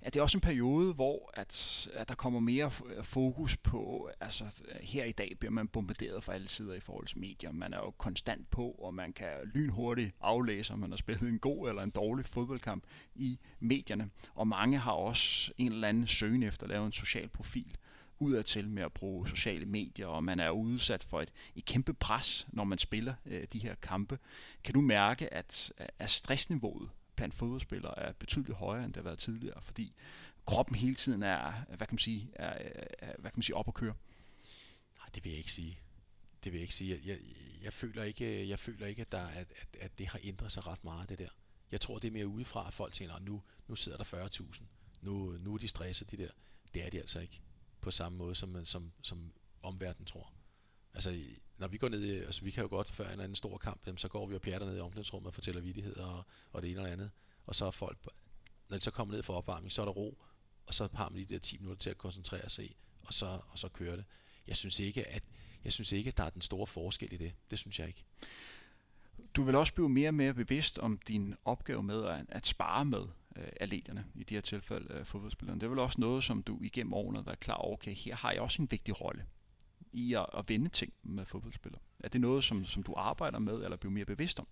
at 0.00 0.14
det 0.14 0.20
er 0.20 0.22
også 0.22 0.36
en 0.36 0.40
periode, 0.40 0.94
hvor 0.94 1.30
at, 1.34 1.88
at 1.94 2.08
der 2.08 2.14
kommer 2.14 2.40
mere 2.40 2.70
øh, 2.86 3.04
fokus 3.04 3.56
på, 3.56 4.10
altså 4.20 4.44
her 4.80 5.04
i 5.04 5.12
dag 5.12 5.36
bliver 5.38 5.52
man 5.52 5.68
bombarderet 5.68 6.24
fra 6.24 6.34
alle 6.34 6.48
sider 6.48 6.74
i 6.74 6.80
forhold 6.80 7.06
til 7.06 7.18
medier. 7.18 7.52
Man 7.52 7.72
er 7.72 7.78
jo 7.78 7.90
konstant 7.90 8.50
på, 8.50 8.70
og 8.70 8.94
man 8.94 9.12
kan 9.12 9.30
lynhurtigt 9.54 10.14
aflæse, 10.20 10.72
om 10.72 10.78
man 10.78 10.90
har 10.90 10.96
spillet 10.96 11.28
en 11.28 11.38
god 11.38 11.68
eller 11.68 11.82
en 11.82 11.90
dårlig 11.90 12.24
fodboldkamp 12.24 12.84
i 13.14 13.38
medierne. 13.60 14.10
Og 14.34 14.48
mange 14.48 14.78
har 14.78 14.92
også 14.92 15.52
en 15.58 15.72
eller 15.72 15.88
anden 15.88 16.06
søgen 16.06 16.42
efter 16.42 16.64
at 16.64 16.70
lave 16.70 16.86
en 16.86 16.92
social 16.92 17.28
profil 17.28 17.76
udadtil 18.22 18.70
med 18.70 18.82
at 18.82 18.92
bruge 18.92 19.28
sociale 19.28 19.66
medier, 19.66 20.06
og 20.06 20.24
man 20.24 20.40
er 20.40 20.50
udsat 20.50 21.02
for 21.02 21.20
et, 21.20 21.32
et 21.56 21.64
kæmpe 21.64 21.94
pres, 21.94 22.46
når 22.52 22.64
man 22.64 22.78
spiller 22.78 23.14
øh, 23.26 23.46
de 23.52 23.58
her 23.58 23.74
kampe. 23.74 24.18
Kan 24.64 24.74
du 24.74 24.80
mærke, 24.80 25.34
at, 25.34 25.72
at 25.98 26.10
stressniveauet 26.10 26.90
blandt 27.16 27.34
fodboldspillere 27.34 27.98
er 27.98 28.12
betydeligt 28.12 28.58
højere, 28.58 28.84
end 28.84 28.92
det 28.92 28.96
har 29.02 29.04
været 29.04 29.18
tidligere, 29.18 29.62
fordi 29.62 29.94
kroppen 30.46 30.76
hele 30.76 30.94
tiden 30.94 31.22
er, 31.22 31.52
hvad 31.68 31.86
kan 31.86 31.94
man 31.94 31.98
sige, 31.98 32.30
er, 32.34 32.70
er 32.98 33.12
hvad 33.18 33.30
kan 33.30 33.38
man 33.38 33.42
sige, 33.42 33.56
op 33.56 33.68
at 33.68 33.74
køre? 33.74 33.94
Nej, 34.98 35.08
det 35.14 35.24
vil 35.24 35.30
jeg 35.30 35.38
ikke 35.38 35.52
sige. 35.52 35.78
Det 36.44 36.52
vil 36.52 36.58
jeg 36.58 36.62
ikke 36.62 36.74
sige. 36.74 36.90
Jeg, 36.90 37.06
jeg, 37.06 37.18
jeg 37.62 37.72
føler 37.72 38.02
ikke, 38.02 38.48
jeg 38.48 38.58
føler 38.58 38.86
ikke 38.86 39.02
at, 39.02 39.12
der, 39.12 39.26
at, 39.26 39.52
at, 39.60 39.76
at 39.80 39.98
det 39.98 40.06
har 40.06 40.20
ændret 40.24 40.52
sig 40.52 40.66
ret 40.66 40.84
meget, 40.84 41.08
det 41.08 41.18
der. 41.18 41.28
Jeg 41.72 41.80
tror, 41.80 41.98
det 41.98 42.08
er 42.08 42.12
mere 42.12 42.26
udefra, 42.26 42.66
at 42.66 42.72
folk 42.72 42.94
tænker, 42.94 43.18
nu, 43.18 43.42
nu 43.68 43.76
sidder 43.76 43.98
der 43.98 44.26
40.000. 44.26 44.62
Nu, 45.00 45.32
nu 45.40 45.54
er 45.54 45.58
de 45.58 45.68
stresset, 45.68 46.10
de 46.10 46.16
der. 46.16 46.30
Det 46.74 46.86
er 46.86 46.90
de 46.90 47.00
altså 47.00 47.20
ikke 47.20 47.40
på 47.82 47.90
samme 47.90 48.18
måde, 48.18 48.34
som, 48.34 48.64
som, 48.64 48.92
som 49.02 49.32
omverdenen 49.62 50.06
tror. 50.06 50.32
Altså, 50.94 51.20
når 51.58 51.68
vi 51.68 51.78
går 51.78 51.88
ned 51.88 52.04
i, 52.04 52.10
altså 52.10 52.42
vi 52.44 52.50
kan 52.50 52.62
jo 52.62 52.68
godt 52.68 52.90
før 52.90 53.08
en 53.10 53.20
anden 53.20 53.34
stor 53.34 53.58
kamp, 53.58 53.98
så 53.98 54.08
går 54.08 54.26
vi 54.26 54.34
og 54.34 54.40
pjatter 54.40 54.66
ned 54.66 54.76
i 54.76 54.80
omklædningsrummet 54.80 55.26
og 55.26 55.34
fortæller 55.34 55.60
vidigheder 55.60 56.06
og, 56.06 56.24
og 56.52 56.62
det 56.62 56.70
ene 56.70 56.80
og 56.80 56.86
det 56.86 56.92
andet. 56.92 57.10
Og 57.46 57.54
så 57.54 57.66
er 57.66 57.70
folk, 57.70 57.98
når 58.68 58.76
de 58.76 58.82
så 58.82 58.90
kommer 58.90 59.14
ned 59.14 59.22
for 59.22 59.34
opvarmning, 59.34 59.72
så 59.72 59.82
er 59.82 59.86
der 59.86 59.92
ro, 59.92 60.18
og 60.66 60.74
så 60.74 60.88
har 60.94 61.08
man 61.08 61.16
lige 61.16 61.28
de 61.28 61.34
der 61.34 61.40
10 61.40 61.58
minutter 61.58 61.80
til 61.80 61.90
at 61.90 61.98
koncentrere 61.98 62.48
sig 62.48 62.64
i, 62.64 62.76
og 63.02 63.14
så, 63.14 63.40
og 63.48 63.58
så 63.58 63.68
kører 63.68 63.96
det. 63.96 64.04
Jeg 64.46 64.56
synes 64.56 64.78
ikke, 64.78 65.08
at 65.08 65.24
jeg 65.64 65.72
synes 65.72 65.92
ikke, 65.92 66.08
at 66.08 66.18
der 66.18 66.24
er 66.24 66.30
den 66.30 66.42
store 66.42 66.66
forskel 66.66 67.12
i 67.12 67.16
det. 67.16 67.32
Det 67.50 67.58
synes 67.58 67.78
jeg 67.78 67.88
ikke. 67.88 68.04
Du 69.34 69.42
vil 69.42 69.54
også 69.54 69.74
blive 69.74 69.88
mere 69.88 70.08
og 70.08 70.14
mere 70.14 70.34
bevidst 70.34 70.78
om 70.78 70.98
din 71.08 71.34
opgave 71.44 71.82
med 71.82 72.04
at, 72.04 72.26
at 72.28 72.46
spare 72.46 72.84
med 72.84 73.02
øh, 73.36 73.48
atleterne, 73.60 74.06
i 74.14 74.24
de 74.24 74.34
her 74.34 74.40
tilfælde 74.40 74.94
øh, 74.94 75.04
fodboldspillerne. 75.04 75.60
Det 75.60 75.66
er 75.66 75.70
vel 75.70 75.78
også 75.78 76.00
noget, 76.00 76.24
som 76.24 76.42
du 76.42 76.58
igennem 76.62 76.92
årene 76.92 77.18
har 77.18 77.24
været 77.24 77.40
klar 77.40 77.54
over, 77.54 77.72
okay, 77.72 77.94
her 77.94 78.16
har 78.16 78.32
jeg 78.32 78.40
også 78.40 78.62
en 78.62 78.70
vigtig 78.70 79.00
rolle 79.00 79.26
i 79.92 80.14
at, 80.14 80.26
at 80.38 80.48
vende 80.48 80.68
ting 80.68 80.92
med 81.02 81.24
fodboldspillere. 81.24 81.80
Er 82.00 82.08
det 82.08 82.20
noget, 82.20 82.44
som, 82.44 82.64
som 82.64 82.82
du 82.82 82.94
arbejder 82.96 83.38
med, 83.38 83.54
eller 83.54 83.76
bliver 83.76 83.92
mere 83.92 84.04
bevidst 84.04 84.40
om? 84.40 84.48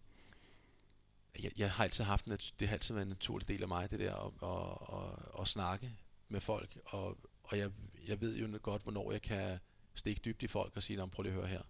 Jeg, 1.42 1.52
jeg 1.58 1.72
har 1.72 1.84
altid 1.84 2.04
haft 2.04 2.26
en, 2.26 2.32
det 2.60 2.68
har 2.68 2.74
altid 2.74 2.94
været 2.94 3.04
en 3.04 3.08
naturlig 3.10 3.48
del 3.48 3.62
af 3.62 3.68
mig, 3.68 3.90
det 3.90 4.00
der 4.00 4.14
at, 4.14 4.32
at, 4.42 4.98
at, 4.98 5.40
at 5.40 5.48
snakke 5.48 5.92
med 6.28 6.40
folk, 6.40 6.78
og, 6.84 7.18
og 7.44 7.58
jeg, 7.58 7.70
jeg 8.08 8.20
ved 8.20 8.36
jo 8.36 8.58
godt, 8.62 8.82
hvornår 8.82 9.12
jeg 9.12 9.22
kan 9.22 9.58
stikke 9.94 10.20
dybt 10.24 10.42
i 10.42 10.46
folk 10.46 10.76
og 10.76 10.82
sige, 10.82 11.08
prøv 11.08 11.22
lige 11.22 11.32
at 11.32 11.38
høre 11.38 11.48
her, 11.48 11.62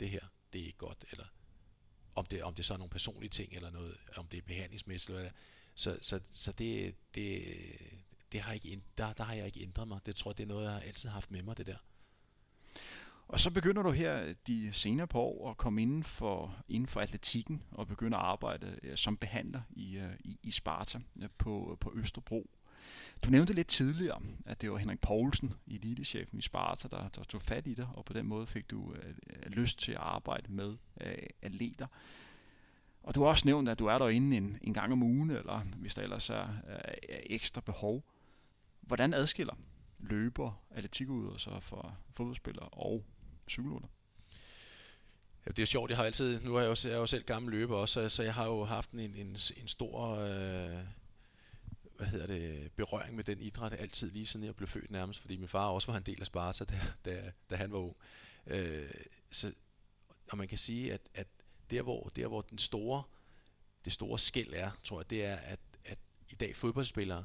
det 0.00 0.10
her, 0.10 0.20
det 0.52 0.60
er 0.60 0.64
ikke 0.64 0.78
godt, 0.78 1.04
eller 1.10 1.24
om 2.14 2.26
det, 2.26 2.42
om 2.42 2.54
det 2.54 2.64
så 2.64 2.74
er 2.74 2.78
nogle 2.78 2.90
personlige 2.90 3.30
ting, 3.30 3.52
eller 3.52 3.70
noget, 3.70 3.96
om 4.16 4.26
det 4.26 4.38
er 4.38 4.42
behandlingsmæssigt, 4.42 5.16
eller 5.16 5.30
så, 5.74 5.98
så, 6.02 6.20
så 6.30 6.52
det, 6.52 6.94
det, 7.14 7.42
det 8.32 8.40
har 8.40 8.52
ikke, 8.52 8.82
der, 8.98 9.12
der 9.12 9.24
har 9.24 9.34
jeg 9.34 9.46
ikke 9.46 9.62
ændret 9.62 9.88
mig. 9.88 10.00
Det 10.06 10.16
tror 10.16 10.30
jeg, 10.30 10.38
det 10.38 10.44
er 10.44 10.48
noget, 10.48 10.64
jeg 10.64 10.72
har 10.72 10.80
altid 10.80 11.08
haft 11.08 11.30
med 11.30 11.42
mig, 11.42 11.56
det 11.56 11.66
der. 11.66 11.76
Og 13.28 13.40
så 13.40 13.50
begynder 13.50 13.82
du 13.82 13.90
her 13.90 14.34
de 14.46 14.72
senere 14.72 15.06
på 15.06 15.20
år 15.20 15.50
at 15.50 15.56
komme 15.56 15.82
inden 15.82 16.04
for, 16.04 16.56
inden 16.68 16.86
for 16.86 17.00
atletikken 17.00 17.62
og 17.70 17.88
begynde 17.88 18.16
at 18.16 18.22
arbejde 18.22 18.78
øh, 18.82 18.96
som 18.96 19.16
behandler 19.16 19.60
i, 19.70 19.96
øh, 19.96 20.12
i, 20.20 20.38
i 20.42 20.50
Sparta 20.50 21.00
øh, 21.22 21.28
på, 21.38 21.76
på 21.80 21.92
Østerbro. 21.94 22.50
Du 23.22 23.30
nævnte 23.30 23.52
lidt 23.52 23.68
tidligere, 23.68 24.22
at 24.46 24.60
det 24.60 24.70
var 24.70 24.78
Henrik 24.78 25.00
Poulsen, 25.00 25.54
elitechefen 25.66 26.38
i 26.38 26.42
Sparta, 26.42 26.88
der, 26.88 27.08
der 27.08 27.22
tog 27.22 27.42
fat 27.42 27.66
i 27.66 27.74
dig, 27.74 27.88
og 27.94 28.04
på 28.04 28.12
den 28.12 28.26
måde 28.26 28.46
fik 28.46 28.70
du 28.70 28.94
øh, 28.94 29.14
lyst 29.46 29.78
til 29.78 29.92
at 29.92 29.98
arbejde 29.98 30.52
med 30.52 30.76
øh, 31.00 31.26
atleter. 31.42 31.86
Og 33.02 33.14
du 33.14 33.22
har 33.22 33.28
også 33.28 33.46
nævnt, 33.46 33.68
at 33.68 33.78
du 33.78 33.86
er 33.86 33.98
derinde 33.98 34.36
en, 34.36 34.58
en 34.62 34.74
gang 34.74 34.92
om 34.92 35.02
ugen, 35.02 35.30
eller 35.30 35.58
hvis 35.58 35.94
der 35.94 36.02
ellers 36.02 36.30
er, 36.30 36.48
er, 36.66 36.94
er 37.08 37.20
ekstra 37.26 37.60
behov. 37.60 38.04
Hvordan 38.80 39.14
adskiller 39.14 39.54
løber 39.98 40.62
så 41.38 41.60
for 41.60 41.96
fodboldspillere 42.12 42.68
og 42.68 43.04
cykelrytter? 43.48 43.88
Ja, 45.46 45.50
det 45.50 45.62
er 45.62 45.66
sjovt, 45.66 45.90
jeg 45.90 45.98
har 45.98 46.04
altid, 46.04 46.44
nu 46.44 46.56
er 46.56 46.60
jeg 46.60 46.68
jo, 46.68 46.88
jeg 46.88 46.94
er 46.94 47.00
jo 47.00 47.06
selv 47.06 47.24
gammel 47.24 47.52
løber 47.52 47.76
også, 47.76 48.08
så 48.08 48.22
jeg 48.22 48.34
har 48.34 48.46
jo 48.46 48.64
haft 48.64 48.90
en, 48.90 49.00
en, 49.00 49.36
en 49.56 49.68
stor 49.68 50.18
øh, 50.18 50.84
hvad 51.96 52.06
hedder 52.06 52.26
det, 52.26 52.72
berøring 52.76 53.16
med 53.16 53.24
den 53.24 53.40
idræt 53.40 53.72
altid 53.72 54.10
lige 54.10 54.26
siden 54.26 54.46
jeg 54.46 54.56
blev 54.56 54.68
født 54.68 54.90
nærmest, 54.90 55.20
fordi 55.20 55.36
min 55.36 55.48
far 55.48 55.66
også 55.66 55.92
var 55.92 55.98
en 55.98 56.02
del 56.02 56.20
af 56.20 56.26
Sparta, 56.26 56.64
da, 56.64 56.80
da, 57.04 57.32
da 57.50 57.56
han 57.56 57.72
var 57.72 57.78
ung. 57.78 57.96
Øh, 58.46 58.90
så, 59.30 59.52
og 60.30 60.38
man 60.38 60.48
kan 60.48 60.58
sige, 60.58 60.92
at, 60.92 61.00
at 61.14 61.26
der 61.72 61.82
hvor, 61.82 62.10
der 62.16 62.26
hvor 62.26 62.40
den 62.40 62.58
store, 62.58 63.02
det 63.84 63.92
store 63.92 64.18
skæld 64.18 64.52
er, 64.52 64.70
tror 64.84 65.00
jeg, 65.00 65.10
det 65.10 65.24
er, 65.24 65.36
at, 65.36 65.60
at 65.84 65.98
i 66.30 66.34
dag 66.34 66.56
fodboldspillere, 66.56 67.24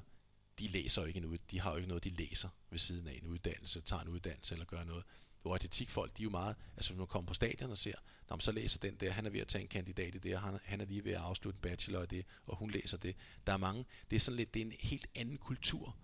de 0.60 0.68
læser 0.68 1.02
jo 1.02 1.08
ikke 1.08 1.18
en 1.18 1.26
ud, 1.26 1.38
de 1.52 1.60
har 1.60 1.72
jo 1.72 1.76
ikke 1.76 1.88
noget, 1.88 2.04
de 2.04 2.10
læser 2.10 2.50
ved 2.70 2.80
siden 2.80 3.08
af 3.08 3.20
en 3.22 3.28
uddannelse, 3.28 3.82
tager 3.82 4.02
en 4.02 4.08
uddannelse 4.08 4.56
eller 4.56 4.66
gør 4.66 4.84
noget. 4.84 5.04
Hvor 5.42 5.56
atletikfolk, 5.56 6.18
de 6.18 6.22
er 6.22 6.24
jo 6.24 6.30
meget, 6.30 6.56
altså 6.76 6.94
når 6.94 6.98
man 6.98 7.08
kommer 7.08 7.28
på 7.28 7.34
stadion 7.34 7.72
og 7.72 7.78
ser, 7.78 7.96
når 8.30 8.40
så 8.40 8.52
læser 8.52 8.80
den 8.80 8.96
der, 8.96 9.12
han 9.12 9.26
er 9.26 9.30
ved 9.30 9.40
at 9.40 9.48
tage 9.48 9.62
en 9.62 9.68
kandidat 9.68 10.16
i 10.16 10.18
det, 10.18 10.36
og 10.36 10.42
han, 10.42 10.60
han 10.64 10.82
er 10.82 10.86
lige 10.86 11.04
ved 11.06 11.12
at 11.12 11.22
afslutte 11.22 11.58
en 11.58 11.62
bachelor 11.62 12.04
i 12.04 12.06
det, 12.06 12.26
og 12.46 12.58
hun 12.58 12.72
læser 12.72 12.98
det. 12.98 13.16
Der 13.48 13.54
er 13.54 13.58
mange, 13.58 13.86
det 14.10 14.16
er 14.16 14.20
sådan 14.20 14.36
lidt, 14.38 14.54
det 14.54 14.62
er 14.62 14.66
en 14.66 14.74
helt 14.80 15.08
anden 15.16 15.38
kultur, 15.38 15.96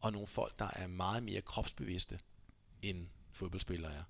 og 0.00 0.12
nogle 0.12 0.26
folk, 0.26 0.58
der 0.58 0.70
er 0.74 0.86
meget 0.86 1.22
mere 1.22 1.40
kropsbevidste, 1.40 2.20
end 2.82 3.08
fodboldspillere 3.30 3.94
er 3.94 4.02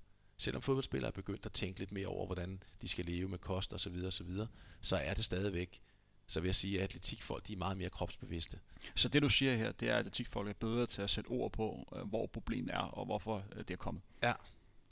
selvom 0.43 0.61
fodboldspillere 0.61 1.07
er 1.07 1.15
begyndt 1.15 1.45
at 1.45 1.51
tænke 1.51 1.79
lidt 1.79 1.91
mere 1.91 2.07
over, 2.07 2.25
hvordan 2.25 2.63
de 2.81 2.87
skal 2.87 3.05
leve 3.05 3.29
med 3.29 3.37
kost 3.37 3.73
og 3.73 3.79
så 3.79 3.89
videre, 3.89 4.11
så, 4.11 4.23
videre, 4.23 4.47
så 4.81 4.95
er 4.95 5.13
det 5.13 5.25
stadigvæk 5.25 5.81
så 6.27 6.39
vil 6.39 6.47
jeg 6.47 6.55
sige, 6.55 6.77
at 6.77 6.83
atletikfolk 6.83 7.47
de 7.47 7.53
er 7.53 7.57
meget 7.57 7.77
mere 7.77 7.89
kropsbevidste. 7.89 8.59
Så 8.95 9.09
det 9.09 9.21
du 9.21 9.29
siger 9.29 9.55
her, 9.55 9.71
det 9.71 9.89
er, 9.89 9.93
at 9.93 9.99
atletikfolk 9.99 10.49
er 10.49 10.53
bedre 10.53 10.85
til 10.85 11.01
at 11.01 11.09
sætte 11.09 11.27
ord 11.27 11.51
på, 11.51 11.93
øh, 11.95 12.07
hvor 12.07 12.27
problemet 12.27 12.73
er, 12.73 12.79
og 12.79 13.05
hvorfor 13.05 13.45
øh, 13.55 13.57
det 13.57 13.71
er 13.71 13.77
kommet? 13.77 14.03
Ja, 14.23 14.33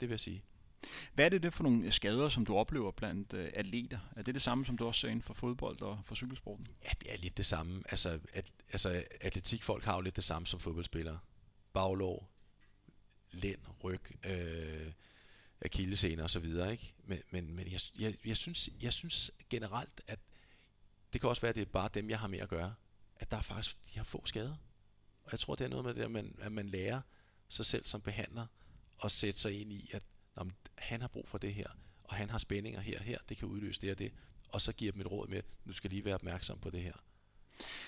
det 0.00 0.08
vil 0.08 0.12
jeg 0.12 0.20
sige. 0.20 0.42
Hvad 1.14 1.24
er 1.24 1.28
det, 1.28 1.42
det 1.42 1.54
for 1.54 1.62
nogle 1.62 1.92
skader, 1.92 2.28
som 2.28 2.46
du 2.46 2.56
oplever 2.56 2.90
blandt 2.90 3.32
uh, 3.32 3.44
atleter? 3.54 3.98
Er 4.16 4.22
det 4.22 4.34
det 4.34 4.42
samme, 4.42 4.66
som 4.66 4.76
du 4.76 4.86
også 4.86 5.00
ser 5.00 5.08
inden 5.08 5.22
for 5.22 5.34
fodbold 5.34 5.82
og 5.82 5.98
for 6.04 6.14
cykelsporten? 6.14 6.66
Ja, 6.84 6.90
det 7.00 7.12
er 7.12 7.16
lidt 7.18 7.36
det 7.36 7.46
samme. 7.46 7.82
Altså, 7.88 8.18
at, 8.32 8.52
altså 8.72 9.04
atletikfolk 9.20 9.84
har 9.84 9.94
jo 9.94 10.00
lidt 10.00 10.16
det 10.16 10.24
samme 10.24 10.46
som 10.46 10.60
fodboldspillere. 10.60 11.18
Baglov, 11.72 12.28
lænd, 13.32 13.60
ryg, 13.84 14.26
øh, 14.26 14.92
akillescener 15.64 16.22
og 16.22 16.30
så 16.30 16.40
videre, 16.40 16.72
ikke? 16.72 16.94
Men, 17.04 17.18
men, 17.30 17.54
men 17.54 17.72
jeg, 17.72 17.80
jeg, 18.00 18.14
jeg, 18.24 18.36
synes, 18.36 18.70
jeg 18.82 18.92
synes 18.92 19.30
generelt, 19.50 20.00
at 20.06 20.18
det 21.12 21.20
kan 21.20 21.30
også 21.30 21.42
være, 21.42 21.48
at 21.48 21.54
det 21.54 21.62
er 21.62 21.66
bare 21.66 21.90
dem, 21.94 22.10
jeg 22.10 22.18
har 22.18 22.28
med 22.28 22.38
at 22.38 22.48
gøre, 22.48 22.74
at 23.16 23.30
der 23.30 23.36
er 23.36 23.42
faktisk, 23.42 23.76
de 23.92 23.98
har 23.98 24.04
få 24.04 24.26
skader. 24.26 24.56
Og 25.24 25.32
jeg 25.32 25.40
tror, 25.40 25.54
det 25.54 25.64
er 25.64 25.68
noget 25.68 25.84
med 25.84 25.94
det, 25.94 26.02
at 26.02 26.10
man, 26.10 26.36
at 26.40 26.52
man 26.52 26.68
lærer 26.68 27.00
sig 27.48 27.64
selv 27.64 27.86
som 27.86 28.00
behandler 28.00 28.46
at 29.04 29.12
sætte 29.12 29.40
sig 29.40 29.60
ind 29.60 29.72
i, 29.72 29.90
at 29.92 30.02
når 30.36 30.50
han 30.78 31.00
har 31.00 31.08
brug 31.08 31.28
for 31.28 31.38
det 31.38 31.54
her, 31.54 31.68
og 32.04 32.14
han 32.14 32.30
har 32.30 32.38
spændinger 32.38 32.80
her 32.80 32.98
og 32.98 33.04
her, 33.04 33.18
det 33.28 33.36
kan 33.36 33.48
udløse 33.48 33.80
det 33.80 33.90
og 33.90 33.98
det, 33.98 34.12
og 34.48 34.60
så 34.60 34.72
giver 34.72 34.92
dem 34.92 35.00
et 35.00 35.10
råd 35.10 35.28
med, 35.28 35.42
nu 35.64 35.72
skal 35.72 35.90
lige 35.90 36.04
være 36.04 36.14
opmærksom 36.14 36.58
på 36.58 36.70
det 36.70 36.82
her. 36.82 36.92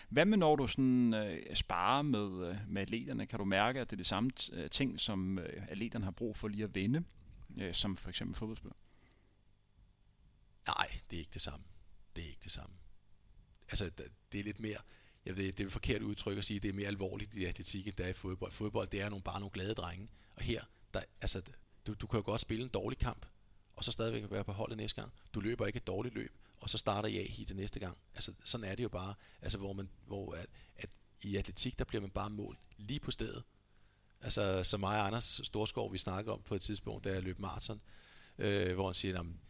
Hvad 0.09 0.25
med 0.25 0.39
når 0.39 0.57
du 0.57 0.67
sådan 0.67 1.15
øh, 1.15 1.57
sparer 1.57 2.03
med, 2.03 2.49
øh, 2.49 2.57
med 2.69 2.83
atleterne? 2.83 3.27
Kan 3.27 3.39
du 3.39 3.45
mærke, 3.45 3.81
at 3.81 3.91
det 3.91 3.97
er 3.97 3.97
det 3.97 4.07
samme 4.07 4.31
t- 4.41 4.69
ting, 4.69 5.01
som 5.01 5.39
øh, 5.39 5.63
atleterne 5.69 6.05
har 6.05 6.13
brug 6.13 6.37
for 6.37 6.49
lige 6.49 6.65
at 6.65 6.75
vende? 6.75 7.05
Øh, 7.61 7.75
som 7.75 7.97
for 7.97 8.09
eksempel 8.09 8.37
fodboldspiller? 8.37 8.77
Nej, 10.67 11.01
det 11.11 11.17
er 11.17 11.21
ikke 11.21 11.35
det 11.35 11.43
samme. 11.43 11.67
Det 12.17 12.25
er 12.25 12.29
ikke 12.29 12.41
det 12.45 12.53
samme. 12.53 12.77
Altså, 13.69 13.91
det 14.33 14.41
er 14.41 14.45
lidt 14.45 14.61
mere, 14.61 14.79
jeg 15.27 15.37
ved, 15.37 15.53
det 15.53 15.61
er 15.61 15.67
et 15.67 15.73
forkert 15.73 16.03
udtryk 16.03 16.39
at 16.39 16.45
sige, 16.45 16.61
det 16.61 16.69
er 16.69 16.73
mere 16.73 16.87
alvorligt 16.87 17.35
i 17.35 17.45
atletik, 17.45 17.87
end 17.87 17.97
det 17.97 18.07
er 18.07 18.11
i 18.11 18.13
fodbold. 18.13 18.53
Fodbold, 18.53 18.89
det 18.89 19.01
er 19.01 19.09
nogle, 19.09 19.23
bare 19.23 19.41
nogle 19.41 19.51
glade 19.51 19.75
drenge. 19.75 20.09
Og 20.37 20.43
her, 20.43 20.65
der, 20.95 21.03
altså, 21.21 21.43
du, 21.87 21.95
du 21.95 22.07
kan 22.07 22.19
jo 22.19 22.23
godt 22.25 22.41
spille 22.41 22.65
en 22.65 22.71
dårlig 22.71 22.99
kamp, 22.99 23.27
og 23.77 23.85
så 23.85 23.93
stadigvæk 23.93 24.31
være 24.31 24.45
på 24.45 24.53
holdet 24.53 24.77
næste 24.77 25.01
gang. 25.01 25.13
Du 25.35 25.41
løber 25.41 25.67
ikke 25.67 25.77
et 25.77 25.87
dårligt 25.87 26.15
løb, 26.15 26.33
og 26.57 26.71
så 26.71 26.79
starter 26.79 27.09
jeg 27.09 27.41
i 27.41 27.45
det 27.45 27.57
næste 27.57 27.81
gang. 27.81 27.99
Altså, 28.15 28.33
sådan 28.45 28.67
er 28.67 28.75
det 28.75 28.83
jo 28.83 28.89
bare. 28.89 29.15
Altså, 29.43 29.59
hvor, 29.59 29.73
man, 29.73 29.91
hvor 30.07 30.35
at, 30.35 30.47
at 30.77 30.91
i 31.23 31.37
atletik, 31.37 31.79
der 31.79 31.85
bliver 31.85 32.01
man 32.01 32.11
bare 32.11 32.31
målt 32.31 32.59
lige 32.77 33.01
på 33.01 33.11
stedet. 33.11 33.43
Altså, 34.25 34.63
som 34.63 34.81
mig 34.81 35.01
og 35.01 35.07
Anders 35.07 35.41
Storskov, 35.45 35.93
vi 35.93 35.99
snakker 35.99 36.33
om 36.33 36.43
på 36.45 36.55
et 36.55 36.61
tidspunkt, 36.61 37.05
da 37.05 37.13
jeg 37.13 37.23
løb 37.23 37.39
maraton, 37.39 37.81
øh, 38.39 38.75
hvor 38.75 38.87
han 38.87 38.95
siger, 38.95 39.15
jamen, 39.15 39.41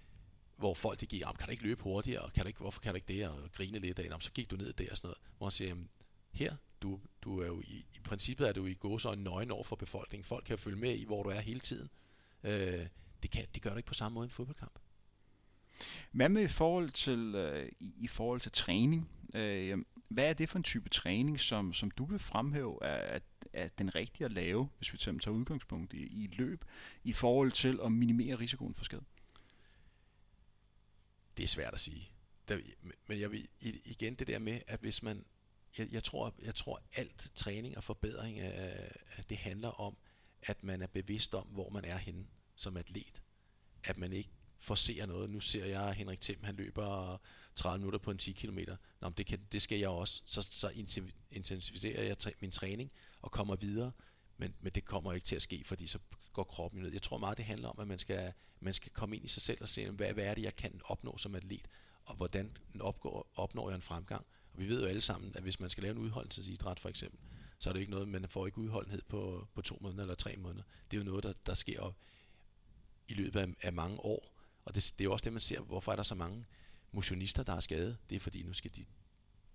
hvor 0.57 0.75
folk 0.75 1.01
de 1.01 1.07
giver, 1.07 1.33
kan 1.33 1.47
du 1.47 1.51
ikke 1.51 1.63
løbe 1.63 1.83
hurtigere, 1.83 2.31
kan 2.31 2.43
du 2.43 2.49
ikke, 2.49 2.61
hvorfor 2.61 2.81
kan 2.81 2.93
du 2.93 2.97
ikke 2.97 3.13
det, 3.15 3.29
og 3.29 3.53
grine 3.53 3.79
lidt 3.79 3.99
af, 3.99 4.23
så 4.23 4.31
gik 4.33 4.51
du 4.51 4.57
ned 4.57 4.73
der 4.73 4.91
og 4.91 4.97
sådan 4.97 5.09
noget. 5.09 5.19
Hvor 5.39 5.47
han 5.47 5.53
siger, 5.53 5.69
jamen, 5.69 5.89
her, 6.33 6.57
du, 6.83 7.01
du 7.23 7.41
er 7.41 7.47
jo 7.47 7.61
i, 7.61 7.87
i 7.95 8.01
princippet 8.05 8.49
er 8.49 8.53
du 8.53 8.67
i 8.67 8.75
gås 8.75 9.05
en 9.05 9.19
nøgen 9.19 9.51
over 9.51 9.65
for 9.65 9.77
befolkningen. 9.77 10.25
Folk 10.25 10.45
kan 10.45 10.59
følge 10.59 10.77
med 10.77 10.95
i, 10.95 11.05
hvor 11.05 11.23
du 11.23 11.29
er 11.29 11.41
hele 11.41 11.61
tiden. 11.61 11.91
Øh, 12.45 12.87
det, 13.23 13.31
kan, 13.31 13.47
det 13.55 13.63
gør 13.63 13.71
du 13.71 13.77
ikke 13.77 13.87
på 13.87 13.95
samme 13.95 14.15
måde 14.15 14.25
i 14.25 14.29
en 14.29 14.31
fodboldkamp. 14.31 14.79
Hvad 16.13 16.29
med 16.29 16.43
i 16.43 16.49
forhold 16.49 16.91
til, 16.91 17.35
øh, 17.35 17.73
i, 17.81 17.95
i 17.99 18.09
forhold 18.09 18.41
til 18.41 18.53
træning? 18.53 19.11
Øh, 19.35 19.79
hvad 20.09 20.25
er 20.25 20.33
det 20.33 20.49
for 20.49 20.59
en 20.59 20.63
type 20.63 20.89
træning, 20.89 21.41
som, 21.41 21.73
som 21.73 21.91
du 21.91 22.05
vil 22.05 22.19
fremhæve 22.19 22.79
er, 22.85 23.19
er 23.55 23.69
den 23.69 23.95
rigtige 23.95 24.25
at 24.25 24.33
lave, 24.33 24.69
hvis 24.77 24.93
vi 24.93 24.99
tager 24.99 25.31
udgangspunkt 25.31 25.93
i, 25.93 26.07
i 26.07 26.27
løb, 26.33 26.65
i 27.05 27.13
forhold 27.13 27.53
til 27.53 27.81
at 27.85 27.93
minimere 27.93 28.35
risikoen 28.35 28.75
for 28.75 28.85
skade? 28.85 29.05
Det 31.37 31.43
er 31.43 31.49
svært 31.49 31.75
at 31.75 31.81
sige. 31.81 32.11
Der, 32.49 32.59
men 33.07 33.21
jeg 33.21 33.31
vil 33.31 33.49
igen 33.85 34.15
det 34.15 34.27
der 34.27 34.39
med, 34.39 34.61
at 34.67 34.81
hvis 34.81 35.03
man, 35.03 35.25
jeg, 35.79 35.89
jeg, 35.93 36.05
tror, 36.05 36.35
jeg 36.43 36.55
tror 36.55 36.83
alt 36.97 37.31
træning 37.35 37.77
og 37.77 37.85
forbedring, 37.85 38.39
øh, 38.39 39.25
det 39.29 39.37
handler 39.37 39.69
om, 39.69 39.97
at 40.43 40.65
man 40.65 40.83
er 40.83 40.87
bevidst 40.87 41.35
om, 41.35 41.47
hvor 41.47 41.71
man 41.71 41.85
er 41.85 41.97
henne 41.97 42.27
som 42.57 42.77
atlet. 42.77 43.23
At 43.85 43.99
man 43.99 44.13
ikke 44.13 44.31
forser 44.65 45.07
noget. 45.07 45.31
Nu 45.31 45.41
ser 45.41 45.67
jeg 45.67 45.93
Henrik 45.93 46.21
Thiem, 46.21 46.45
han 46.45 46.57
løber 46.57 47.21
30 47.55 47.79
minutter 47.79 47.99
på 47.99 48.11
en 48.11 48.19
10 48.19 48.33
km. 48.33 48.59
Nå, 49.01 49.09
det, 49.09 49.27
kan, 49.27 49.41
det 49.53 49.63
skal 49.63 49.79
jeg 49.79 49.89
også. 49.89 50.23
Så, 50.25 50.43
så 50.43 50.71
intensificerer 51.31 52.03
jeg 52.03 52.17
min 52.41 52.51
træning 52.51 52.91
og 53.23 53.31
kommer 53.31 53.57
videre. 53.57 53.93
Men, 54.37 54.55
men 54.61 54.73
det 54.73 54.85
kommer 54.85 55.13
ikke 55.13 55.27
til 55.27 55.37
at 55.37 55.43
ske, 55.43 55.63
fordi 55.65 55.87
så 55.87 55.99
går 56.33 56.45
kroppen 56.45 56.83
ned. 56.83 56.93
Jeg 56.93 57.03
tror 57.03 57.19
meget, 57.19 57.37
det 57.37 57.45
handler 57.45 57.69
om, 57.69 57.79
at 57.79 57.89
man 57.89 57.99
skal, 57.99 58.33
man 58.61 58.75
skal 58.75 58.93
komme 58.93 59.17
ind 59.17 59.25
i 59.25 59.29
sig 59.29 59.43
selv 59.43 59.59
og 59.61 59.69
se, 59.69 59.91
hvad, 59.91 60.13
hvad 60.13 60.25
er 60.25 60.35
det, 60.35 60.43
jeg 60.43 60.57
kan 60.57 60.81
opnå 60.85 61.17
som 61.19 61.35
atlet, 61.35 61.69
og 62.05 62.15
hvordan 62.15 62.57
opgår, 62.81 63.31
opnår 63.35 63.71
jeg 63.71 63.77
en 63.77 63.83
fremgang. 63.83 64.27
Og 64.53 64.61
vi 64.61 64.69
ved 64.69 64.83
jo 64.83 64.89
alle 64.89 65.01
sammen, 65.01 65.33
at 65.37 65.43
hvis 65.43 65.61
man 65.61 65.71
skal 65.71 65.83
lave 65.83 65.95
en 65.95 65.99
udholdenhedsidræt 65.99 66.81
for 66.81 66.89
eksempel, 66.89 67.21
så 67.59 67.69
er 67.69 67.73
det 67.73 67.81
ikke 67.81 67.93
noget, 67.93 68.09
man 68.09 68.29
får 68.29 68.47
ikke 68.47 68.59
udholdenhed 68.59 69.03
på, 69.09 69.49
på 69.55 69.63
to 69.63 69.79
måneder 69.81 70.03
eller 70.03 70.15
tre 70.15 70.37
måneder. 70.37 70.65
Det 70.91 70.97
er 70.97 71.01
jo 71.01 71.11
noget, 71.11 71.25
der, 71.25 71.33
der 71.47 71.55
sker 71.55 71.95
i 73.09 73.15
løbet 73.15 73.41
af, 73.41 73.49
af 73.63 73.73
mange 73.73 74.01
år. 74.01 74.34
Og 74.65 74.75
det, 74.75 74.93
det 74.99 75.01
er 75.01 75.05
jo 75.05 75.13
også 75.13 75.25
det, 75.25 75.33
man 75.33 75.41
ser, 75.41 75.61
hvorfor 75.61 75.93
er 75.93 75.97
der 75.97 76.03
så 76.03 76.15
mange 76.15 76.45
motionister, 76.93 77.43
der 77.43 77.53
er 77.53 77.61
skadet. 77.61 77.99
Det 78.11 78.17
er 78.17 78.21
fordi, 78.21 78.43
nu 78.43 78.53
skal 78.53 78.71
de 78.77 78.85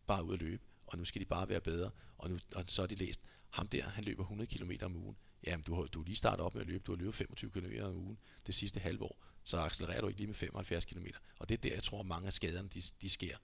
bare 0.08 0.24
ud 0.24 0.32
og 0.32 0.38
løbe, 0.40 0.64
og 0.88 0.98
nu 0.98 1.06
skal 1.06 1.22
de 1.22 1.26
bare 1.26 1.50
være 1.50 1.62
bedre, 1.62 1.92
og, 2.18 2.30
nu, 2.30 2.40
og 2.56 2.64
så 2.68 2.82
er 2.82 2.88
de 2.88 2.96
læst, 2.96 3.22
ham 3.50 3.68
der, 3.68 3.84
han 3.90 4.04
løber 4.04 4.24
100 4.24 4.58
km 4.58 4.72
om 4.82 4.96
ugen. 4.96 5.18
Jamen, 5.44 5.64
du 5.64 5.76
har, 5.76 5.84
du 5.84 6.04
lige 6.04 6.16
startet 6.16 6.46
op 6.46 6.54
med 6.54 6.62
at 6.62 6.68
løbe, 6.68 6.84
du 6.84 6.92
har 6.92 6.98
løbet 6.98 7.16
25 7.16 7.52
km 7.52 7.84
om 7.84 7.96
ugen 7.96 8.18
det 8.46 8.56
sidste 8.56 8.80
halve 8.80 9.04
år, 9.04 9.24
så 9.44 9.58
accelererer 9.58 10.02
du 10.02 10.08
ikke 10.08 10.20
lige 10.20 10.28
med 10.28 10.36
75 10.36 10.86
km. 10.86 11.06
Og 11.40 11.50
det 11.50 11.58
er 11.58 11.62
der, 11.62 11.74
jeg 11.74 11.84
tror, 11.84 12.04
mange 12.04 12.28
af 12.28 12.34
skaderne, 12.34 12.70
de, 12.70 12.82
de 13.02 13.10
sker 13.10 13.38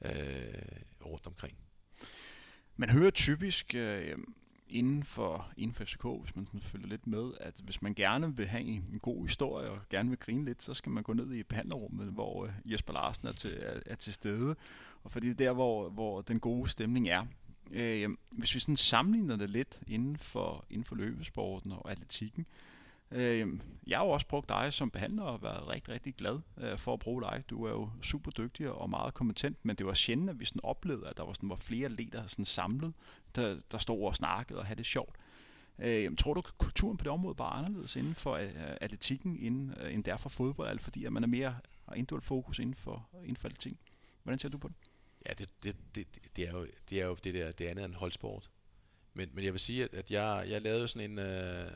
øh, 0.00 0.54
rundt 1.04 1.26
omkring. 1.26 1.58
Man 2.76 2.90
hører 2.90 3.10
typisk 3.10 3.74
øh, 3.74 4.18
inden, 4.72 5.02
for, 5.02 5.52
inden 5.56 5.74
for 5.74 5.84
FCK, 5.84 6.04
hvis 6.22 6.36
man 6.36 6.46
sådan 6.46 6.60
følger 6.60 6.86
lidt 6.86 7.06
med, 7.06 7.32
at 7.40 7.54
hvis 7.64 7.82
man 7.82 7.94
gerne 7.94 8.36
vil 8.36 8.46
have 8.46 8.62
en, 8.62 8.84
en 8.92 8.98
god 8.98 9.26
historie 9.26 9.70
og 9.70 9.78
gerne 9.90 10.08
vil 10.08 10.18
grine 10.18 10.44
lidt, 10.44 10.62
så 10.62 10.74
skal 10.74 10.92
man 10.92 11.02
gå 11.02 11.12
ned 11.12 11.34
i 11.34 11.42
behandlerrummet, 11.42 12.08
hvor 12.08 12.44
øh, 12.44 12.72
Jesper 12.72 12.92
Larsen 12.92 13.28
er 13.28 13.32
til, 13.32 13.58
er, 13.60 13.80
er 13.86 13.94
til 13.94 14.12
stede. 14.12 14.56
Og 15.04 15.10
fordi 15.10 15.28
det 15.28 15.40
er 15.40 15.44
der, 15.44 15.52
hvor, 15.52 15.88
hvor 15.88 16.20
den 16.20 16.40
gode 16.40 16.68
stemning 16.68 17.08
er. 17.08 17.26
Øh, 17.70 18.10
hvis 18.30 18.54
vi 18.54 18.60
sådan 18.60 18.76
sammenligner 18.76 19.36
det 19.36 19.50
lidt 19.50 19.80
inden 19.86 20.16
for, 20.16 20.64
inden 20.70 20.84
for 20.84 20.96
løbesporten 20.96 21.72
og 21.72 21.90
atletikken, 21.90 22.46
øh, 22.48 22.72
Øhm, 23.12 23.60
jeg 23.86 23.98
har 23.98 24.04
jo 24.04 24.10
også 24.10 24.26
brugt 24.26 24.48
dig 24.48 24.72
som 24.72 24.90
behandler 24.90 25.22
og 25.22 25.42
været 25.42 25.68
rigtig, 25.68 25.94
rigtig 25.94 26.14
glad 26.14 26.40
øh, 26.56 26.78
for 26.78 26.92
at 26.92 26.98
bruge 26.98 27.22
dig. 27.22 27.44
Du 27.50 27.64
er 27.64 27.70
jo 27.70 27.90
super 28.02 28.30
dygtig 28.30 28.70
og 28.70 28.90
meget 28.90 29.14
kompetent, 29.14 29.64
men 29.64 29.76
det 29.76 29.86
var 29.86 29.94
sjældent, 29.94 30.30
at 30.30 30.40
vi 30.40 30.44
sådan 30.44 30.60
oplevede, 30.64 31.08
at 31.08 31.16
der 31.16 31.24
var, 31.24 31.32
sådan, 31.32 31.50
var 31.50 31.56
flere 31.56 31.88
leder 31.88 32.26
sådan 32.26 32.44
samlet, 32.44 32.92
der, 33.36 33.60
der 33.70 33.78
stod 33.78 34.06
og 34.06 34.16
snakkede 34.16 34.58
og 34.58 34.66
havde 34.66 34.78
det 34.78 34.86
sjovt. 34.86 35.16
Øh, 35.78 36.16
tror 36.16 36.34
du, 36.34 36.38
at 36.38 36.58
kulturen 36.58 36.96
på 36.96 37.04
det 37.04 37.12
område 37.12 37.34
bare 37.34 37.52
anderledes 37.52 37.96
inden 37.96 38.14
for 38.14 38.34
øh, 38.34 38.50
atletikken, 38.80 39.38
inden, 39.38 39.74
øh, 39.80 39.94
end 39.94 40.04
der 40.04 40.16
for 40.16 40.28
fodbold, 40.28 40.68
alt 40.68 40.82
fordi 40.82 41.04
at 41.04 41.12
man 41.12 41.22
er 41.22 41.28
mere 41.28 41.56
har 41.88 41.94
individuelt 41.94 42.24
fokus 42.24 42.58
inden 42.58 42.74
for, 42.74 43.08
inden 43.22 43.36
for 43.36 43.48
atletikken? 43.48 43.80
Hvordan 44.22 44.38
ser 44.38 44.48
du 44.48 44.58
på 44.58 44.68
det? 44.68 44.76
Ja, 45.28 45.32
det, 45.32 45.48
det, 45.62 45.76
det, 45.94 46.06
det, 46.36 46.48
er 46.48 46.52
jo, 46.52 46.66
det 46.90 47.02
er 47.02 47.06
jo 47.06 47.16
det 47.24 47.34
der, 47.34 47.52
det 47.52 47.64
andet 47.64 47.84
en 47.84 47.94
holdsport. 47.94 48.50
Men, 49.14 49.28
men 49.32 49.44
jeg 49.44 49.52
vil 49.52 49.60
sige, 49.60 49.84
at, 49.84 49.94
at 49.94 50.10
jeg, 50.10 50.46
jeg 50.48 50.62
lavede 50.62 50.88
sådan 50.88 51.10
en, 51.10 51.18
øh, 51.18 51.70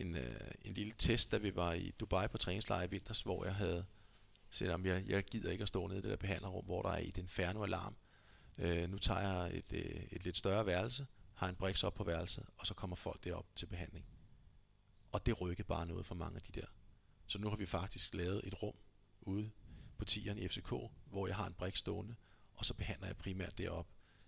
en, 0.00 0.16
øh, 0.16 0.50
en 0.62 0.72
lille 0.72 0.92
test, 0.98 1.32
da 1.32 1.36
vi 1.36 1.56
var 1.56 1.72
i 1.72 1.90
Dubai 2.00 2.28
på 2.28 2.38
træningslejr 2.38 2.82
i 2.84 2.90
vinters, 2.90 3.20
hvor 3.20 3.44
jeg 3.44 3.54
havde 3.54 3.84
set, 4.50 4.70
om 4.70 4.86
jeg, 4.86 5.04
jeg 5.08 5.24
gider 5.24 5.50
ikke 5.50 5.62
at 5.62 5.68
stå 5.68 5.86
nede 5.86 5.98
i 5.98 6.02
det 6.02 6.10
der 6.10 6.16
behandlerrum, 6.16 6.64
hvor 6.64 6.82
der 6.82 6.90
er 6.90 6.98
et 7.02 7.18
inferno-alarm. 7.18 7.96
Øh, 8.58 8.90
nu 8.90 8.98
tager 8.98 9.20
jeg 9.20 9.56
et, 9.56 9.72
øh, 9.72 10.02
et 10.10 10.24
lidt 10.24 10.38
større 10.38 10.66
værelse, 10.66 11.06
har 11.34 11.48
en 11.48 11.54
briks 11.54 11.84
op 11.84 11.94
på 11.94 12.04
værelset, 12.04 12.46
og 12.56 12.66
så 12.66 12.74
kommer 12.74 12.96
folk 12.96 13.24
derop 13.24 13.46
til 13.56 13.66
behandling. 13.66 14.06
Og 15.12 15.26
det 15.26 15.40
rykkede 15.40 15.66
bare 15.66 15.86
noget 15.86 16.06
for 16.06 16.14
mange 16.14 16.36
af 16.36 16.42
de 16.42 16.60
der. 16.60 16.66
Så 17.26 17.38
nu 17.38 17.48
har 17.48 17.56
vi 17.56 17.66
faktisk 17.66 18.14
lavet 18.14 18.40
et 18.44 18.62
rum 18.62 18.74
ude 19.20 19.50
på 19.98 20.04
tieren 20.04 20.38
i 20.38 20.48
FCK, 20.48 20.72
hvor 21.06 21.26
jeg 21.26 21.36
har 21.36 21.46
en 21.46 21.54
brik 21.54 21.76
stående, 21.76 22.14
og 22.54 22.64
så 22.64 22.74
behandler 22.74 23.06
jeg 23.06 23.16
primært 23.16 23.58
derop. 23.58 23.86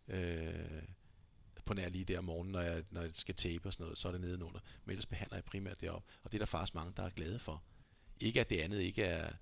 øh, 0.09 0.83
på 1.64 1.74
nær 1.74 1.88
lige 1.88 2.04
der 2.04 2.18
om 2.18 2.24
morgenen, 2.24 2.52
når 2.52 2.61
jeg, 2.61 2.84
når 2.90 3.02
jeg 3.02 3.11
skal 3.14 3.34
tape 3.34 3.68
og 3.68 3.72
sådan 3.72 3.84
noget, 3.84 3.98
så 3.98 4.08
er 4.08 4.12
det 4.12 4.20
nedenunder. 4.20 4.61
Men 4.84 4.90
ellers 4.92 5.06
behandler 5.06 5.36
jeg 5.36 5.44
primært 5.44 5.80
deroppe. 5.80 6.08
og 6.22 6.32
det 6.32 6.36
er 6.36 6.38
der 6.38 6.46
faktisk 6.46 6.74
mange, 6.74 6.92
der 6.96 7.02
er 7.02 7.11
glade 7.11 7.38
for. 7.38 7.62
Ikke 8.20 8.40
at 8.40 8.50
det 8.50 8.61
andet 8.61 8.80
ikke 8.80 9.02
er, 9.02 9.32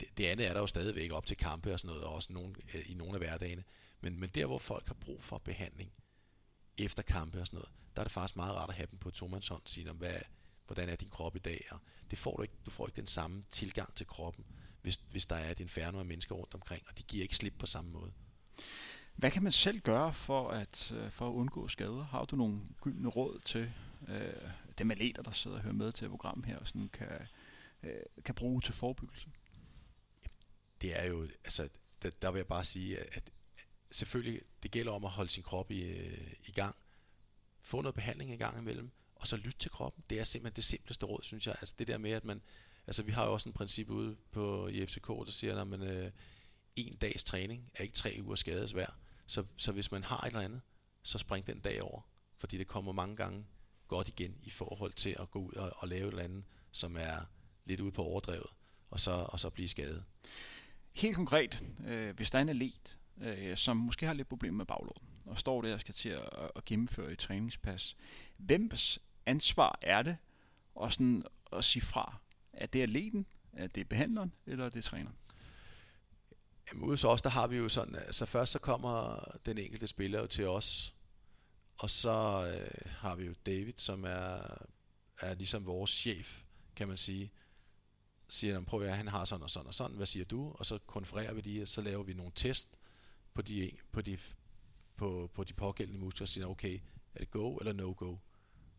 det, 0.00 0.08
det 0.16 0.26
andet 0.26 0.46
er 0.46 0.52
der 0.52 0.60
jo 0.60 0.66
stadigvæk 0.66 1.12
op 1.12 1.26
til 1.26 1.36
kampe 1.36 1.72
og 1.72 1.80
sådan 1.80 1.88
noget, 1.88 2.04
og 2.04 2.14
også 2.14 2.32
nogen, 2.32 2.56
øh, 2.74 2.90
i 2.90 2.94
nogle 2.94 3.14
af 3.14 3.20
hverdagene. 3.20 3.64
Men, 4.00 4.20
men 4.20 4.30
der, 4.30 4.46
hvor 4.46 4.58
folk 4.58 4.86
har 4.86 4.94
brug 4.94 5.22
for 5.22 5.38
behandling 5.38 5.92
efter 6.78 7.02
kampe 7.02 7.40
og 7.40 7.46
sådan 7.46 7.56
noget, 7.56 7.70
der 7.96 8.02
er 8.02 8.04
det 8.04 8.12
faktisk 8.12 8.36
meget 8.36 8.54
rart 8.54 8.68
at 8.68 8.74
have 8.74 8.88
dem 8.90 8.98
på 8.98 9.10
tomandshånd 9.10 9.62
og 9.64 9.70
sige, 9.70 9.92
hvad, 9.92 10.20
hvordan 10.66 10.88
er 10.88 10.96
din 10.96 11.10
krop 11.10 11.36
i 11.36 11.38
dag? 11.38 11.66
Og 11.70 11.78
det 12.10 12.18
får 12.18 12.36
du 12.36 12.42
ikke, 12.42 12.54
du 12.66 12.70
får 12.70 12.86
ikke 12.86 12.96
den 12.96 13.06
samme 13.06 13.44
tilgang 13.50 13.94
til 13.94 14.06
kroppen, 14.06 14.44
hvis, 14.82 15.00
hvis 15.10 15.26
der 15.26 15.36
er 15.36 15.50
et 15.50 15.60
inferno 15.60 15.98
af 15.98 16.04
mennesker 16.04 16.34
rundt 16.34 16.54
omkring, 16.54 16.82
og 16.88 16.98
de 16.98 17.02
giver 17.02 17.22
ikke 17.22 17.36
slip 17.36 17.54
på 17.58 17.66
samme 17.66 17.90
måde. 17.90 18.12
Hvad 19.18 19.30
kan 19.30 19.42
man 19.42 19.52
selv 19.52 19.80
gøre 19.80 20.12
for 20.12 20.50
at, 20.50 20.92
øh, 20.92 21.10
for 21.10 21.28
at 21.28 21.32
undgå 21.32 21.68
skader? 21.68 22.04
Har 22.04 22.24
du 22.24 22.36
nogle 22.36 22.60
gyldne 22.80 23.08
råd 23.08 23.40
til 23.44 23.72
øh, 24.08 24.50
dem 24.78 24.90
atleter, 24.90 25.22
der 25.22 25.30
sidder 25.30 25.56
og 25.56 25.62
hører 25.62 25.74
med 25.74 25.92
til 25.92 26.08
programmet 26.08 26.46
her, 26.46 26.58
og 26.58 26.66
sådan 26.66 26.88
kan, 26.88 27.08
øh, 27.82 28.00
kan 28.24 28.34
bruge 28.34 28.60
til 28.62 28.74
forebyggelse? 28.74 29.28
Det 30.82 31.00
er 31.00 31.04
jo, 31.04 31.22
altså, 31.44 31.68
der, 32.02 32.10
der 32.22 32.30
vil 32.30 32.38
jeg 32.38 32.46
bare 32.46 32.64
sige, 32.64 32.98
at 32.98 33.30
selvfølgelig, 33.90 34.42
det 34.62 34.70
gælder 34.70 34.92
om 34.92 35.04
at 35.04 35.10
holde 35.10 35.30
sin 35.30 35.42
krop 35.42 35.70
i, 35.70 35.82
øh, 35.82 36.34
i 36.48 36.52
gang. 36.52 36.76
Få 37.60 37.80
noget 37.80 37.94
behandling 37.94 38.32
i 38.32 38.36
gang 38.36 38.58
imellem, 38.58 38.90
og 39.14 39.26
så 39.26 39.36
lytte 39.36 39.58
til 39.58 39.70
kroppen. 39.70 40.04
Det 40.10 40.20
er 40.20 40.24
simpelthen 40.24 40.56
det 40.56 40.64
simpleste 40.64 41.06
råd, 41.06 41.20
synes 41.22 41.46
jeg. 41.46 41.56
Altså 41.60 41.74
det 41.78 41.86
der 41.86 41.98
med, 41.98 42.10
at 42.10 42.24
man, 42.24 42.42
altså 42.86 43.02
vi 43.02 43.12
har 43.12 43.24
jo 43.26 43.32
også 43.32 43.48
en 43.48 43.52
princip 43.52 43.90
ude 43.90 44.16
på 44.30 44.68
i 44.68 44.86
FCK, 44.86 45.08
der 45.08 45.30
siger, 45.30 45.60
at 45.60 45.66
man, 45.66 45.82
øh, 45.82 46.10
en 46.76 46.96
dags 46.96 47.24
træning 47.24 47.70
er 47.74 47.82
ikke 47.82 47.94
tre 47.94 48.18
uger 48.22 48.34
skades 48.34 48.74
værd. 48.74 48.94
Så, 49.28 49.44
så 49.56 49.72
hvis 49.72 49.92
man 49.92 50.04
har 50.04 50.20
et 50.20 50.26
eller 50.26 50.40
andet, 50.40 50.60
så 51.02 51.18
spring 51.18 51.46
den 51.46 51.60
dag 51.60 51.82
over. 51.82 52.00
Fordi 52.36 52.58
det 52.58 52.66
kommer 52.66 52.92
mange 52.92 53.16
gange 53.16 53.46
godt 53.88 54.08
igen 54.08 54.38
i 54.42 54.50
forhold 54.50 54.92
til 54.92 55.16
at 55.20 55.30
gå 55.30 55.38
ud 55.38 55.52
og, 55.52 55.72
og 55.76 55.88
lave 55.88 56.08
et 56.08 56.08
eller 56.08 56.24
andet, 56.24 56.44
som 56.72 56.96
er 56.96 57.18
lidt 57.64 57.80
ude 57.80 57.92
på 57.92 58.02
overdrevet, 58.02 58.46
og 58.90 59.00
så, 59.00 59.10
og 59.10 59.40
så 59.40 59.50
blive 59.50 59.68
skadet. 59.68 60.04
Helt 60.92 61.16
konkret, 61.16 61.64
øh, 61.86 62.16
hvis 62.16 62.30
der 62.30 62.38
er 62.38 62.42
en 62.42 62.48
atlet, 62.48 62.98
øh, 63.20 63.56
som 63.56 63.76
måske 63.76 64.06
har 64.06 64.12
lidt 64.12 64.28
problemer 64.28 64.56
med 64.56 64.66
baglåden, 64.66 65.08
og 65.24 65.38
står 65.38 65.62
der 65.62 65.74
og 65.74 65.80
skal 65.80 65.94
til 65.94 66.08
at, 66.08 66.50
at 66.56 66.64
gennemføre 66.64 67.12
et 67.12 67.18
træningspas, 67.18 67.96
hvems 68.36 68.98
ansvar 69.26 69.78
er 69.82 70.02
det 70.02 70.16
at, 70.82 70.92
sådan, 70.92 71.22
at 71.52 71.64
sige 71.64 71.82
fra? 71.82 72.16
Er 72.52 72.66
det 72.66 72.82
atleten, 72.82 73.26
er 73.52 73.66
det 73.66 73.88
behandleren, 73.88 74.32
eller 74.46 74.64
er 74.64 74.68
det 74.68 74.84
træneren? 74.84 75.16
Jamen 76.72 76.84
ude 76.84 76.92
hos 76.92 77.04
os, 77.04 77.22
der 77.22 77.30
har 77.30 77.46
vi 77.46 77.56
jo 77.56 77.68
sådan, 77.68 77.94
altså 77.94 78.26
først 78.26 78.52
så 78.52 78.58
kommer 78.58 79.24
den 79.46 79.58
enkelte 79.58 79.86
spiller 79.86 80.20
jo 80.20 80.26
til 80.26 80.48
os, 80.48 80.94
og 81.78 81.90
så 81.90 82.46
øh, 82.54 82.92
har 82.92 83.14
vi 83.14 83.24
jo 83.24 83.34
David, 83.46 83.72
som 83.76 84.04
er, 84.04 84.56
er 85.20 85.34
ligesom 85.34 85.66
vores 85.66 85.90
chef, 85.90 86.42
kan 86.76 86.88
man 86.88 86.96
sige. 86.96 87.32
Siger 88.28 88.54
han, 88.54 88.64
prøv 88.64 88.82
at 88.82 88.96
han 88.96 89.08
har 89.08 89.24
sådan 89.24 89.42
og 89.42 89.50
sådan 89.50 89.66
og 89.66 89.74
sådan, 89.74 89.96
hvad 89.96 90.06
siger 90.06 90.24
du? 90.24 90.52
Og 90.54 90.66
så 90.66 90.78
konfererer 90.86 91.32
vi 91.34 91.40
de, 91.40 91.62
og 91.62 91.68
så 91.68 91.80
laver 91.80 92.02
vi 92.02 92.14
nogle 92.14 92.32
test 92.34 92.78
på 93.34 93.42
de, 93.42 93.70
på 93.92 94.00
de, 94.00 94.18
på, 94.96 95.30
på 95.34 95.44
de 95.44 95.52
pågældende 95.52 96.00
muskler, 96.00 96.24
og 96.24 96.28
siger, 96.28 96.46
okay, 96.46 96.80
er 97.14 97.18
det 97.18 97.30
go 97.30 97.56
eller 97.56 97.72
no 97.72 97.94
go? 97.96 98.16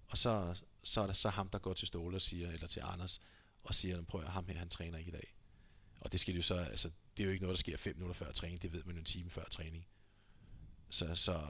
Og 0.08 0.18
så, 0.18 0.62
så 0.84 1.02
er 1.02 1.08
det 1.08 1.18
så 1.18 1.30
ham, 1.30 1.50
der 1.50 1.60
går 1.60 1.74
til 1.74 1.88
Ståle 1.88 2.18
og 2.18 2.22
siger, 2.22 2.52
eller 2.52 2.68
til 2.68 2.82
Anders, 2.86 3.22
og 3.64 3.76
siger, 3.76 4.02
prøv 4.02 4.22
at 4.22 4.28
ham 4.28 4.48
her, 4.48 4.58
han 4.58 4.70
træner 4.70 4.98
ikke 4.98 5.10
i 5.10 5.12
dag. 5.12 5.36
Og 6.00 6.12
det 6.12 6.20
skal 6.20 6.36
jo 6.36 6.42
så, 6.42 6.56
altså, 6.56 6.90
det 7.18 7.24
er 7.24 7.26
jo 7.26 7.32
ikke 7.32 7.44
noget, 7.44 7.56
der 7.56 7.60
sker 7.60 7.78
5 7.78 7.96
minutter 7.96 8.14
før 8.14 8.32
træning, 8.32 8.62
det 8.62 8.74
ved 8.74 8.84
man 8.84 8.96
jo 8.96 9.00
en 9.00 9.06
time 9.06 9.30
før 9.30 9.46
træning. 9.52 9.88
Så, 10.90 11.16
så 11.16 11.42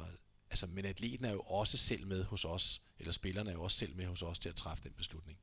altså, 0.49 0.67
men 0.67 0.85
atleten 0.85 1.25
er 1.25 1.31
jo 1.31 1.39
også 1.39 1.77
selv 1.77 2.07
med 2.07 2.23
hos 2.23 2.45
os, 2.45 2.81
eller 2.99 3.11
spillerne 3.11 3.49
er 3.49 3.53
jo 3.53 3.63
også 3.63 3.77
selv 3.77 3.95
med 3.95 4.05
hos 4.05 4.21
os 4.21 4.39
til 4.39 4.49
at 4.49 4.55
træffe 4.55 4.83
den 4.83 4.93
beslutning. 4.93 5.39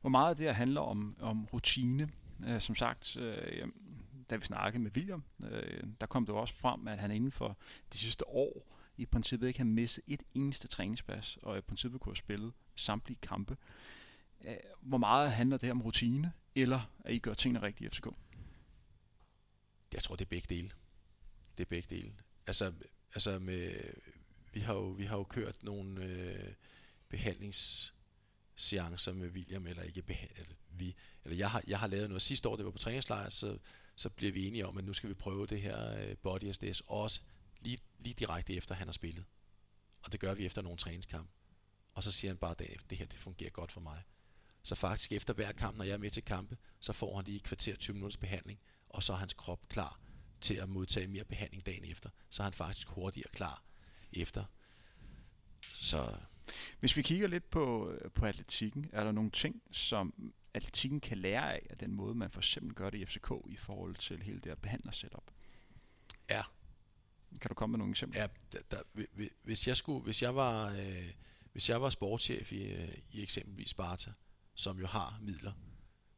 Hvor 0.00 0.10
meget 0.10 0.30
af 0.30 0.36
det 0.36 0.46
her 0.46 0.52
handler 0.52 0.80
om, 0.80 1.16
om 1.20 1.44
rutine? 1.44 2.10
Øh, 2.46 2.60
som 2.60 2.74
sagt, 2.74 3.16
øh, 3.16 3.68
da 4.30 4.36
vi 4.36 4.44
snakkede 4.44 4.82
med 4.82 4.90
William, 4.96 5.24
øh, 5.44 5.84
der 6.00 6.06
kom 6.06 6.26
det 6.26 6.34
også 6.34 6.54
frem, 6.54 6.88
at 6.88 6.98
han 6.98 7.10
inden 7.10 7.32
for 7.32 7.58
de 7.92 7.98
sidste 7.98 8.28
år 8.28 8.66
i 8.96 9.06
princippet 9.06 9.48
ikke 9.48 9.58
har 9.58 9.64
misset 9.64 10.04
et 10.06 10.22
eneste 10.34 10.68
træningspas, 10.68 11.38
og 11.42 11.58
i 11.58 11.60
princippet 11.60 12.00
kunne 12.00 12.10
have 12.10 12.16
spillet 12.16 12.52
samtlige 12.76 13.18
kampe. 13.22 13.56
Øh, 14.44 14.56
hvor 14.80 14.98
meget 14.98 15.32
handler 15.32 15.56
det 15.56 15.66
her 15.66 15.72
om 15.72 15.82
rutine, 15.82 16.32
eller 16.54 16.92
at 17.04 17.14
I 17.14 17.18
gør 17.18 17.34
tingene 17.34 17.62
rigtigt 17.62 17.92
i 17.92 17.96
FCK? 17.96 18.06
Jeg 19.92 20.02
tror, 20.02 20.16
det 20.16 20.24
er 20.24 20.28
begge 20.28 20.54
dele. 20.54 20.70
Det 21.58 21.64
er 21.64 21.68
begge 21.68 21.96
dele. 21.96 22.12
Altså, 22.46 22.72
altså 23.14 23.38
med, 23.38 23.80
vi, 24.52 24.60
har 24.60 24.74
jo, 24.74 24.88
vi 24.88 25.04
har 25.04 25.16
jo 25.16 25.24
kørt 25.24 25.62
nogle 25.62 26.04
øh, 26.04 26.52
behandlingsseancer 27.08 29.12
med 29.12 29.30
William, 29.30 29.66
eller 29.66 29.82
ikke 29.82 30.02
beha- 30.10 30.40
eller 30.40 30.54
vi, 30.70 30.94
eller 31.24 31.36
jeg 31.36 31.50
har, 31.50 31.62
jeg 31.66 31.78
har 31.78 31.86
lavet 31.86 32.08
noget 32.08 32.22
sidste 32.22 32.48
år, 32.48 32.56
det 32.56 32.64
var 32.64 32.70
på 32.70 32.78
træningslejr, 32.78 33.28
så, 33.28 33.58
så 33.96 34.10
bliver 34.10 34.32
vi 34.32 34.46
enige 34.46 34.66
om, 34.66 34.78
at 34.78 34.84
nu 34.84 34.92
skal 34.92 35.08
vi 35.08 35.14
prøve 35.14 35.46
det 35.46 35.60
her 35.60 35.98
øh, 35.98 36.16
Body 36.16 36.52
SDS 36.52 36.82
også 36.86 37.20
lige, 37.60 37.78
lige 37.98 38.14
direkte 38.14 38.54
efter, 38.54 38.74
han 38.74 38.86
har 38.86 38.92
spillet. 38.92 39.24
Og 40.02 40.12
det 40.12 40.20
gør 40.20 40.34
vi 40.34 40.46
efter 40.46 40.62
nogle 40.62 40.78
træningskamp. 40.78 41.30
Og 41.92 42.02
så 42.02 42.12
siger 42.12 42.30
han 42.30 42.38
bare, 42.38 42.54
at 42.58 42.90
det 42.90 42.98
her 42.98 43.06
det 43.06 43.18
fungerer 43.18 43.50
godt 43.50 43.72
for 43.72 43.80
mig. 43.80 44.02
Så 44.62 44.74
faktisk 44.74 45.12
efter 45.12 45.34
hver 45.34 45.52
kamp, 45.52 45.76
når 45.76 45.84
jeg 45.84 45.92
er 45.92 45.98
med 45.98 46.10
til 46.10 46.24
kampe, 46.24 46.56
så 46.80 46.92
får 46.92 47.16
han 47.16 47.24
lige 47.24 47.36
et 47.36 47.42
kvarter 47.42 47.76
20 47.76 47.94
minutters 47.94 48.16
behandling, 48.16 48.60
og 48.88 49.02
så 49.02 49.12
er 49.12 49.16
hans 49.16 49.32
krop 49.32 49.68
klar 49.68 50.00
til 50.40 50.54
at 50.54 50.68
modtage 50.68 51.06
mere 51.06 51.24
behandling 51.24 51.66
dagen 51.66 51.84
efter. 51.84 52.10
Så 52.30 52.42
er 52.42 52.44
han 52.44 52.52
faktisk 52.52 52.88
hurtigere 52.88 53.30
klar 53.32 53.62
efter. 54.12 54.44
Så 55.72 56.16
hvis 56.80 56.96
vi 56.96 57.02
kigger 57.02 57.28
lidt 57.28 57.50
på, 57.50 57.94
på 58.14 58.26
atletikken, 58.26 58.90
er 58.92 59.04
der 59.04 59.12
nogle 59.12 59.30
ting, 59.30 59.62
som 59.70 60.32
atletikken 60.54 61.00
kan 61.00 61.18
lære 61.18 61.54
af, 61.54 61.66
af 61.70 61.78
den 61.78 61.94
måde, 61.94 62.14
man 62.14 62.30
for 62.30 62.40
eksempel 62.40 62.74
gør 62.74 62.90
det 62.90 62.98
i 62.98 63.06
FCK 63.06 63.32
i 63.46 63.56
forhold 63.56 63.94
til 63.94 64.22
hele 64.22 64.36
det 64.38 64.46
her 64.46 64.54
behandlersetup? 64.54 65.24
Ja. 66.30 66.42
Kan 67.40 67.48
du 67.48 67.54
komme 67.54 67.72
med 67.72 67.78
nogle 67.78 67.90
eksempler? 67.90 68.20
Ja, 68.20 68.28
der, 68.52 68.58
der, 68.70 68.82
hvis 69.42 69.68
jeg 69.68 69.76
skulle, 69.76 70.04
hvis 70.04 70.22
jeg 70.22 70.34
var, 70.34 70.72
øh, 70.72 71.10
hvis 71.52 71.70
jeg 71.70 71.82
var 71.82 71.90
sportschef 71.90 72.52
i, 72.52 72.72
øh, 72.72 72.98
i 73.12 73.22
eksempelvis 73.22 73.70
Sparta, 73.70 74.12
som 74.60 74.80
jo 74.80 74.86
har 74.86 75.18
midler, 75.22 75.52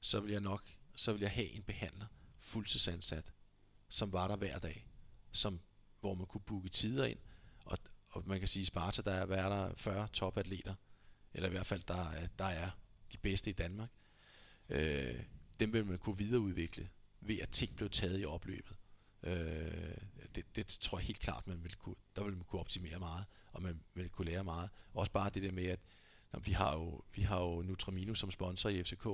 så 0.00 0.20
vil 0.20 0.32
jeg 0.32 0.40
nok, 0.40 0.70
så 0.96 1.12
vil 1.12 1.20
jeg 1.20 1.30
have 1.30 1.48
en 1.48 1.62
behandler 1.62 2.06
fuldtidsansat, 2.38 3.32
som 3.88 4.12
var 4.12 4.28
der 4.28 4.36
hver 4.36 4.58
dag, 4.58 4.86
som, 5.32 5.60
hvor 6.00 6.14
man 6.14 6.26
kunne 6.26 6.40
booke 6.40 6.68
tider 6.68 7.04
ind, 7.04 7.18
og, 7.64 7.78
og 8.10 8.22
man 8.26 8.38
kan 8.38 8.48
sige, 8.48 8.62
i 8.62 8.64
Sparta, 8.64 9.02
der 9.02 9.12
er, 9.12 9.26
hvad 9.26 9.38
er 9.38 9.48
der 9.48 9.74
40 9.76 10.08
topatleter, 10.08 10.74
eller 11.34 11.48
i 11.48 11.50
hvert 11.52 11.66
fald, 11.66 11.82
der, 11.82 12.26
der 12.38 12.44
er 12.44 12.70
de 13.12 13.18
bedste 13.18 13.50
i 13.50 13.52
Danmark. 13.52 13.90
Øh, 14.68 15.22
dem 15.60 15.72
vil 15.72 15.84
man 15.84 15.98
kunne 15.98 16.18
videreudvikle, 16.18 16.88
ved 17.20 17.38
at 17.38 17.50
ting 17.50 17.76
blev 17.76 17.90
taget 17.90 18.20
i 18.20 18.24
opløbet. 18.24 18.76
Øh, 19.22 19.96
det, 20.34 20.56
det 20.56 20.66
tror 20.66 20.98
jeg 20.98 21.06
helt 21.06 21.20
klart, 21.20 21.46
man 21.46 21.64
vil 21.64 21.74
kunne, 21.74 21.96
der 22.16 22.24
vil 22.24 22.36
man 22.36 22.44
kunne 22.44 22.60
optimere 22.60 22.98
meget, 22.98 23.24
og 23.52 23.62
man 23.62 23.80
vil 23.94 24.08
kunne 24.08 24.30
lære 24.30 24.44
meget. 24.44 24.70
Også 24.94 25.12
bare 25.12 25.30
det 25.30 25.42
der 25.42 25.52
med, 25.52 25.66
at 25.66 25.80
når 26.32 26.40
vi 26.40 26.52
har 26.52 26.74
jo, 26.74 27.00
vi 27.14 27.22
har 27.22 27.40
jo 27.40 27.62
Nutramino 27.62 28.14
som 28.14 28.30
sponsor 28.30 28.70
i 28.70 28.82
FCK, 28.82 29.06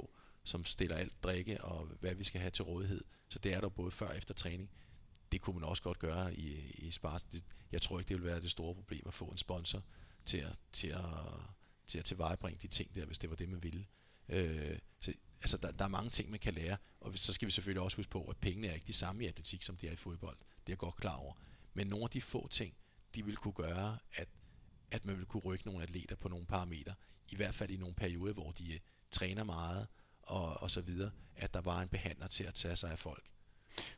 som 0.45 0.65
stiller 0.65 0.97
alt 0.97 1.23
drikke 1.23 1.65
og 1.65 1.87
hvad 2.01 2.15
vi 2.15 2.25
skal 2.25 2.41
have 2.41 2.51
til 2.51 2.65
rådighed. 2.65 3.05
Så 3.29 3.39
det 3.39 3.55
er 3.55 3.61
der 3.61 3.69
både 3.69 3.91
før 3.91 4.09
og 4.09 4.17
efter 4.17 4.35
træning. 4.35 4.71
Det 5.33 5.41
kunne 5.41 5.55
man 5.55 5.65
også 5.65 5.83
godt 5.83 5.99
gøre 5.99 6.35
i, 6.35 6.71
i 6.79 6.91
Spars. 6.91 7.25
Det, 7.25 7.45
jeg 7.73 7.83
tror 7.83 7.99
ikke, 7.99 8.09
det 8.09 8.17
vil 8.17 8.25
være 8.25 8.41
det 8.41 8.51
store 8.51 8.75
problem 8.75 9.03
at 9.07 9.15
få 9.15 9.25
en 9.25 9.39
sponsor 9.39 9.85
til 10.25 10.39
at, 10.39 10.57
til 10.73 10.89
at, 10.89 11.05
til 11.87 11.99
at 11.99 12.05
tilvejebringe 12.05 12.59
de 12.63 12.69
ting 12.69 12.95
der, 12.95 13.07
hvis 13.07 13.19
det 13.19 13.31
var 13.31 13.37
det, 13.37 13.49
man 13.49 13.63
ville. 13.63 13.87
Øh, 14.29 14.79
så, 15.01 15.13
altså, 15.41 15.57
der, 15.57 15.73
der 15.73 15.85
er 15.85 15.89
mange 15.89 16.11
ting, 16.11 16.31
man 16.31 16.41
kan 16.41 16.55
lære, 16.55 16.77
og 17.01 17.19
så 17.19 17.33
skal 17.33 17.47
vi 17.47 17.51
selvfølgelig 17.51 17.83
også 17.83 17.97
huske 17.97 18.11
på, 18.11 18.25
at 18.25 18.37
pengene 18.37 18.67
er 18.67 18.75
ikke 18.75 18.87
de 18.87 18.93
samme 18.93 19.25
i 19.25 19.27
atletik, 19.27 19.63
som 19.63 19.77
de 19.77 19.89
er 19.89 19.93
i 19.93 19.97
fodbold. 19.97 20.37
Det 20.39 20.45
er 20.47 20.63
jeg 20.69 20.79
godt 20.79 20.97
klar 20.97 21.17
over. 21.17 21.35
Men 21.75 21.87
nogle 21.87 22.05
af 22.05 22.11
de 22.11 22.21
få 22.21 22.49
ting, 22.49 22.75
de 23.15 23.25
vil 23.25 23.37
kunne 23.37 23.53
gøre, 23.53 23.99
at, 24.13 24.29
at 24.91 25.05
man 25.05 25.19
vil 25.19 25.27
kunne 25.27 25.43
rykke 25.43 25.67
nogle 25.67 25.83
atleter 25.83 26.17
på 26.17 26.29
nogle 26.29 26.47
parametre, 26.47 26.95
i 27.33 27.37
hvert 27.37 27.55
fald 27.55 27.71
i 27.71 27.77
nogle 27.77 27.95
perioder, 27.95 28.33
hvor 28.33 28.53
de 28.53 28.65
uh, 28.75 28.81
træner 29.11 29.45
meget, 29.45 29.87
og, 30.23 30.63
og 30.63 30.71
så 30.71 30.81
videre, 30.81 31.11
at 31.37 31.55
der 31.55 31.61
var 31.61 31.83
en 31.83 31.89
behandler 31.89 32.29
til 32.29 32.45
at 32.45 32.55
tage 32.55 32.77
sig 32.77 32.91
af 32.91 32.99
folk. 32.99 33.31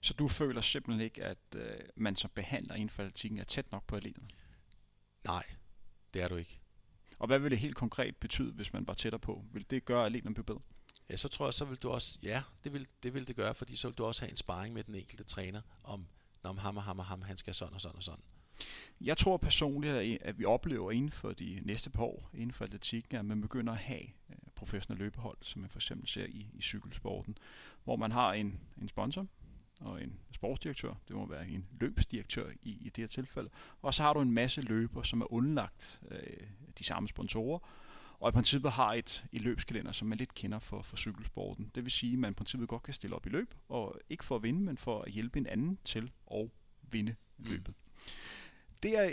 Så 0.01 0.15
du 0.15 0.29
føler 0.29 0.61
simpelthen 0.61 1.05
ikke, 1.05 1.25
at 1.25 1.39
øh, 1.57 1.81
man 1.97 2.17
som 2.17 2.31
behandler 2.35 2.75
inden 2.75 2.91
for 2.91 3.03
atletikken 3.03 3.39
er 3.39 3.45
tæt 3.45 3.73
nok 3.73 3.87
på 3.87 3.97
atleterne? 3.97 4.29
Nej, 5.25 5.45
det 6.15 6.23
er 6.23 6.29
du 6.29 6.37
ikke. 6.37 6.61
Og 7.19 7.27
hvad 7.27 7.39
vil 7.39 7.51
det 7.51 7.59
helt 7.59 7.77
konkret 7.77 8.17
betyde, 8.17 8.53
hvis 8.53 8.73
man 8.73 8.87
var 8.87 8.95
tættere 8.95 9.21
på? 9.21 9.45
Vil 9.53 9.67
det 9.71 9.85
gøre, 9.85 10.01
at 10.01 10.07
atleterne 10.07 10.35
bliver 10.35 10.45
bedre? 10.45 10.61
Ja, 11.11 11.17
så 11.17 11.29
tror 11.29 11.47
jeg, 11.47 11.55
så 11.55 11.65
vil 11.65 11.79
du 11.79 11.91
også, 11.91 12.19
ja, 12.23 12.43
det 12.65 12.73
vil, 12.73 12.89
det 13.03 13.15
vil 13.15 13.29
det 13.29 13.37
gøre, 13.37 13.55
fordi 13.55 13.77
så 13.77 13.89
vil 13.89 13.99
du 13.99 14.05
også 14.05 14.23
have 14.23 14.31
en 14.31 14.37
sparring 14.37 14.75
med 14.75 14.85
den 14.85 14.95
enkelte 14.95 15.25
træner 15.25 15.61
om, 15.85 16.07
om 16.43 16.59
ham 16.59 16.77
og 16.77 16.83
ham 16.83 16.99
og 16.99 17.05
ham, 17.05 17.23
han 17.23 17.37
skal 17.37 17.55
sådan 17.55 17.75
og 17.75 17.81
sådan 17.81 17.97
og 17.97 18.03
sådan. 18.05 18.25
Jeg 19.01 19.17
tror 19.17 19.37
personligt, 19.37 19.95
at 20.23 20.39
vi 20.39 20.45
oplever 20.45 20.91
inden 20.91 21.11
for 21.11 21.33
de 21.33 21.61
næste 21.63 21.91
par 21.91 22.03
år, 22.03 22.31
inden 22.35 22.53
for 22.53 22.65
atletikken, 22.65 23.17
at 23.17 23.25
man 23.25 23.41
begynder 23.41 23.73
at 23.73 23.79
have 23.79 24.03
øh, 24.03 24.37
professionelle 24.55 25.05
løbehold, 25.05 25.39
som 25.43 25.61
man 25.61 25.71
for 25.71 25.79
eksempel 25.79 26.09
ser 26.09 26.27
i, 26.27 26.47
i 26.53 26.63
cykelsporten, 26.63 27.39
hvor 27.85 27.97
man 27.97 28.13
har 28.13 28.33
en, 28.33 28.61
en 28.83 28.89
sponsor 28.89 29.27
og 29.81 30.03
en 30.03 30.21
sportsdirektør, 30.33 30.95
det 31.09 31.17
må 31.17 31.27
være 31.27 31.49
en 31.49 31.67
løbsdirektør 31.81 32.51
i, 32.63 32.71
i 32.71 32.85
det 32.85 32.97
her 32.97 33.07
tilfælde, 33.07 33.51
og 33.83 33.95
så 33.95 34.03
har 34.03 34.13
du 34.13 34.21
en 34.21 34.33
masse 34.33 34.61
løber, 34.61 35.03
som 35.03 35.21
er 35.21 35.33
underlagt 35.33 36.01
øh, 36.11 36.47
de 36.79 36.85
samme 36.85 37.09
sponsorer, 37.09 37.59
og 38.19 38.29
i 38.29 38.33
princippet 38.33 38.73
har 38.73 38.95
et, 38.95 39.25
et 39.33 39.43
løbskalender, 39.43 39.93
som 39.93 40.09
man 40.09 40.19
lidt 40.19 40.35
kender 40.35 40.59
for, 40.59 40.83
for 40.83 40.97
cykelsporten. 40.97 41.71
Det 41.75 41.85
vil 41.85 41.93
sige, 41.93 42.13
at 42.13 42.19
man 42.19 42.31
i 42.31 42.35
princippet 42.35 42.69
godt 42.69 42.83
kan 42.83 42.95
stille 42.95 43.17
op 43.17 43.27
i 43.27 43.29
løb, 43.29 43.55
og 43.69 44.01
ikke 44.11 44.25
for 44.25 44.37
at 44.37 44.43
vinde, 44.43 44.61
men 44.61 44.77
for 44.77 45.03
at 45.03 45.13
hjælpe 45.13 45.39
en 45.39 45.47
anden 45.47 45.79
til 45.85 46.11
at 46.31 46.49
vinde 46.91 47.15
løbet. 47.39 47.69
Mm 47.69 47.75
der, 48.83 49.11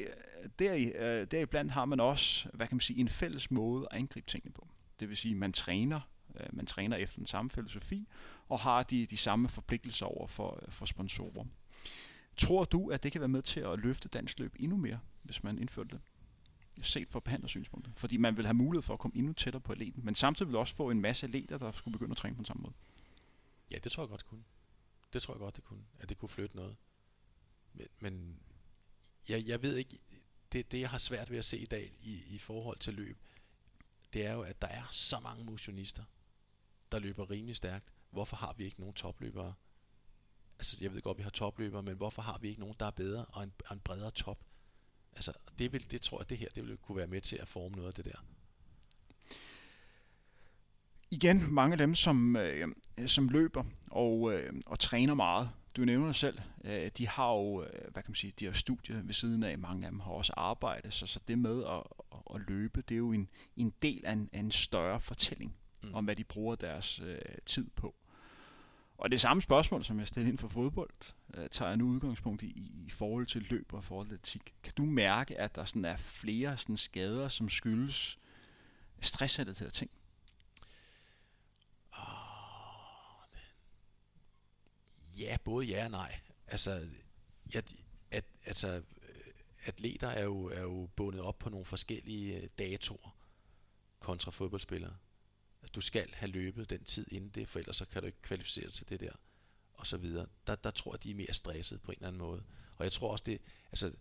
der, 0.60 0.76
øh, 0.76 1.28
deriblandt 1.32 1.72
har 1.72 1.86
man 1.86 2.00
også, 2.00 2.50
hvad 2.54 2.68
kan 2.68 2.76
man 2.76 2.82
sige, 2.82 3.00
en 3.00 3.10
fælles 3.10 3.52
måde 3.52 3.88
at 3.92 3.98
angribe 3.98 4.28
tingene 4.28 4.54
på. 4.54 4.68
Det 5.00 5.10
vil 5.10 5.18
sige, 5.18 5.36
man 5.36 5.54
træner, 5.54 6.00
øh, 6.36 6.46
man 6.54 6.66
træner 6.66 6.98
efter 6.98 7.18
den 7.18 7.26
samme 7.26 7.50
filosofi, 7.50 8.08
og 8.50 8.60
har 8.60 8.84
de, 8.84 9.06
de 9.06 9.18
samme 9.18 9.50
forpligtelser 9.50 10.06
over 10.06 10.28
for, 10.28 10.64
for 10.70 10.86
sponsorer. 10.86 11.46
Tror 12.38 12.64
du, 12.64 12.90
at 12.90 13.04
det 13.04 13.12
kan 13.12 13.22
være 13.22 13.28
med 13.28 13.42
til 13.42 13.60
at 13.60 13.80
løfte 13.80 14.10
dansk 14.10 14.40
løb 14.40 14.56
endnu 14.60 14.78
mere, 14.78 15.00
hvis 15.24 15.44
man 15.44 15.60
indførte 15.60 15.90
det? 15.90 16.00
set 16.82 17.10
fra 17.10 17.20
behandlersynspunktet. 17.20 17.94
Fordi 17.96 18.18
man 18.18 18.38
vil 18.38 18.46
have 18.46 18.54
mulighed 18.54 18.82
for 18.82 18.94
at 18.94 19.00
komme 19.00 19.18
endnu 19.18 19.34
tættere 19.34 19.62
på 19.62 19.72
atleten, 19.72 20.06
men 20.06 20.16
samtidig 20.16 20.48
vil 20.48 20.58
også 20.58 20.76
få 20.76 20.90
en 20.90 21.02
masse 21.02 21.26
atleter, 21.26 21.58
der 21.58 21.72
skulle 21.72 21.94
begynde 21.94 22.12
at 22.12 22.18
træne 22.18 22.36
på 22.36 22.38
den 22.38 22.46
samme 22.46 22.62
måde. 22.62 22.74
Ja, 23.72 23.78
det 23.78 23.92
tror 23.92 24.04
jeg 24.04 24.10
godt, 24.10 24.20
det 24.20 24.28
kunne. 24.28 24.44
Det 25.14 25.22
tror 25.22 25.34
jeg 25.34 25.40
godt, 25.40 25.56
det 25.56 25.64
kunne. 25.64 25.84
At 26.00 26.10
det 26.10 26.18
kunne 26.18 26.30
flytte 26.30 26.56
noget. 26.56 26.76
Men, 27.74 27.88
men 28.02 28.40
jeg, 29.30 29.48
jeg 29.48 29.62
ved 29.62 29.76
ikke, 29.76 30.00
det, 30.54 30.72
det 30.72 30.80
jeg 30.80 30.90
har 30.90 30.98
svært 30.98 31.32
ved 31.32 31.38
at 31.38 31.46
se 31.46 31.58
i 31.58 31.66
dag 31.66 31.94
i, 32.00 32.36
i 32.36 32.38
forhold 32.38 32.80
til 32.80 32.94
løb, 32.94 33.18
det 34.14 34.26
er 34.26 34.34
jo, 34.34 34.42
at 34.42 34.62
der 34.62 34.68
er 34.68 34.84
så 34.92 35.20
mange 35.20 35.44
motionister, 35.44 36.04
der 36.92 37.00
løber 37.00 37.32
rimelig 37.32 37.56
stærkt. 37.56 37.86
Hvorfor 38.10 38.38
har 38.38 38.54
vi 38.54 38.66
ikke 38.66 38.80
nogen 38.80 38.94
topløbere? 38.94 39.54
Altså, 40.60 40.78
jeg 40.82 40.94
ved 40.94 41.02
godt, 41.02 41.18
vi 41.18 41.24
har 41.24 41.30
topløbere, 41.30 41.84
men 41.84 41.96
hvorfor 41.96 42.22
har 42.22 42.38
vi 42.38 42.48
ikke 42.48 42.60
nogen, 42.60 42.76
der 42.80 42.86
er 42.86 42.92
bedre 42.92 43.26
og 43.26 43.44
en, 43.44 43.54
og 43.66 43.74
en 43.74 43.80
bredere 43.80 44.12
top? 44.12 44.40
Altså, 45.14 45.34
det, 45.60 45.74
vil, 45.74 45.92
det 45.92 46.02
tror 46.02 46.20
jeg, 46.20 46.30
det 46.30 46.38
her 46.38 46.50
det 46.56 46.68
vil 46.68 46.78
kunne 46.78 46.98
være 46.98 47.08
med 47.08 47.22
til 47.22 47.36
at 47.36 47.48
forme 47.48 47.76
noget 47.76 47.88
af 47.88 47.94
det 47.94 48.06
der. 48.06 48.24
Igen, 51.12 51.54
mange 51.54 51.74
af 51.74 51.78
dem, 51.78 51.96
som, 51.96 52.36
øh, 52.36 52.68
som 53.06 53.30
løber 53.30 53.64
og, 53.92 54.34
øh, 54.34 54.54
og 54.66 54.80
træner 54.80 55.14
meget, 55.14 55.52
du 55.78 55.86
nævner 55.86 56.12
selv, 56.12 56.40
øh, 56.64 56.92
de 56.98 57.08
har 57.08 57.32
jo, 57.32 57.64
øh, 57.64 57.70
hvad 57.94 58.04
kan 58.04 58.12
man 58.12 58.16
sige, 58.16 58.34
de 58.40 58.46
har 58.46 58.52
studier 58.52 59.02
ved 59.02 59.14
siden 59.14 59.44
af, 59.44 59.58
mange 59.58 59.86
af 59.86 59.92
dem 59.92 60.00
har 60.00 60.12
også 60.12 60.34
arbejde, 60.38 60.92
så, 60.92 61.08
så 61.08 61.20
det 61.28 61.40
med 61.40 61.64
at, 61.64 61.84
at 62.36 62.42
løbe, 62.48 62.82
det 62.82 62.96
er 62.96 63.00
jo 63.00 63.12
en, 63.12 63.30
en 63.58 63.74
del 63.82 64.06
af 64.06 64.12
en, 64.12 64.30
af 64.34 64.40
en 64.40 64.52
større 64.52 65.00
fortælling 65.00 65.56
mm. 65.84 65.94
om, 65.94 66.06
hvad 66.06 66.16
de 66.16 66.24
bruger 66.24 66.56
deres 66.56 67.00
øh, 67.00 67.20
tid 67.46 67.70
på. 67.76 67.96
Og 68.98 69.12
det 69.12 69.22
samme 69.22 69.42
spørgsmål, 69.42 69.84
som 69.84 70.00
jeg 70.00 70.08
stiller 70.08 70.30
ind 70.30 70.38
for 70.38 70.48
fodbold, 70.48 71.14
øh, 71.34 71.50
tager 71.50 71.70
jeg 71.70 71.78
nu 71.78 71.88
udgangspunkt 71.88 72.44
i, 72.44 72.48
i 72.86 72.90
forhold 72.90 73.26
til 73.26 73.48
løb 73.50 73.74
og 73.74 73.84
forhold 73.84 74.08
til 74.08 74.14
atletik. 74.14 74.54
Kan 74.64 74.74
du 74.78 74.86
mærke, 74.86 75.40
at 75.40 75.56
der 75.56 75.64
sådan 75.64 75.86
er 75.86 75.96
flere 75.96 76.58
sådan 76.58 76.78
skader, 76.78 77.28
som 77.28 77.50
skyldes 77.50 78.20
stressrelaterede 79.02 79.72
ting? 79.74 79.92
Ja, 85.20 85.38
både 85.44 85.66
ja 85.66 85.86
og 85.86 85.92
nej. 85.92 86.20
Altså, 86.48 86.90
jeg, 87.54 87.64
at, 88.12 88.26
altså 88.46 88.82
atleter 89.66 90.08
er 90.08 90.24
jo, 90.24 90.46
er 90.46 90.62
jo 90.62 90.90
bundet 90.96 91.22
op 91.22 91.40
på 91.40 91.50
nogle 91.50 91.66
forskellige 91.66 92.42
øh, 92.42 92.50
datoer 92.60 93.16
kontra 94.00 94.32
fodboldspillere. 94.32 94.96
Altså, 95.62 95.72
du 95.76 95.82
skal 95.82 96.14
have 96.14 96.32
løbet 96.32 96.70
den 96.70 96.84
tid 96.84 97.12
inden 97.12 97.30
det, 97.30 97.50
for 97.50 97.60
ellers 97.60 97.78
så 97.78 97.86
kan 97.86 98.02
du 98.02 98.06
ikke 98.06 98.22
kvalificere 98.22 98.66
dig 98.66 98.74
til 98.74 98.90
det 98.90 99.00
der, 99.00 99.12
og 99.74 99.88
så 99.88 99.98
videre. 99.98 100.28
Der, 100.48 100.56
der 100.56 100.72
tror 100.72 100.94
jeg, 100.94 101.04
de 101.04 101.12
er 101.12 101.16
mere 101.16 101.34
stresset 101.34 101.82
på 101.82 101.92
en 101.92 101.98
eller 101.98 102.08
anden 102.08 102.20
måde. 102.20 102.44
Og 102.78 102.84
jeg 102.84 102.92
tror 102.92 103.12
også, 103.12 103.24
det, 103.26 103.42
altså, 103.72 103.92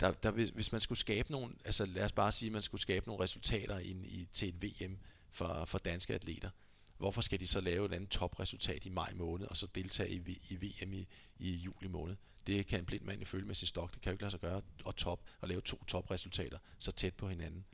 der, 0.00 0.12
der, 0.12 0.30
hvis 0.30 0.72
man 0.72 0.80
skulle 0.80 0.98
skabe 0.98 1.32
nogle, 1.32 1.54
altså 1.64 1.86
lad 1.86 2.04
os 2.04 2.12
bare 2.12 2.32
sige, 2.32 2.48
at 2.48 2.52
man 2.52 2.62
skulle 2.62 2.80
skabe 2.80 3.06
nogle 3.06 3.24
resultater 3.24 3.78
ind 3.78 4.06
i, 4.06 4.28
til 4.32 4.48
et 4.48 4.62
VM 4.62 4.98
for, 5.30 5.64
for 5.64 5.78
danske 5.78 6.14
atleter, 6.14 6.50
Hvorfor 6.98 7.20
skal 7.20 7.40
de 7.40 7.46
så 7.46 7.60
lave 7.60 7.86
et 7.86 7.92
andet 7.92 8.10
topresultat 8.10 8.84
i 8.84 8.88
maj 8.88 9.12
måned, 9.14 9.46
og 9.46 9.56
så 9.56 9.66
deltage 9.74 10.10
i, 10.10 10.38
i 10.50 10.56
VM 10.56 10.92
i, 10.92 11.06
i 11.38 11.50
juli 11.56 11.88
måned? 11.88 12.16
Det 12.46 12.66
kan 12.66 12.78
en 12.78 12.84
blind 12.84 13.04
mand 13.04 13.24
følge 13.24 13.46
med 13.46 13.54
sin 13.54 13.66
stok. 13.66 13.94
Det 13.94 14.02
kan 14.02 14.10
jo 14.10 14.14
ikke 14.14 14.22
lade 14.22 14.30
sig 14.30 14.40
gøre 14.40 14.62
og 14.84 14.96
top, 14.96 15.20
og 15.40 15.48
lave 15.48 15.60
to 15.60 15.84
topresultater 15.84 16.58
så 16.78 16.92
tæt 16.92 17.14
på 17.14 17.28
hinanden. 17.28 17.64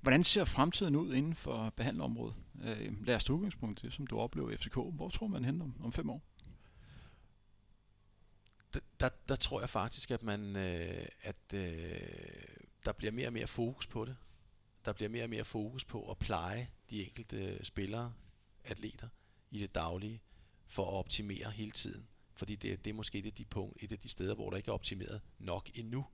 Hvordan 0.00 0.24
ser 0.24 0.44
fremtiden 0.44 0.96
ud 0.96 1.14
inden 1.14 1.34
for 1.34 1.70
behandlerområdet? 1.70 2.36
Øh, 2.62 3.06
lad 3.06 3.14
os 3.14 3.24
tage 3.24 3.36
udgangspunkt 3.36 3.82
det, 3.82 3.92
som 3.92 4.06
du 4.06 4.18
oplever 4.18 4.50
i 4.50 4.56
FCK. 4.56 4.74
Hvor 4.74 5.08
tror 5.08 5.26
man 5.26 5.44
hen 5.44 5.62
om, 5.62 5.74
om 5.80 5.92
fem 5.92 6.10
år? 6.10 6.22
der, 8.74 8.80
der, 9.00 9.08
der 9.28 9.36
tror 9.36 9.60
jeg 9.60 9.68
faktisk, 9.68 10.10
at 10.10 10.22
man 10.22 10.56
øh, 10.56 11.06
at 11.22 11.36
øh, 11.54 12.00
der 12.84 12.92
bliver 12.92 13.12
mere 13.12 13.26
og 13.26 13.32
mere 13.32 13.46
fokus 13.46 13.86
på 13.86 14.04
det. 14.04 14.16
Der 14.84 14.92
bliver 14.92 15.08
mere 15.08 15.24
og 15.24 15.30
mere 15.30 15.44
fokus 15.44 15.84
på 15.84 16.10
at 16.10 16.18
pleje 16.18 16.68
de 16.90 17.04
enkelte 17.04 17.36
øh, 17.36 17.62
spillere, 17.62 18.12
atleter 18.64 19.08
i 19.50 19.58
det 19.58 19.74
daglige, 19.74 20.20
for 20.66 20.86
at 20.86 20.94
optimere 20.94 21.50
hele 21.50 21.70
tiden. 21.70 22.08
Fordi 22.36 22.56
det, 22.56 22.84
det 22.84 22.90
er 22.90 22.94
måske 22.94 23.18
et 23.18 23.26
af, 23.26 23.32
de 23.32 23.44
punkt, 23.44 23.82
et 23.82 23.92
af 23.92 23.98
de 23.98 24.08
steder, 24.08 24.34
hvor 24.34 24.50
der 24.50 24.56
ikke 24.56 24.68
er 24.68 24.72
optimeret 24.72 25.20
nok 25.38 25.70
endnu. 25.74 26.06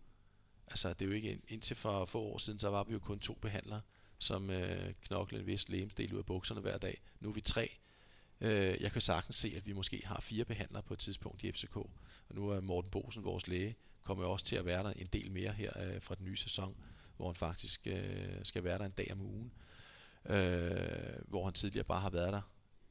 Altså, 0.67 0.89
det 0.93 1.03
er 1.03 1.07
jo 1.07 1.13
ikke 1.13 1.41
indtil 1.49 1.77
for 1.77 2.05
få 2.05 2.21
år 2.21 2.39
siden, 2.39 2.59
så 2.59 2.69
var 2.69 2.85
vi 2.85 2.93
jo 2.93 2.99
kun 2.99 3.19
to 3.19 3.35
behandlere, 3.35 3.81
som 4.19 4.51
øh, 4.51 4.95
knoklede 4.95 5.41
en 5.41 5.47
vis 5.47 5.69
lemsdel 5.69 6.13
ud 6.13 6.19
af 6.19 6.27
bukserne 6.27 6.61
hver 6.61 6.79
dag. 6.79 7.01
Nu 7.21 7.29
er 7.29 7.33
vi 7.33 7.41
tre. 7.41 7.71
Øh, 8.41 8.81
jeg 8.81 8.93
kan 8.93 9.01
sagtens 9.01 9.37
se, 9.37 9.53
at 9.57 9.67
vi 9.67 9.73
måske 9.73 10.03
har 10.05 10.21
fire 10.21 10.45
behandlere 10.45 10.83
på 10.83 10.95
et 10.95 11.01
tidspunkt 11.01 11.43
i 11.43 11.53
FCK. 11.53 11.77
Og 11.77 11.91
nu 12.35 12.49
er 12.49 12.61
Morten 12.61 12.91
Bosen, 12.91 13.25
vores 13.25 13.49
læge, 13.49 13.77
kommer 14.03 14.25
også 14.25 14.45
til 14.45 14.57
at 14.57 14.65
være 14.65 14.83
der 14.83 14.91
en 14.91 15.07
del 15.07 15.31
mere 15.31 15.53
her 15.53 15.81
øh, 15.81 16.03
fra 16.03 16.15
den 16.15 16.25
nye 16.25 16.37
sæson, 16.37 16.77
hvor 17.21 17.29
han 17.29 17.35
faktisk 17.35 17.87
øh, 17.87 18.45
skal 18.45 18.65
være 18.65 18.79
der 18.79 18.85
en 18.85 18.91
dag 18.91 19.09
om 19.13 19.21
ugen. 19.21 19.53
Øh, 20.27 21.23
hvor 21.29 21.45
han 21.45 21.53
tidligere 21.53 21.85
bare 21.85 22.01
har 22.01 22.11
været 22.11 22.33
der 22.33 22.41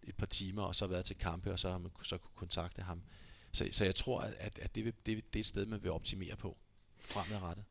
et 0.03 0.15
par 0.15 0.25
timer, 0.25 0.61
og 0.61 0.75
så 0.75 0.87
været 0.87 1.05
til 1.05 1.17
kampe, 1.17 1.51
og 1.51 1.59
så 1.59 1.69
har 1.69 1.77
man 1.77 1.91
så 2.03 2.17
kunne 2.17 2.35
kontakte 2.35 2.81
ham. 2.81 3.01
Så, 3.51 3.67
så 3.71 3.85
jeg 3.85 3.95
tror, 3.95 4.21
at, 4.21 4.59
at 4.59 4.75
det, 4.75 4.85
vil, 4.85 4.93
det, 5.05 5.33
det 5.33 5.35
er 5.35 5.39
et 5.39 5.45
sted, 5.45 5.65
man 5.65 5.83
vil 5.83 5.91
optimere 5.91 6.35
på 6.35 6.57
fremadrettet. 6.97 7.65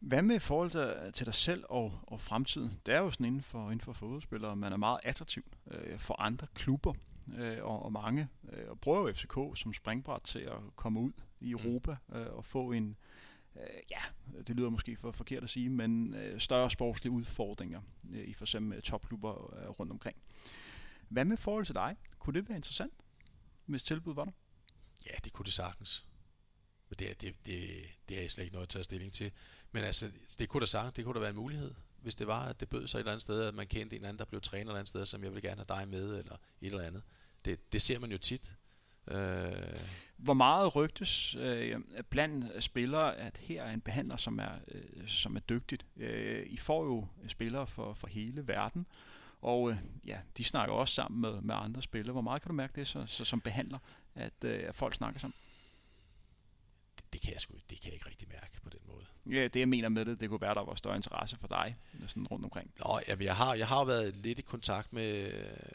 Hvad 0.00 0.22
med 0.22 0.40
forhold 0.40 1.12
til 1.12 1.26
dig 1.26 1.34
selv 1.34 1.64
og, 1.68 2.00
og 2.02 2.20
fremtiden? 2.20 2.80
Det 2.86 2.94
er 2.94 2.98
jo 2.98 3.10
sådan 3.10 3.26
inden 3.26 3.42
for, 3.42 3.64
inden 3.64 3.80
for 3.80 3.92
fodboldspillere, 3.92 4.56
man 4.56 4.72
er 4.72 4.76
meget 4.76 5.00
attraktiv 5.02 5.44
øh, 5.70 5.98
for 5.98 6.20
andre 6.20 6.46
klubber, 6.54 6.94
øh, 7.36 7.64
og, 7.64 7.82
og 7.82 7.92
mange 7.92 8.28
øh, 8.52 8.70
og 8.70 8.80
prøver 8.80 9.08
jo 9.08 9.12
FCK 9.12 9.38
som 9.54 9.72
springbræt 9.72 10.22
til 10.22 10.38
at 10.38 10.58
komme 10.76 11.00
ud 11.00 11.12
i 11.40 11.54
mm. 11.54 11.60
Europa 11.60 11.96
øh, 12.12 12.26
og 12.30 12.44
få 12.44 12.72
en, 12.72 12.96
øh, 13.58 13.80
ja, 13.90 14.00
det 14.46 14.56
lyder 14.56 14.70
måske 14.70 14.96
for 14.96 15.12
forkert 15.12 15.44
at 15.44 15.50
sige, 15.50 15.68
men 15.68 16.14
øh, 16.14 16.40
større 16.40 16.70
sportslige 16.70 17.12
udfordringer 17.12 17.80
øh, 18.10 18.28
i 18.28 18.32
for 18.32 18.44
eksempel 18.44 18.76
øh, 18.76 18.82
topklubber 18.82 19.54
øh, 19.54 19.68
rundt 19.68 19.92
omkring. 19.92 20.16
Hvad 21.08 21.24
med 21.24 21.36
forhold 21.36 21.66
til 21.66 21.74
dig? 21.74 21.96
Kunne 22.18 22.34
det 22.34 22.48
være 22.48 22.56
interessant, 22.56 22.92
hvis 23.66 23.82
tilbud 23.82 24.14
var 24.14 24.24
der? 24.24 24.32
Ja, 25.06 25.16
det 25.24 25.32
kunne 25.32 25.44
det 25.44 25.52
sagtens. 25.52 26.06
Men 26.88 26.98
det, 26.98 27.20
det, 27.20 27.46
det, 27.46 27.80
det 28.08 28.24
er 28.24 28.28
slet 28.28 28.44
ikke 28.44 28.54
noget 28.54 28.66
at 28.66 28.68
tage 28.68 28.84
stilling 28.84 29.12
til. 29.12 29.32
Men 29.72 29.84
altså, 29.84 30.10
det 30.38 30.48
kunne 30.48 30.60
da 30.60 30.66
sagtens, 30.66 30.94
det 30.94 31.04
kunne 31.04 31.14
da 31.14 31.20
være 31.20 31.30
en 31.30 31.36
mulighed, 31.36 31.74
hvis 32.02 32.16
det 32.16 32.26
var, 32.26 32.48
at 32.48 32.60
det 32.60 32.68
bød 32.68 32.86
sig 32.86 32.98
et 32.98 33.00
eller 33.00 33.12
andet 33.12 33.22
sted, 33.22 33.42
at 33.42 33.54
man 33.54 33.66
kendte 33.66 33.96
en 33.96 34.04
anden, 34.04 34.18
der 34.18 34.24
blev 34.24 34.40
træner 34.40 34.64
et 34.64 34.68
eller 34.68 34.78
andet 34.78 34.88
sted, 34.88 35.06
som 35.06 35.24
jeg 35.24 35.34
vil 35.34 35.42
gerne 35.42 35.64
have 35.68 35.80
dig 35.80 35.88
med, 35.88 36.18
eller 36.18 36.32
et 36.60 36.66
eller 36.66 36.82
andet. 36.82 37.02
Det, 37.44 37.72
det 37.72 37.82
ser 37.82 37.98
man 37.98 38.12
jo 38.12 38.18
tit. 38.18 38.52
Øh... 39.10 39.76
Hvor 40.18 40.34
meget 40.34 40.76
rygtes 40.76 41.34
øh, 41.34 41.80
blandt 42.10 42.64
spillere, 42.64 43.16
at 43.16 43.38
her 43.38 43.62
er 43.62 43.72
en 43.72 43.80
behandler, 43.80 44.16
som 44.16 44.38
er, 44.38 44.50
øh, 44.68 45.06
som 45.06 45.36
er 45.36 45.40
dygtigt. 45.40 45.86
Øh, 45.96 46.46
I 46.46 46.56
får 46.56 46.84
jo 46.84 47.06
spillere 47.28 47.66
for, 47.66 47.92
for 47.92 48.06
hele 48.06 48.48
verden, 48.48 48.86
og 49.42 49.70
øh, 49.70 49.76
ja, 50.06 50.18
de 50.36 50.44
snakker 50.44 50.74
også 50.74 50.94
sammen 50.94 51.20
med, 51.20 51.40
med 51.40 51.54
andre 51.58 51.82
spillere. 51.82 52.12
Hvor 52.12 52.20
meget 52.20 52.42
kan 52.42 52.48
du 52.48 52.54
mærke 52.54 52.72
det 52.76 52.86
så, 52.86 53.06
så 53.06 53.24
som 53.24 53.40
behandler, 53.40 53.78
at, 54.14 54.44
øh, 54.44 54.64
at 54.68 54.74
folk 54.74 54.94
snakker 54.94 55.20
sammen? 55.20 55.34
Det, 57.12 57.20
kan 57.20 57.32
jeg 57.32 57.40
sgu, 57.40 57.54
det 57.70 57.80
kan 57.80 57.86
jeg 57.86 57.94
ikke 57.94 58.08
rigtig 58.08 58.28
mærke 58.28 58.60
på 58.62 58.70
den 58.70 58.80
måde. 58.86 59.06
Ja, 59.26 59.48
det 59.48 59.60
jeg 59.60 59.68
mener 59.68 59.88
med 59.88 60.04
det, 60.04 60.20
det 60.20 60.28
kunne 60.28 60.40
være, 60.40 60.54
der 60.54 60.64
var 60.64 60.74
større 60.74 60.96
interesse 60.96 61.36
for 61.36 61.48
dig 61.48 61.76
sådan 62.06 62.26
rundt 62.26 62.44
omkring. 62.44 62.72
Nå, 62.78 63.00
jamen, 63.08 63.24
jeg 63.24 63.36
har, 63.36 63.54
jeg 63.54 63.68
har 63.68 63.84
været 63.84 64.16
lidt 64.16 64.38
i 64.38 64.42
kontakt 64.42 64.92
med, 64.92 65.32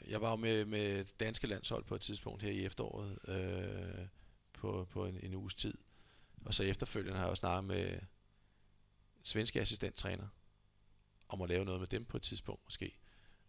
jeg 0.07 0.21
var 0.21 0.29
jo 0.29 0.35
med, 0.35 0.65
med 0.65 1.05
danske 1.19 1.47
landshold 1.47 1.83
på 1.83 1.95
et 1.95 2.01
tidspunkt 2.01 2.43
her 2.43 2.51
i 2.51 2.65
efteråret, 2.65 3.17
øh, 3.27 4.07
på, 4.53 4.87
på 4.91 5.05
en, 5.05 5.19
en 5.23 5.35
uges 5.35 5.55
tid. 5.55 5.77
Og 6.45 6.53
så 6.53 6.63
efterfølgende 6.63 7.17
har 7.17 7.23
jeg 7.23 7.29
også 7.29 7.39
snakket 7.39 7.63
med 7.63 7.99
svenske 9.23 9.61
assistenttræner, 9.61 10.27
om 11.29 11.41
at 11.41 11.49
lave 11.49 11.65
noget 11.65 11.79
med 11.79 11.87
dem 11.87 12.05
på 12.05 12.17
et 12.17 12.23
tidspunkt 12.23 12.61
måske 12.65 12.97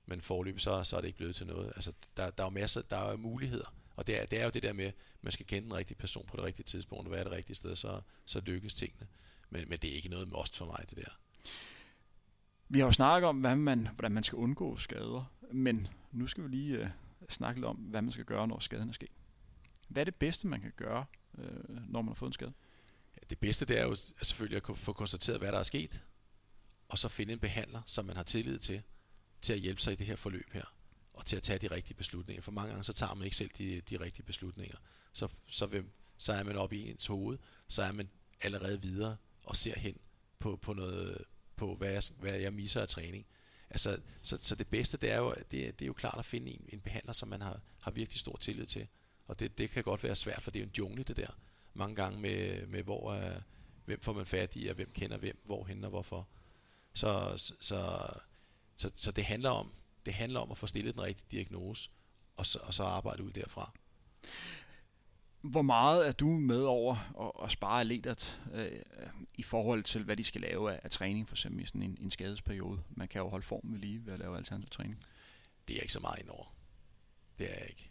men 0.06 0.20
forløb 0.20 0.60
så, 0.60 0.84
så 0.84 0.96
er 0.96 1.00
det 1.00 1.08
ikke 1.08 1.16
blevet 1.16 1.36
til 1.36 1.46
noget. 1.46 1.72
Altså, 1.76 1.92
der, 2.16 2.30
der 2.30 2.42
er 2.42 2.46
jo 2.46 2.50
masser, 2.50 2.82
der 2.82 2.96
er 2.96 3.16
muligheder, 3.16 3.74
og 3.96 4.06
det 4.06 4.22
er, 4.22 4.26
det 4.26 4.40
er 4.40 4.44
jo 4.44 4.50
det 4.50 4.62
der 4.62 4.72
med, 4.72 4.84
at 4.84 4.94
man 5.22 5.32
skal 5.32 5.46
kende 5.46 5.68
den 5.68 5.76
rigtige 5.76 5.98
person 5.98 6.26
på 6.26 6.36
det 6.36 6.44
rigtige 6.44 6.64
tidspunkt, 6.64 7.06
og 7.06 7.12
være 7.12 7.24
det 7.24 7.32
rigtige 7.32 7.56
sted, 7.56 7.76
så, 7.76 8.00
så 8.24 8.40
lykkes 8.40 8.74
tingene. 8.74 9.06
Men, 9.50 9.68
men 9.68 9.78
det 9.78 9.90
er 9.90 9.94
ikke 9.94 10.08
noget 10.08 10.32
must 10.32 10.56
for 10.56 10.66
mig, 10.66 10.84
det 10.90 10.96
der. 10.96 11.18
Vi 12.68 12.78
har 12.78 12.86
jo 12.86 12.92
snakket 12.92 13.28
om, 13.28 13.40
hvad 13.40 13.56
man, 13.56 13.88
hvordan 13.94 14.12
man 14.12 14.24
skal 14.24 14.36
undgå 14.36 14.76
skader, 14.76 15.32
men 15.52 15.88
nu 16.12 16.26
skal 16.26 16.44
vi 16.44 16.48
lige 16.48 16.80
uh, 16.80 16.88
snakke 17.30 17.60
lidt 17.60 17.66
om, 17.66 17.76
hvad 17.76 18.02
man 18.02 18.12
skal 18.12 18.24
gøre, 18.24 18.48
når 18.48 18.58
skaden 18.58 18.88
er 18.88 18.92
sket. 18.92 19.08
Hvad 19.88 20.02
er 20.02 20.04
det 20.04 20.14
bedste, 20.14 20.46
man 20.46 20.60
kan 20.60 20.72
gøre, 20.76 21.04
uh, 21.32 21.44
når 21.88 22.02
man 22.02 22.08
har 22.08 22.14
fået 22.14 22.28
en 22.28 22.32
skade? 22.32 22.52
Ja, 23.16 23.20
det 23.30 23.38
bedste 23.38 23.64
det 23.64 23.80
er 23.80 23.84
jo 23.84 23.96
selvfølgelig 24.22 24.70
at 24.70 24.76
få 24.76 24.92
konstateret, 24.92 25.40
hvad 25.40 25.52
der 25.52 25.58
er 25.58 25.62
sket, 25.62 26.02
og 26.88 26.98
så 26.98 27.08
finde 27.08 27.32
en 27.32 27.38
behandler, 27.38 27.82
som 27.86 28.04
man 28.04 28.16
har 28.16 28.22
tillid 28.22 28.58
til, 28.58 28.82
til 29.40 29.52
at 29.52 29.58
hjælpe 29.58 29.80
sig 29.80 29.92
i 29.92 29.96
det 29.96 30.06
her 30.06 30.16
forløb 30.16 30.50
her, 30.52 30.74
og 31.14 31.26
til 31.26 31.36
at 31.36 31.42
tage 31.42 31.58
de 31.58 31.70
rigtige 31.70 31.96
beslutninger. 31.96 32.42
For 32.42 32.52
mange 32.52 32.70
gange 32.70 32.84
så 32.84 32.92
tager 32.92 33.14
man 33.14 33.24
ikke 33.24 33.36
selv 33.36 33.50
de, 33.58 33.80
de 33.80 34.00
rigtige 34.00 34.26
beslutninger. 34.26 34.76
Så, 35.12 35.28
så, 35.46 35.66
vil, 35.66 35.84
så 36.18 36.32
er 36.32 36.42
man 36.42 36.56
oppe 36.56 36.76
i 36.76 36.90
ens 36.90 37.06
hoved, 37.06 37.38
så 37.68 37.82
er 37.82 37.92
man 37.92 38.08
allerede 38.40 38.82
videre 38.82 39.16
og 39.42 39.56
ser 39.56 39.78
hen 39.78 39.96
på, 40.38 40.56
på 40.56 40.72
noget, 40.72 41.24
på 41.56 41.74
hvad 41.74 41.90
jeg, 41.92 42.02
hvad 42.18 42.34
jeg 42.34 42.52
misser 42.52 42.80
af 42.80 42.88
træning. 42.88 43.26
Altså, 43.70 43.98
så, 44.22 44.38
så 44.40 44.54
det 44.54 44.68
bedste, 44.68 44.96
det 44.96 45.10
er 45.10 45.18
jo, 45.18 45.34
det, 45.34 45.50
det 45.50 45.82
er 45.82 45.86
jo 45.86 45.92
klart 45.92 46.18
at 46.18 46.24
finde 46.24 46.50
en, 46.50 46.68
en 46.68 46.80
behandler, 46.80 47.12
som 47.12 47.28
man 47.28 47.42
har, 47.42 47.60
har 47.80 47.90
virkelig 47.90 48.20
stor 48.20 48.36
tillid 48.36 48.66
til. 48.66 48.86
Og 49.26 49.40
det, 49.40 49.58
det 49.58 49.70
kan 49.70 49.82
godt 49.82 50.02
være 50.02 50.14
svært, 50.14 50.42
for 50.42 50.50
det 50.50 50.58
er 50.58 50.64
jo 50.64 50.68
en 50.68 50.74
jungle, 50.78 51.04
det 51.04 51.16
der. 51.16 51.38
Mange 51.74 51.96
gange 51.96 52.20
med, 52.20 52.66
med 52.66 52.82
hvor, 52.82 53.12
er, 53.14 53.40
hvem 53.84 54.00
får 54.00 54.12
man 54.12 54.26
fat 54.26 54.52
i, 54.56 54.66
og 54.66 54.74
hvem 54.74 54.90
kender 54.92 55.16
hvem, 55.16 55.40
hvorhen 55.44 55.84
og 55.84 55.90
hvorfor. 55.90 56.28
Så, 56.94 57.32
så 57.60 58.08
så, 58.76 58.90
så 58.94 59.10
det, 59.10 59.24
handler 59.24 59.50
om, 59.50 59.72
det 60.06 60.14
handler 60.14 60.40
om 60.40 60.50
at 60.50 60.58
få 60.58 60.66
stillet 60.66 60.94
den 60.94 61.02
rigtige 61.02 61.26
diagnose, 61.30 61.90
og 62.36 62.46
så, 62.46 62.58
og 62.62 62.74
så 62.74 62.82
arbejde 62.82 63.22
ud 63.22 63.32
derfra. 63.32 63.72
Hvor 65.40 65.62
meget 65.62 66.08
er 66.08 66.12
du 66.12 66.26
med 66.28 66.62
over 66.62 66.96
at, 67.20 67.44
at 67.44 67.50
spare 67.50 67.80
atletet 67.80 68.42
øh, 68.52 68.80
i 69.34 69.42
forhold 69.42 69.82
til, 69.82 70.04
hvad 70.04 70.16
de 70.16 70.24
skal 70.24 70.40
lave 70.40 70.72
af, 70.72 70.80
af 70.82 70.90
træning, 70.90 71.28
for 71.28 71.34
eksempel 71.34 71.62
i 71.62 71.66
sådan 71.66 71.82
en, 71.82 71.98
en 72.00 72.10
skadesperiode? 72.10 72.82
Man 72.90 73.08
kan 73.08 73.20
jo 73.20 73.28
holde 73.28 73.46
formen 73.46 73.78
lige 73.80 74.06
ved 74.06 74.12
at 74.12 74.18
lave 74.18 74.36
alternativ 74.36 74.70
træning. 74.70 75.00
Det 75.68 75.76
er 75.76 75.80
ikke 75.80 75.92
så 75.92 76.00
meget 76.00 76.18
indover. 76.18 76.54
Det 77.38 77.50
er 77.50 77.58
jeg 77.58 77.66
ikke. 77.68 77.90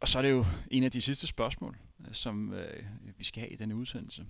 Og 0.00 0.08
så 0.08 0.18
er 0.18 0.22
det 0.22 0.30
jo 0.30 0.44
en 0.70 0.84
af 0.84 0.90
de 0.90 1.02
sidste 1.02 1.26
spørgsmål, 1.26 1.78
øh, 2.00 2.14
som 2.14 2.52
øh, 2.52 2.84
vi 3.18 3.24
skal 3.24 3.40
have 3.40 3.52
i 3.52 3.56
denne 3.56 3.76
udsendelse. 3.76 4.26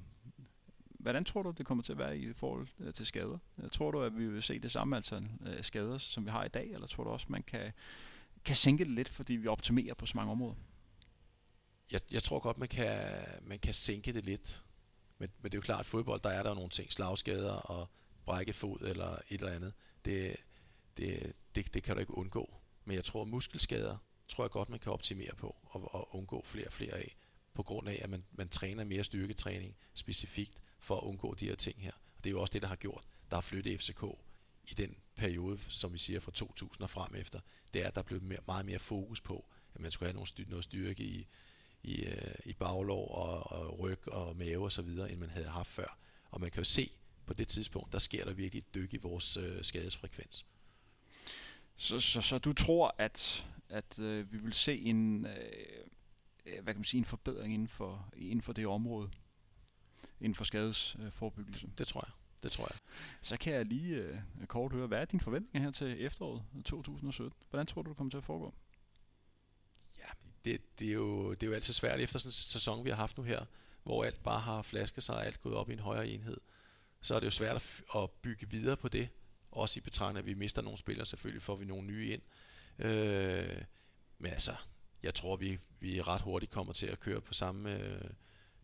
Hvordan 1.03 1.25
tror 1.25 1.43
du, 1.43 1.51
det 1.51 1.67
kommer 1.67 1.85
til 1.85 1.93
at 1.93 1.99
være 1.99 2.19
i 2.19 2.33
forhold 2.33 2.69
øh, 2.81 2.95
til 2.95 3.07
skader? 3.07 3.39
Øh, 3.59 3.71
tror 3.71 3.91
du, 3.91 4.03
at 4.03 4.19
vi 4.19 4.27
vil 4.29 4.43
se 4.43 4.59
det 4.59 4.73
samme 4.73 4.97
antal 4.97 5.29
skader, 5.63 5.99
som 5.99 6.25
vi 6.25 6.31
har 6.31 6.45
i 6.45 6.49
dag, 6.49 6.71
eller 6.71 6.87
tror 6.87 7.05
du 7.05 7.11
også, 7.11 7.27
man 7.29 7.43
kan, 7.43 7.73
kan 8.45 8.57
sænke 8.57 8.85
det 8.85 8.93
lidt, 8.93 9.09
fordi 9.09 9.35
vi 9.35 9.47
optimerer 9.47 9.95
på 9.95 10.07
så 10.07 10.13
mange 10.17 10.31
områder? 10.31 10.55
Jeg, 11.93 12.01
jeg 12.11 12.23
tror 12.23 12.39
godt, 12.39 12.59
man 12.59 12.69
kan, 12.69 12.99
man 13.43 13.59
kan 13.59 13.75
sænke 13.75 14.13
det 14.13 14.25
lidt. 14.25 14.63
Men, 15.19 15.31
men 15.41 15.53
det 15.53 15.55
er 15.55 15.59
jo 15.59 15.63
klart, 15.63 15.81
at 15.81 15.87
fodbold, 15.87 16.21
der 16.21 16.31
er 16.31 16.43
der 16.43 16.55
nogle 16.55 16.71
ting, 16.71 16.93
slagskader 16.93 17.53
og 17.53 17.89
brække 18.25 18.53
fod 18.53 18.81
eller 18.81 19.09
et 19.29 19.41
eller 19.41 19.53
andet. 19.53 19.73
Det, 20.05 20.37
det, 20.97 21.33
det, 21.55 21.75
det 21.75 21.83
kan 21.83 21.95
du 21.95 22.01
ikke 22.01 22.17
undgå. 22.17 22.55
Men 22.85 22.97
jeg 22.97 23.05
tror, 23.05 23.23
at 23.23 23.29
muskelskader, 23.29 23.97
tror 24.29 24.45
jeg 24.45 24.51
godt, 24.51 24.69
man 24.69 24.79
kan 24.79 24.93
optimere 24.93 25.35
på 25.37 25.57
og, 25.63 25.95
og 25.95 26.17
undgå 26.17 26.43
flere 26.45 26.67
og 26.67 26.73
flere 26.73 26.93
af, 26.93 27.17
på 27.55 27.63
grund 27.63 27.89
af, 27.89 28.01
at 28.03 28.11
man, 28.11 28.25
man 28.33 28.49
træner 28.49 28.85
mere 28.85 29.05
styrketræning 29.05 29.77
specifikt, 29.95 30.59
for 30.83 30.97
at 30.97 31.03
undgå 31.03 31.35
de 31.35 31.47
her 31.47 31.55
ting 31.55 31.83
her. 31.83 31.93
Og 31.93 32.25
det 32.25 32.27
er 32.27 32.31
jo 32.31 32.41
også 32.41 32.53
det, 32.53 32.63
der 32.63 32.69
har 32.69 32.77
gjort, 32.77 33.05
der 33.31 33.37
har 33.37 33.41
flyttet 33.41 33.81
FCK 33.81 34.05
i 34.71 34.75
den 34.75 34.97
periode, 35.17 35.59
som 35.69 35.93
vi 35.93 35.99
siger 35.99 36.21
fra 36.21 36.31
2000 36.31 36.83
og 36.83 36.91
frem 36.91 37.15
efter, 37.15 37.41
det 37.75 37.83
er, 37.83 37.89
at 37.89 37.95
der 37.95 38.01
er 38.01 38.05
blevet 38.05 38.23
mere, 38.23 38.39
meget 38.47 38.67
mere 38.67 38.79
fokus 38.79 39.21
på, 39.21 39.45
at 39.75 39.81
man 39.81 39.91
skulle 39.91 40.07
have 40.09 40.15
noget, 40.15 40.29
styr, 40.29 40.45
noget 40.49 40.65
styrke 40.65 41.03
i, 41.03 41.27
i, 41.83 42.05
øh, 42.05 42.35
i 42.45 42.53
baglov 42.53 43.11
og, 43.11 43.53
og 43.53 43.79
ryg 43.79 44.09
og 44.09 44.37
mave 44.37 44.65
og 44.65 44.73
så 44.73 44.83
videre, 44.83 45.13
end 45.13 45.21
man 45.21 45.31
havde 45.31 45.49
haft 45.49 45.69
før. 45.69 45.99
Og 46.31 46.41
man 46.41 46.51
kan 46.51 46.61
jo 46.61 46.65
se, 46.65 46.91
på 47.27 47.35
det 47.35 47.49
tidspunkt, 47.49 47.93
der 47.93 47.99
sker 47.99 48.25
der 48.25 48.33
virkelig 48.33 48.59
et 48.59 48.75
dyk 48.75 48.95
i 48.95 48.97
vores 48.97 49.37
øh, 49.37 49.65
skadesfrekvens. 49.65 50.47
Så, 51.77 52.01
så, 52.01 52.23
så 52.23 52.39
du 52.39 52.53
tror, 52.53 52.95
at, 52.99 53.47
at 53.69 53.99
øh, 53.99 54.33
vi 54.33 54.39
vil 54.39 54.53
se 54.53 54.79
en, 54.79 55.27
øh, 55.27 55.33
øh 56.47 56.63
hvad 56.63 56.75
kan 56.75 56.79
man 56.79 56.85
sige, 56.85 56.99
en 56.99 57.05
forbedring 57.05 57.55
inden 57.55 57.69
for, 57.69 58.09
inden 58.17 58.43
for 58.43 58.53
det 58.53 58.67
område? 58.67 59.11
Inden 60.23 60.35
for 60.35 60.45
skadesforebyggelse. 60.45 61.71
Det 61.79 61.87
tror 61.87 62.05
jeg. 62.07 62.13
Det 62.43 62.53
tror 62.53 62.69
jeg. 62.71 62.79
Så 63.21 63.37
kan 63.37 63.55
jeg 63.55 63.67
lige 63.67 63.97
øh, 63.97 64.19
kort 64.47 64.73
høre, 64.73 64.87
hvad 64.87 65.01
er 65.01 65.05
dine 65.05 65.21
forventninger 65.21 65.67
her 65.67 65.73
til 65.73 66.05
efteråret 66.05 66.43
2017? 66.65 67.39
Hvordan 67.51 67.67
tror 67.67 67.83
du, 67.83 67.89
det 67.89 67.97
kommer 67.97 68.11
til 68.11 68.19
at 68.19 68.25
foregå? 68.25 68.55
Ja, 69.99 70.09
det, 70.45 70.79
det, 70.79 70.89
er 70.89 70.93
jo, 70.93 71.31
det 71.31 71.43
er 71.43 71.47
jo 71.47 71.53
altid 71.53 71.73
svært 71.73 72.01
efter 72.01 72.19
sådan 72.19 72.29
en 72.29 72.33
sæson, 72.33 72.85
vi 72.85 72.91
har 72.91 72.97
haft 72.97 73.17
nu 73.17 73.23
her, 73.23 73.45
hvor 73.83 74.05
alt 74.05 74.23
bare 74.23 74.41
har 74.41 74.63
flasket 74.63 75.05
sig 75.05 75.15
og 75.15 75.27
alt 75.27 75.41
gået 75.41 75.55
op 75.55 75.71
i 75.71 75.73
en 75.73 75.79
højere 75.79 76.09
enhed. 76.09 76.37
Så 77.01 77.15
er 77.15 77.21
det 77.21 77.27
jo 77.27 77.31
svært 77.31 77.57
at, 77.57 77.83
at 78.03 78.11
bygge 78.11 78.51
videre 78.51 78.77
på 78.77 78.89
det. 78.89 79.09
Også 79.51 79.79
i 79.79 79.81
betragtning, 79.81 80.19
at 80.19 80.27
vi 80.27 80.35
mister 80.35 80.63
nogle 80.63 80.79
spillere, 80.79 81.07
selvfølgelig 81.07 81.43
får 81.43 81.57
vi 81.57 81.65
nogle 81.65 81.87
nye 81.87 82.07
ind. 82.07 82.23
Øh, 82.79 83.63
men 84.19 84.33
altså, 84.33 84.55
jeg 85.03 85.15
tror, 85.15 85.37
vi, 85.37 85.59
vi 85.81 86.01
ret 86.01 86.21
hurtigt 86.21 86.53
kommer 86.53 86.73
til 86.73 86.87
at 86.87 87.01
køre 87.01 87.21
på 87.21 87.33
samme 87.33 87.79
øh, 87.79 88.11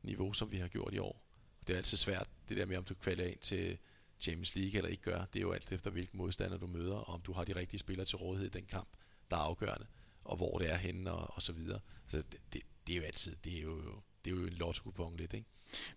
niveau, 0.03 0.33
som 0.33 0.53
vi 0.53 0.57
har 0.57 0.69
gjort 0.69 0.95
i 0.95 0.99
år. 0.99 1.28
Det 1.69 1.75
er 1.75 1.79
altid 1.79 1.97
svært, 1.97 2.29
det 2.49 2.57
der 2.57 2.67
med, 2.67 2.77
om 2.77 2.85
du 2.85 2.95
kvalder 2.95 3.25
ind 3.25 3.39
til 3.39 3.79
Champions 4.21 4.57
League 4.57 4.77
eller 4.77 4.91
ikke 4.91 5.03
gør. 5.03 5.25
Det 5.25 5.39
er 5.39 5.41
jo 5.41 5.53
alt 5.53 5.73
efter, 5.73 5.91
hvilken 5.91 6.19
modstander 6.19 6.59
du 6.59 6.67
møder, 6.67 6.97
og 6.97 7.15
om 7.15 7.21
du 7.21 7.33
har 7.33 7.45
de 7.45 7.57
rigtige 7.57 7.81
spillere 7.81 8.07
til 8.07 8.17
rådighed 8.17 8.47
i 8.47 8.59
den 8.59 8.67
kamp, 8.67 8.89
der 9.31 9.37
er 9.37 9.41
afgørende, 9.41 9.87
og 10.25 10.37
hvor 10.37 10.59
det 10.59 10.73
er 10.73 10.77
henne, 10.77 11.13
og, 11.13 11.35
og 11.35 11.43
så 11.43 11.53
videre. 11.53 11.81
Så 12.07 12.17
det, 12.17 12.37
det, 12.53 12.63
det 12.87 12.93
er 12.93 12.97
jo 12.97 13.03
altid, 13.03 13.37
det 13.45 13.59
er 13.59 13.63
jo, 13.63 13.83
det 14.25 14.33
er 14.33 14.37
jo 14.37 14.47
en 14.47 14.53
lotto 14.53 15.15
lidt, 15.19 15.35
ikke? 15.35 15.47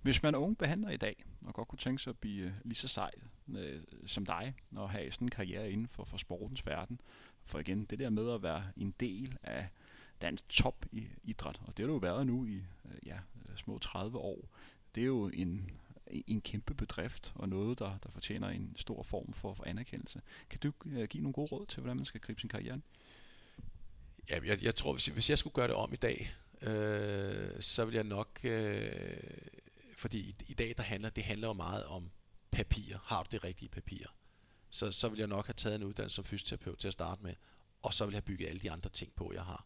Hvis 0.01 0.23
man 0.23 0.35
er 0.35 0.39
ung 0.39 0.57
behandler 0.57 0.89
i 0.89 0.97
dag, 0.97 1.23
og 1.45 1.53
godt 1.53 1.67
kunne 1.67 1.79
tænke 1.79 2.01
sig 2.01 2.11
at 2.11 2.17
blive 2.17 2.45
øh, 2.45 2.51
lige 2.63 2.75
så 2.75 2.87
sej 2.87 3.11
øh, 3.55 3.83
som 4.05 4.25
dig, 4.25 4.53
og 4.75 4.89
have 4.89 5.11
sådan 5.11 5.25
en 5.25 5.29
karriere 5.29 5.71
inden 5.71 5.87
for, 5.87 6.03
for 6.03 6.17
sportens 6.17 6.65
verden, 6.65 7.01
for 7.43 7.59
igen, 7.59 7.85
det 7.85 7.99
der 7.99 8.09
med 8.09 8.33
at 8.33 8.43
være 8.43 8.63
en 8.77 8.93
del 8.99 9.37
af 9.43 9.67
dansk 10.21 10.49
top 10.49 10.85
i 10.91 11.07
idræt, 11.23 11.61
og 11.65 11.77
det 11.77 11.83
har 11.83 11.87
du 11.87 11.93
jo 11.93 11.99
været 11.99 12.27
nu 12.27 12.45
i 12.45 12.55
øh, 12.85 13.07
ja, 13.07 13.19
små 13.55 13.79
30 13.79 14.17
år, 14.17 14.49
det 14.95 15.01
er 15.01 15.05
jo 15.05 15.27
en, 15.33 15.71
en 16.07 16.41
kæmpe 16.41 16.73
bedrift, 16.73 17.31
og 17.35 17.49
noget, 17.49 17.79
der, 17.79 17.97
der 18.03 18.09
fortjener 18.09 18.47
en 18.47 18.73
stor 18.75 19.03
form 19.03 19.33
for, 19.33 19.53
for 19.53 19.63
anerkendelse. 19.67 20.21
Kan 20.49 20.59
du 20.59 20.71
uh, 20.85 21.03
give 21.03 21.23
nogle 21.23 21.33
gode 21.33 21.51
råd 21.51 21.65
til, 21.65 21.79
hvordan 21.79 21.97
man 21.97 22.05
skal 22.05 22.21
gribe 22.21 22.39
sin 22.39 22.49
karriere? 22.49 22.81
Ja, 24.29 24.39
jeg, 24.45 24.63
jeg 24.63 24.75
tror, 24.75 24.93
hvis, 24.93 25.05
hvis 25.05 25.29
jeg 25.29 25.37
skulle 25.37 25.53
gøre 25.53 25.67
det 25.67 25.75
om 25.75 25.93
i 25.93 25.95
dag, 25.95 26.31
øh, 26.61 27.61
så 27.61 27.85
vil 27.85 27.95
jeg 27.95 28.03
nok... 28.03 28.39
Øh, 28.43 28.91
fordi 29.97 30.19
i, 30.19 30.35
i 30.47 30.53
dag, 30.53 30.73
der 30.77 30.83
handler, 30.83 31.09
det 31.09 31.23
handler 31.23 31.47
jo 31.47 31.53
meget 31.53 31.85
om 31.85 32.09
papir. 32.51 32.97
Har 33.03 33.23
du 33.23 33.27
det 33.31 33.43
rigtige 33.43 33.69
papir? 33.69 34.05
Så, 34.69 34.91
så 34.91 35.09
vil 35.09 35.19
jeg 35.19 35.27
nok 35.27 35.47
have 35.47 35.53
taget 35.53 35.75
en 35.75 35.83
uddannelse 35.83 36.15
som 36.15 36.25
fysioterapeut 36.25 36.77
til 36.77 36.87
at 36.87 36.93
starte 36.93 37.23
med, 37.23 37.33
og 37.81 37.93
så 37.93 38.05
vil 38.05 38.13
jeg 38.13 38.23
bygge 38.23 38.47
alle 38.47 38.61
de 38.61 38.71
andre 38.71 38.89
ting 38.89 39.15
på, 39.15 39.31
jeg 39.33 39.43
har. 39.43 39.65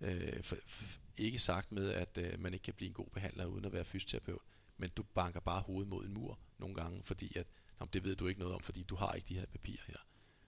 Øh, 0.00 0.42
for, 0.42 0.56
for, 0.66 0.84
ikke 1.18 1.38
sagt 1.38 1.72
med, 1.72 1.90
at 1.90 2.18
øh, 2.18 2.40
man 2.40 2.52
ikke 2.52 2.62
kan 2.62 2.74
blive 2.74 2.88
en 2.88 2.94
god 2.94 3.06
behandler 3.12 3.46
uden 3.46 3.64
at 3.64 3.72
være 3.72 3.84
fysioterapeut, 3.84 4.42
men 4.80 4.90
du 4.90 5.02
banker 5.02 5.40
bare 5.40 5.60
hovedet 5.60 5.88
mod 5.88 6.04
en 6.04 6.14
mur 6.14 6.38
nogle 6.58 6.74
gange, 6.74 7.02
fordi 7.04 7.38
at, 7.38 7.46
jamen, 7.80 7.90
det 7.92 8.04
ved 8.04 8.16
du 8.16 8.26
ikke 8.26 8.40
noget 8.40 8.54
om, 8.54 8.62
fordi 8.62 8.82
du 8.82 8.96
har 8.96 9.12
ikke 9.12 9.28
de 9.28 9.34
her 9.34 9.46
papirer 9.46 9.82
her. 9.86 9.96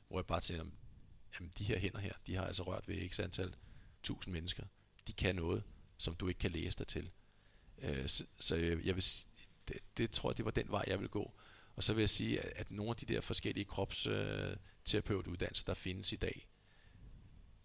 Hvor 0.09 0.19
jeg 0.19 0.27
bare 0.27 0.41
tænker, 0.41 0.65
jamen 1.35 1.53
de 1.59 1.65
her 1.65 1.79
hænder 1.79 1.99
her, 1.99 2.13
de 2.27 2.35
har 2.35 2.45
altså 2.45 2.63
rørt 2.63 2.89
ved 2.89 3.11
x 3.11 3.21
antal 3.21 3.55
tusind 4.03 4.33
mennesker. 4.33 4.65
De 5.07 5.13
kan 5.13 5.35
noget, 5.35 5.63
som 5.99 6.15
du 6.15 6.29
ikke 6.29 6.39
kan 6.39 6.51
læse 6.51 6.79
dig 6.79 6.87
til. 6.87 7.11
Øh, 7.79 8.09
så, 8.09 8.27
så 8.41 8.57
jeg 8.57 8.97
vil, 8.97 9.05
det, 9.69 9.79
det 9.97 10.11
tror 10.11 10.31
jeg, 10.31 10.37
det 10.37 10.45
var 10.45 10.51
den 10.51 10.71
vej, 10.71 10.85
jeg 10.87 11.01
vil 11.01 11.09
gå. 11.09 11.35
Og 11.77 11.83
så 11.83 11.95
vil 11.95 12.03
jeg 12.03 12.11
sige, 12.11 12.41
at, 12.41 12.53
at 12.57 12.71
nogle 12.71 12.91
af 12.91 12.97
de 12.97 13.07
der 13.07 13.21
forskellige 13.21 13.65
kropsterapeutuddannelser, 13.65 15.65
der 15.65 15.75
findes 15.75 16.13
i 16.13 16.17
dag, 16.17 16.49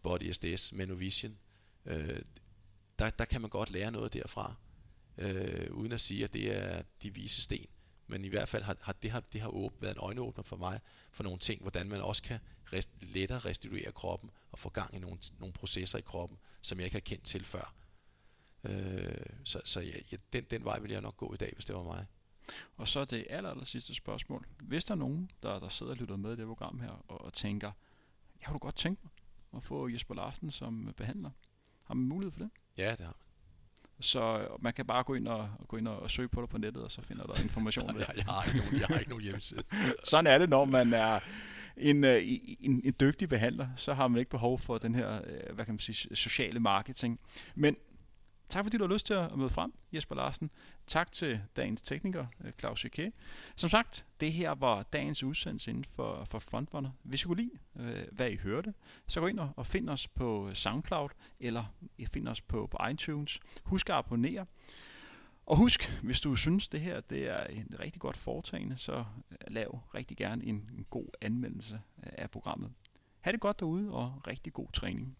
Body 0.03 0.31
SDS, 0.31 0.73
Menovision, 0.73 1.37
øh, 1.85 2.21
der, 2.99 3.09
der 3.09 3.25
kan 3.25 3.41
man 3.41 3.49
godt 3.49 3.71
lære 3.71 3.91
noget 3.91 4.13
derfra 4.13 4.55
øh, 5.17 5.71
uden 5.71 5.91
at 5.91 6.01
sige, 6.01 6.23
at 6.23 6.33
det 6.33 6.57
er 6.57 6.81
de 7.03 7.13
vise 7.13 7.41
sten. 7.41 7.65
Men 8.07 8.25
i 8.25 8.27
hvert 8.27 8.49
fald 8.49 8.63
har, 8.63 8.77
har 8.81 8.93
det, 8.93 9.11
har, 9.11 9.19
det 9.19 9.41
har 9.41 9.49
åbent, 9.49 9.81
været 9.81 9.95
en 9.95 10.01
øjenåbner 10.01 10.43
for 10.43 10.55
mig 10.55 10.79
for 11.11 11.23
nogle 11.23 11.39
ting, 11.39 11.61
hvordan 11.61 11.89
man 11.89 12.01
også 12.01 12.23
kan 12.23 12.39
rest, 12.73 12.89
lettere 13.01 13.39
restituere 13.39 13.91
kroppen 13.91 14.29
og 14.51 14.59
få 14.59 14.69
gang 14.69 14.95
i 14.95 14.99
nogle, 14.99 15.17
nogle 15.39 15.53
processer 15.53 15.97
i 15.97 16.01
kroppen, 16.01 16.37
som 16.61 16.77
jeg 16.77 16.85
ikke 16.85 16.95
har 16.95 16.99
kendt 17.01 17.23
til 17.23 17.45
før. 17.45 17.73
Øh, 18.63 19.25
så 19.43 19.61
så 19.65 19.79
ja, 19.79 19.97
ja, 20.11 20.17
den, 20.33 20.43
den 20.43 20.63
vej 20.63 20.79
vil 20.79 20.91
jeg 20.91 21.01
nok 21.01 21.17
gå 21.17 21.33
i 21.33 21.37
dag, 21.37 21.51
hvis 21.55 21.65
det 21.65 21.75
var 21.75 21.83
mig. 21.83 22.05
Og 22.77 22.87
så 22.87 23.05
det 23.05 23.27
aller, 23.29 23.49
aller 23.49 23.65
sidste 23.65 23.93
spørgsmål. 23.93 24.47
Hvis 24.59 24.85
der 24.85 24.91
er 24.91 24.97
nogen, 24.97 25.31
der, 25.43 25.59
der 25.59 25.69
sidder 25.69 25.91
og 25.91 25.97
lytter 25.97 26.15
med 26.15 26.33
i 26.33 26.35
det 26.35 26.45
program 26.45 26.79
her, 26.79 27.03
og, 27.07 27.21
og 27.21 27.33
tænker, 27.33 27.71
jeg 28.41 28.47
kunne 28.47 28.59
godt 28.59 28.75
tænke 28.75 29.01
mig 29.03 29.11
at 29.57 29.63
få 29.63 29.87
Jesper 29.89 30.15
Larsen 30.15 30.51
som 30.51 30.93
behandler. 30.97 31.31
Har 31.83 31.93
man 31.93 32.07
mulighed 32.07 32.31
for 32.31 32.39
det? 32.39 32.49
Ja, 32.77 32.91
det 32.91 32.99
har 32.99 33.17
man. 33.19 33.26
Så 33.99 34.47
man 34.61 34.73
kan 34.73 34.85
bare 34.85 35.03
gå 35.03 35.13
ind 35.13 35.27
og, 35.27 35.49
gå 35.67 35.77
ind 35.77 35.87
og 35.87 36.11
søge 36.11 36.27
på 36.27 36.41
det 36.41 36.49
på 36.49 36.57
nettet, 36.57 36.83
og 36.83 36.91
så 36.91 37.01
finder 37.01 37.23
der 37.23 37.41
information. 37.43 37.99
jeg, 37.99 38.07
jeg, 38.15 38.25
har 38.25 38.43
ikke 38.43 38.57
nogen, 38.57 38.79
jeg 38.79 38.87
har 38.87 38.99
ikke 38.99 39.09
nogen 39.09 39.23
hjemmeside. 39.23 39.63
Sådan 40.03 40.27
er 40.27 40.37
det, 40.37 40.49
når 40.49 40.65
man 40.65 40.93
er 40.93 41.19
en, 41.77 42.03
øh, 42.03 42.21
en, 42.59 42.81
en 42.83 42.93
dygtig 42.99 43.29
behandler, 43.29 43.67
så 43.75 43.93
har 43.93 44.07
man 44.07 44.19
ikke 44.19 44.31
behov 44.31 44.59
for 44.59 44.77
den 44.77 44.95
her, 44.95 45.15
øh, 45.15 45.55
hvad 45.55 45.65
kan 45.65 45.73
man 45.73 45.79
sige, 45.79 46.15
sociale 46.15 46.59
marketing. 46.59 47.19
Men 47.55 47.75
Tak 48.49 48.65
fordi 48.65 48.77
du 48.77 48.83
har 48.83 48.93
lyst 48.93 49.05
til 49.05 49.13
at 49.13 49.37
møde 49.37 49.49
frem, 49.49 49.73
Jesper 49.93 50.15
Larsen. 50.15 50.51
Tak 50.87 51.11
til 51.11 51.41
dagens 51.55 51.81
tekniker, 51.81 52.25
øh, 52.43 52.51
Claus 52.59 52.83
Jacquet. 52.83 53.13
Som 53.55 53.69
sagt, 53.69 54.05
det 54.19 54.33
her 54.33 54.51
var 54.51 54.83
dagens 54.83 55.23
udsendelse 55.23 55.71
inden 55.71 55.83
for, 55.83 56.23
for 56.23 56.39
Frontrunner. 56.39 56.91
Hvis 57.03 57.23
I 57.23 57.25
kunne 57.25 57.41
lide, 57.41 57.51
øh, 57.75 58.07
hvad 58.11 58.31
I 58.31 58.35
hørte, 58.35 58.73
så 59.07 59.19
gå 59.19 59.27
ind 59.27 59.39
og 59.39 59.65
find 59.65 59.89
os 59.89 60.07
på 60.07 60.49
SoundCloud, 60.53 61.09
eller 61.39 61.65
find 62.13 62.27
os 62.27 62.41
på, 62.41 62.67
på 62.67 62.77
iTunes. 62.91 63.39
Husk 63.63 63.89
at 63.89 63.95
abonnere. 63.95 64.45
Og 65.45 65.57
husk, 65.57 65.99
hvis 66.03 66.21
du 66.21 66.35
synes, 66.35 66.67
det 66.67 66.81
her 66.81 67.01
det 67.01 67.29
er 67.29 67.43
en 67.43 67.75
rigtig 67.79 68.01
godt 68.01 68.17
foretagende, 68.17 68.77
så 68.77 69.05
øh, 69.31 69.37
lav 69.47 69.79
rigtig 69.95 70.17
gerne 70.17 70.45
en, 70.45 70.69
en 70.77 70.85
god 70.89 71.07
anmeldelse 71.21 71.81
øh, 72.03 72.11
af 72.17 72.31
programmet. 72.31 72.71
Ha' 73.19 73.31
det 73.31 73.39
godt 73.39 73.59
derude, 73.59 73.91
og 73.91 74.27
rigtig 74.27 74.53
god 74.53 74.67
træning. 74.73 75.17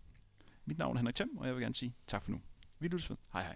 Mit 0.65 0.77
navn 0.77 0.95
er 0.95 0.99
Henrik 0.99 1.15
Thiem, 1.15 1.37
og 1.37 1.47
jeg 1.47 1.55
vil 1.55 1.61
gerne 1.61 1.75
sige 1.75 1.93
tak 2.07 2.23
for 2.23 2.31
nu. 2.31 2.41
Vi 2.79 2.87
lyttes 2.87 3.09
ved. 3.09 3.17
Hej 3.33 3.43
hej. 3.43 3.55